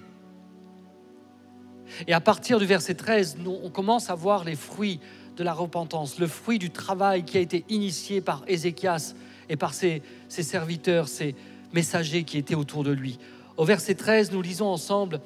Et 2.06 2.12
à 2.12 2.20
partir 2.20 2.58
du 2.58 2.66
verset 2.66 2.94
13, 2.94 3.36
nous, 3.38 3.58
on 3.62 3.70
commence 3.70 4.10
à 4.10 4.14
voir 4.14 4.44
les 4.44 4.56
fruits 4.56 5.00
de 5.36 5.44
la 5.44 5.52
repentance, 5.52 6.18
le 6.18 6.26
fruit 6.26 6.58
du 6.58 6.70
travail 6.70 7.24
qui 7.24 7.36
a 7.36 7.40
été 7.40 7.64
initié 7.68 8.20
par 8.20 8.42
Ézéchias 8.46 9.14
et 9.48 9.56
par 9.56 9.74
ses, 9.74 10.02
ses 10.28 10.42
serviteurs, 10.42 11.08
ses 11.08 11.34
messagers 11.72 12.24
qui 12.24 12.38
étaient 12.38 12.54
autour 12.54 12.84
de 12.84 12.92
lui. 12.92 13.18
Au 13.56 13.64
verset 13.64 13.94
13, 13.94 14.32
nous 14.32 14.42
lisons 14.42 14.66
ensemble, 14.66 15.20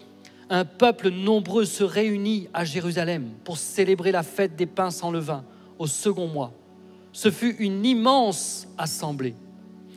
un 0.50 0.64
peuple 0.64 1.10
nombreux 1.10 1.64
se 1.64 1.84
réunit 1.84 2.48
à 2.54 2.64
Jérusalem 2.64 3.30
pour 3.44 3.58
célébrer 3.58 4.12
la 4.12 4.22
fête 4.22 4.56
des 4.56 4.66
pains 4.66 4.90
sans 4.90 5.10
levain 5.10 5.44
au 5.78 5.86
second 5.86 6.26
mois. 6.26 6.52
Ce 7.12 7.30
fut 7.30 7.56
une 7.56 7.84
immense 7.84 8.66
assemblée. 8.78 9.34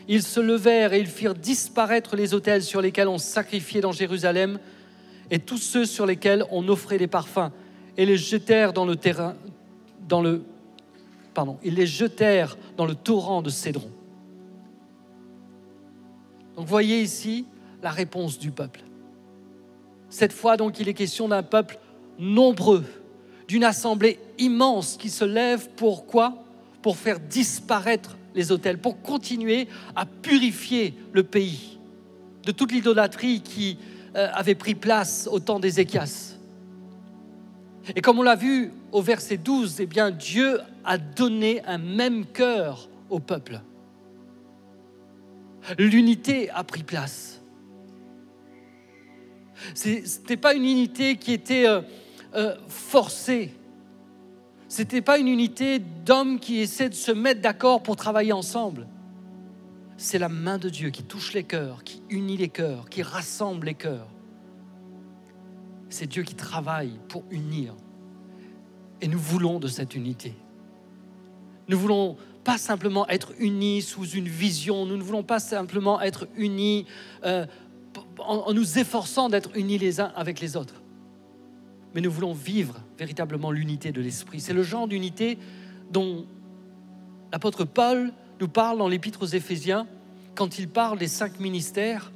Ils 0.08 0.24
se 0.24 0.40
levèrent 0.40 0.94
et 0.94 1.00
ils 1.00 1.08
firent 1.08 1.36
disparaître 1.36 2.16
les 2.16 2.34
autels 2.34 2.64
sur 2.64 2.82
lesquels 2.82 3.08
on 3.08 3.18
sacrifiait 3.18 3.82
dans 3.82 3.92
Jérusalem 3.92 4.60
et 5.30 5.40
tous 5.40 5.58
ceux 5.58 5.86
sur 5.86 6.06
lesquels 6.06 6.44
on 6.52 6.68
offrait 6.68 6.98
des 6.98 7.08
parfums 7.08 7.52
et 7.98 8.06
les 8.06 8.18
jetèrent 8.18 8.74
dans 8.74 8.86
le 8.86 8.96
terrain, 8.96 9.36
dans 10.08 10.22
le, 10.22 10.44
pardon, 11.34 11.58
torrent 13.04 13.42
de 13.42 13.50
Cédron. 13.50 13.90
Donc 16.58 16.68
voyez 16.68 17.02
ici 17.02 17.46
la 17.82 17.92
réponse 17.92 18.38
du 18.38 18.52
peuple. 18.52 18.82
Cette 20.12 20.34
fois 20.34 20.58
donc 20.58 20.80
il 20.80 20.88
est 20.88 20.94
question 20.94 21.30
d'un 21.30 21.42
peuple 21.42 21.80
nombreux, 22.20 22.84
d'une 23.48 23.64
assemblée 23.64 24.20
immense 24.38 24.98
qui 24.98 25.10
se 25.10 25.26
lève 25.26 25.70
pour 25.76 26.06
quoi? 26.06 26.44
Pour 26.84 26.98
faire 26.98 27.20
disparaître 27.20 28.18
les 28.36 28.52
autels, 28.52 28.78
pour 28.78 29.02
continuer 29.02 29.68
à 29.96 30.06
purifier 30.06 30.94
le 31.14 31.24
pays 31.24 31.80
de 32.44 32.52
toute 32.52 32.72
l'idolâtrie 32.72 33.42
qui 33.42 33.78
euh, 34.16 34.28
avait 34.34 34.56
pris 34.56 34.76
place 34.76 35.30
au 35.32 35.40
temps 35.40 35.60
d'Ézéchias. 35.60 36.38
Et 37.96 38.02
comme 38.02 38.20
on 38.20 38.24
l'a 38.24 38.36
vu 38.36 38.72
au 38.92 39.02
verset 39.02 39.38
12, 39.38 39.80
eh 39.80 39.86
bien 39.86 40.12
Dieu 40.12 40.60
a 40.84 40.98
donné 40.98 41.64
un 41.66 41.78
même 41.78 42.26
cœur 42.26 42.90
au 43.10 43.20
peuple. 43.20 43.62
L'unité 45.78 46.50
a 46.50 46.64
pris 46.64 46.84
place. 46.84 47.41
Ce 49.74 49.90
n'était 49.90 50.38
pas 50.38 50.54
une 50.54 50.66
unité 50.66 51.18
qui 51.18 51.34
était 51.34 51.68
euh, 51.68 51.82
euh, 52.36 52.56
forcée 52.68 53.54
ce 54.72 54.84
n'était 54.84 55.02
pas 55.02 55.18
une 55.18 55.28
unité 55.28 55.80
d'hommes 55.80 56.40
qui 56.40 56.60
essaient 56.60 56.88
de 56.88 56.96
se 56.96 57.12
mettre 57.12 57.42
d'accord 57.42 57.84
pour 57.84 57.98
travailler 57.98 58.32
ensemble. 58.32 58.88
C'est 59.98 60.18
la 60.18 60.30
main 60.30 60.58
de 60.58 60.70
Dieu 60.70 60.92
qui 60.92 61.04
touche 61.04 61.34
les 61.34 61.44
cœurs, 61.44 61.84
qui 61.84 62.02
unit 62.10 62.38
les 62.38 62.48
cœurs, 62.48 62.88
qui 62.88 63.04
rassemble 63.04 63.66
les 63.66 63.74
cœurs. 63.74 64.08
C'est 65.90 66.08
Dieu 66.08 66.24
qui 66.24 66.36
travaille 66.36 66.94
pour 67.10 67.26
unir. 67.32 67.76
Et 69.02 69.10
nous 69.10 69.20
voulons 69.20 69.60
de 69.60 69.68
cette 69.68 69.94
unité. 69.94 70.36
Nous 71.68 71.78
voulons 71.78 72.16
pas 72.46 72.58
simplement 72.58 73.06
être 73.10 73.34
unis 73.40 73.82
sous 73.82 74.08
une 74.08 74.30
vision, 74.30 74.86
nous 74.86 74.96
ne 74.96 75.04
voulons 75.04 75.24
pas 75.24 75.40
simplement 75.40 76.00
être 76.00 76.30
unis 76.38 76.86
euh, 77.26 77.46
en 78.30 78.54
nous 78.54 78.80
efforçant 78.80 79.30
d'être 79.30 79.56
unis 79.56 79.78
les 79.78 80.00
uns 80.00 80.12
avec 80.16 80.40
les 80.40 80.56
autres 80.56 80.82
mais 81.94 82.02
nous 82.02 82.12
voulons 82.12 82.34
vivre 82.34 82.76
véritablement 82.98 83.52
l'unité 83.52 83.92
de 83.92 84.02
l'Esprit. 84.02 84.40
C'est 84.40 84.54
le 84.54 84.64
genre 84.64 84.88
d'unité 84.88 85.38
dont 85.92 86.26
l'apôtre 87.32 87.66
Paul 87.66 88.14
nous 88.40 88.48
parle 88.48 88.78
dans 88.78 88.88
l'épître 88.88 89.24
aux 89.24 89.28
Éphésiens 89.28 89.88
quand 90.36 90.58
il 90.58 90.70
parle 90.70 90.98
des 90.98 91.08
cinq 91.08 91.40
ministères. 91.40 92.12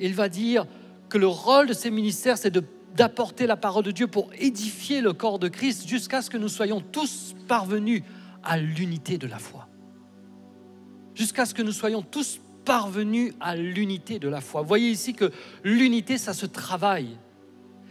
Il 0.00 0.14
va 0.14 0.28
dire 0.28 0.66
que 1.08 1.18
le 1.18 1.28
rôle 1.28 1.68
de 1.68 1.72
ces 1.72 1.90
ministères, 1.90 2.36
c'est 2.36 2.52
d'apporter 2.96 3.46
la 3.46 3.56
parole 3.56 3.84
de 3.84 3.92
Dieu 3.92 4.06
pour 4.06 4.30
édifier 4.38 5.00
le 5.00 5.12
corps 5.12 5.38
de 5.38 5.48
Christ 5.48 5.86
jusqu'à 5.86 6.20
ce 6.20 6.30
que 6.30 6.36
nous 6.36 6.48
soyons 6.48 6.80
tous 6.80 7.34
parvenus 7.46 8.02
à 8.42 8.58
l'unité 8.58 9.18
de 9.18 9.28
la 9.28 9.38
foi. 9.38 9.68
Jusqu'à 11.14 11.46
ce 11.46 11.54
que 11.54 11.62
nous 11.62 11.72
soyons 11.72 12.02
tous 12.02 12.40
parvenus 12.64 13.34
à 13.40 13.56
l'unité 13.56 14.18
de 14.18 14.28
la 14.28 14.40
foi. 14.40 14.62
Vous 14.62 14.68
voyez 14.68 14.90
ici 14.90 15.14
que 15.14 15.30
l'unité, 15.64 16.18
ça 16.18 16.34
se 16.34 16.46
travaille. 16.46 17.18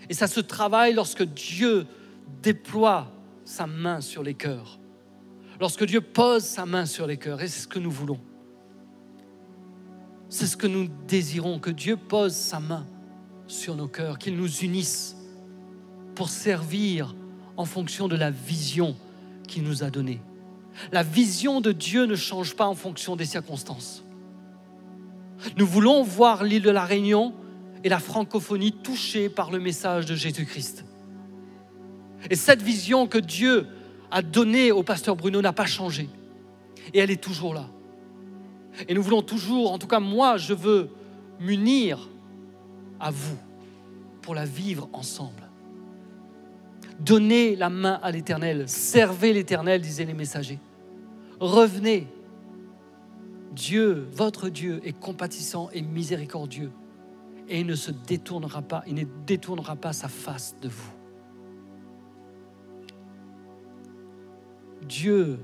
Et 0.10 0.14
ça 0.14 0.28
se 0.28 0.40
travaille 0.40 0.94
lorsque 0.94 1.24
Dieu 1.24 1.86
déploie 2.42 3.12
sa 3.46 3.68
main 3.68 4.02
sur 4.02 4.24
les 4.24 4.34
cœurs. 4.34 4.80
Lorsque 5.60 5.86
Dieu 5.86 6.02
pose 6.02 6.44
sa 6.44 6.66
main 6.66 6.86
sur 6.86 7.08
les 7.08 7.18
cœurs. 7.18 7.42
Et 7.42 7.48
c'est 7.48 7.62
ce 7.62 7.68
que 7.68 7.80
nous 7.80 7.92
voulons. 7.92 8.20
C'est 10.30 10.48
ce 10.48 10.58
que 10.58 10.68
nous 10.68 10.88
désirons, 11.08 11.60
que 11.60 11.70
Dieu 11.70 11.98
pose 11.98 12.34
sa 12.34 12.60
main 12.60 12.86
sur 13.48 13.76
nos 13.76 13.88
cœurs, 13.88 14.18
qu'il 14.18 14.38
nous 14.38 14.60
unisse 14.60 15.18
pour 16.16 16.30
servir 16.30 17.16
en 17.58 17.66
fonction 17.66 18.08
de 18.08 18.16
la 18.16 18.32
vision 18.32 18.96
qu'il 19.48 19.64
nous 19.64 19.84
a 19.84 19.90
donnée. 19.90 20.22
La 20.92 21.04
vision 21.04 21.62
de 21.62 21.72
Dieu 21.72 22.06
ne 22.06 22.16
change 22.16 22.56
pas 22.56 22.66
en 22.66 22.76
fonction 22.76 23.16
des 23.16 23.26
circonstances. 23.26 24.04
Nous 25.58 25.66
voulons 25.66 26.04
voir 26.04 26.44
l'île 26.44 26.62
de 26.62 26.70
la 26.70 26.86
Réunion 26.86 27.34
et 27.84 27.90
la 27.90 28.00
francophonie 28.00 28.72
touchées 28.72 29.30
par 29.30 29.52
le 29.52 29.60
message 29.60 30.06
de 30.06 30.16
Jésus-Christ. 30.16 30.86
Et 32.30 32.36
cette 32.36 32.62
vision 32.62 33.08
que 33.08 33.18
Dieu 33.18 33.68
a 34.12 34.22
donnée 34.22 34.72
au 34.72 34.84
pasteur 34.84 35.16
Bruno 35.16 35.42
n'a 35.42 35.54
pas 35.54 35.66
changé. 35.66 36.10
Et 36.94 37.00
elle 37.00 37.12
est 37.12 37.22
toujours 37.22 37.54
là. 37.54 37.68
Et 38.88 38.94
nous 38.94 39.02
voulons 39.02 39.22
toujours, 39.22 39.72
en 39.72 39.78
tout 39.78 39.88
cas 39.88 40.00
moi, 40.00 40.38
je 40.38 40.54
veux 40.54 40.90
m'unir 41.40 42.10
à 43.00 43.12
vous 43.12 43.38
pour 44.22 44.36
la 44.36 44.46
vivre 44.46 44.90
ensemble. 44.94 45.50
Donnez 47.00 47.56
la 47.56 47.70
main 47.70 48.00
à 48.04 48.12
l'Éternel, 48.12 48.70
servez 48.70 49.34
l'Éternel, 49.34 49.82
disaient 49.82 50.06
les 50.06 50.14
messagers. 50.14 50.60
Revenez. 51.40 52.08
Dieu, 53.52 54.08
votre 54.12 54.50
Dieu, 54.50 54.82
est 54.86 54.98
compatissant 54.98 55.70
et 55.72 55.82
miséricordieux 55.82 56.72
et 57.52 57.60
il 57.60 57.66
ne 57.66 57.76
se 57.76 57.92
détournera 57.92 58.62
pas, 58.62 58.82
il 58.88 58.96
ne 58.96 59.04
détournera 59.26 59.76
pas 59.76 59.92
sa 59.92 60.08
face 60.08 60.56
de 60.62 60.70
vous. 60.70 60.94
Dieu 64.88 65.38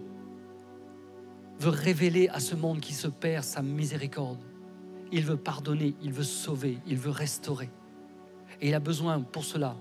veut 1.59 1.69
révéler 1.69 2.29
à 2.29 2.39
ce 2.39 2.55
monde 2.55 2.79
qui 2.79 2.93
se 2.93 3.07
perd 3.07 3.43
sa 3.43 3.61
miséricorde. 3.61 4.39
Il 5.11 5.25
veut 5.25 5.37
pardonner, 5.37 5.95
il 6.01 6.13
veut 6.13 6.23
sauver, 6.23 6.77
il 6.87 6.97
veut 6.97 7.11
restaurer. 7.11 7.69
Et 8.61 8.69
il 8.69 8.73
a 8.73 8.79
besoin 8.79 9.21
pour 9.21 9.43
cela 9.43 9.75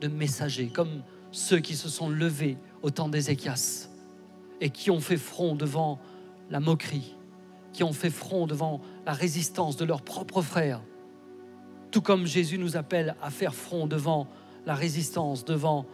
de 0.00 0.08
messagers, 0.08 0.68
comme 0.68 1.02
ceux 1.30 1.60
qui 1.60 1.76
se 1.76 1.88
sont 1.88 2.08
levés 2.08 2.58
au 2.82 2.90
temps 2.90 3.08
d'Ézéchias 3.08 3.88
et 4.60 4.70
qui 4.70 4.90
ont 4.90 5.00
fait 5.00 5.16
front 5.16 5.54
devant 5.54 6.00
la 6.50 6.58
moquerie, 6.60 7.15
qui 7.76 7.84
ont 7.84 7.92
fait 7.92 8.08
front 8.08 8.46
devant 8.46 8.80
la 9.04 9.12
résistance 9.12 9.76
de 9.76 9.84
leurs 9.84 10.00
propres 10.00 10.40
frères. 10.40 10.80
Tout 11.90 12.00
comme 12.00 12.24
Jésus 12.24 12.56
nous 12.56 12.78
appelle 12.78 13.14
à 13.20 13.28
faire 13.28 13.54
front 13.54 13.86
devant 13.86 14.28
la 14.64 14.74
résistance, 14.74 15.44
devant 15.44 15.84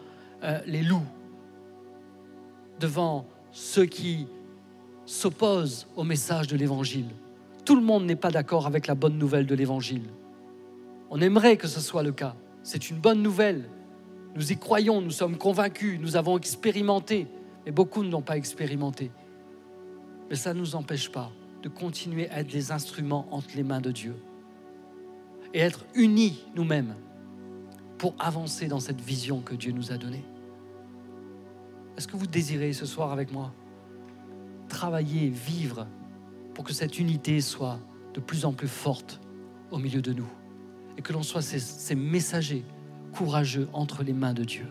euh, 0.44 0.60
les 0.64 0.82
loups, 0.82 1.08
devant 2.78 3.26
ceux 3.50 3.86
qui 3.86 4.28
s'opposent 5.06 5.88
au 5.96 6.04
message 6.04 6.46
de 6.46 6.56
l'Évangile. 6.56 7.08
Tout 7.64 7.74
le 7.74 7.82
monde 7.82 8.04
n'est 8.04 8.14
pas 8.14 8.30
d'accord 8.30 8.68
avec 8.68 8.86
la 8.86 8.94
bonne 8.94 9.18
nouvelle 9.18 9.46
de 9.46 9.54
l'Évangile. 9.56 10.08
On 11.10 11.20
aimerait 11.20 11.56
que 11.56 11.66
ce 11.66 11.80
soit 11.80 12.04
le 12.04 12.12
cas. 12.12 12.36
C'est 12.62 12.90
une 12.90 12.98
bonne 12.98 13.22
nouvelle. 13.22 13.68
Nous 14.36 14.52
y 14.52 14.56
croyons, 14.56 15.00
nous 15.00 15.10
sommes 15.10 15.36
convaincus, 15.36 15.98
nous 16.00 16.14
avons 16.14 16.38
expérimenté, 16.38 17.26
mais 17.66 17.72
beaucoup 17.72 18.04
ne 18.04 18.10
l'ont 18.10 18.22
pas 18.22 18.36
expérimenté. 18.36 19.10
Mais 20.30 20.36
ça 20.36 20.54
ne 20.54 20.60
nous 20.60 20.76
empêche 20.76 21.10
pas 21.10 21.32
de 21.62 21.68
continuer 21.68 22.28
à 22.30 22.40
être 22.40 22.50
des 22.50 22.72
instruments 22.72 23.26
entre 23.30 23.48
les 23.54 23.62
mains 23.62 23.80
de 23.80 23.92
Dieu 23.92 24.16
et 25.54 25.60
être 25.60 25.84
unis 25.94 26.44
nous-mêmes 26.54 26.94
pour 27.98 28.14
avancer 28.18 28.66
dans 28.66 28.80
cette 28.80 29.00
vision 29.00 29.40
que 29.40 29.54
Dieu 29.54 29.72
nous 29.72 29.92
a 29.92 29.96
donnée. 29.96 30.24
Est-ce 31.96 32.08
que 32.08 32.16
vous 32.16 32.26
désirez 32.26 32.72
ce 32.72 32.86
soir 32.86 33.12
avec 33.12 33.32
moi 33.32 33.52
travailler, 34.68 35.28
vivre 35.28 35.86
pour 36.54 36.64
que 36.64 36.72
cette 36.72 36.98
unité 36.98 37.40
soit 37.40 37.78
de 38.14 38.20
plus 38.20 38.44
en 38.44 38.52
plus 38.52 38.68
forte 38.68 39.20
au 39.70 39.78
milieu 39.78 40.00
de 40.00 40.12
nous 40.12 40.28
et 40.96 41.02
que 41.02 41.12
l'on 41.12 41.22
soit 41.22 41.42
ces, 41.42 41.58
ces 41.58 41.94
messagers 41.94 42.64
courageux 43.14 43.68
entre 43.72 44.02
les 44.02 44.14
mains 44.14 44.34
de 44.34 44.44
Dieu? 44.44 44.66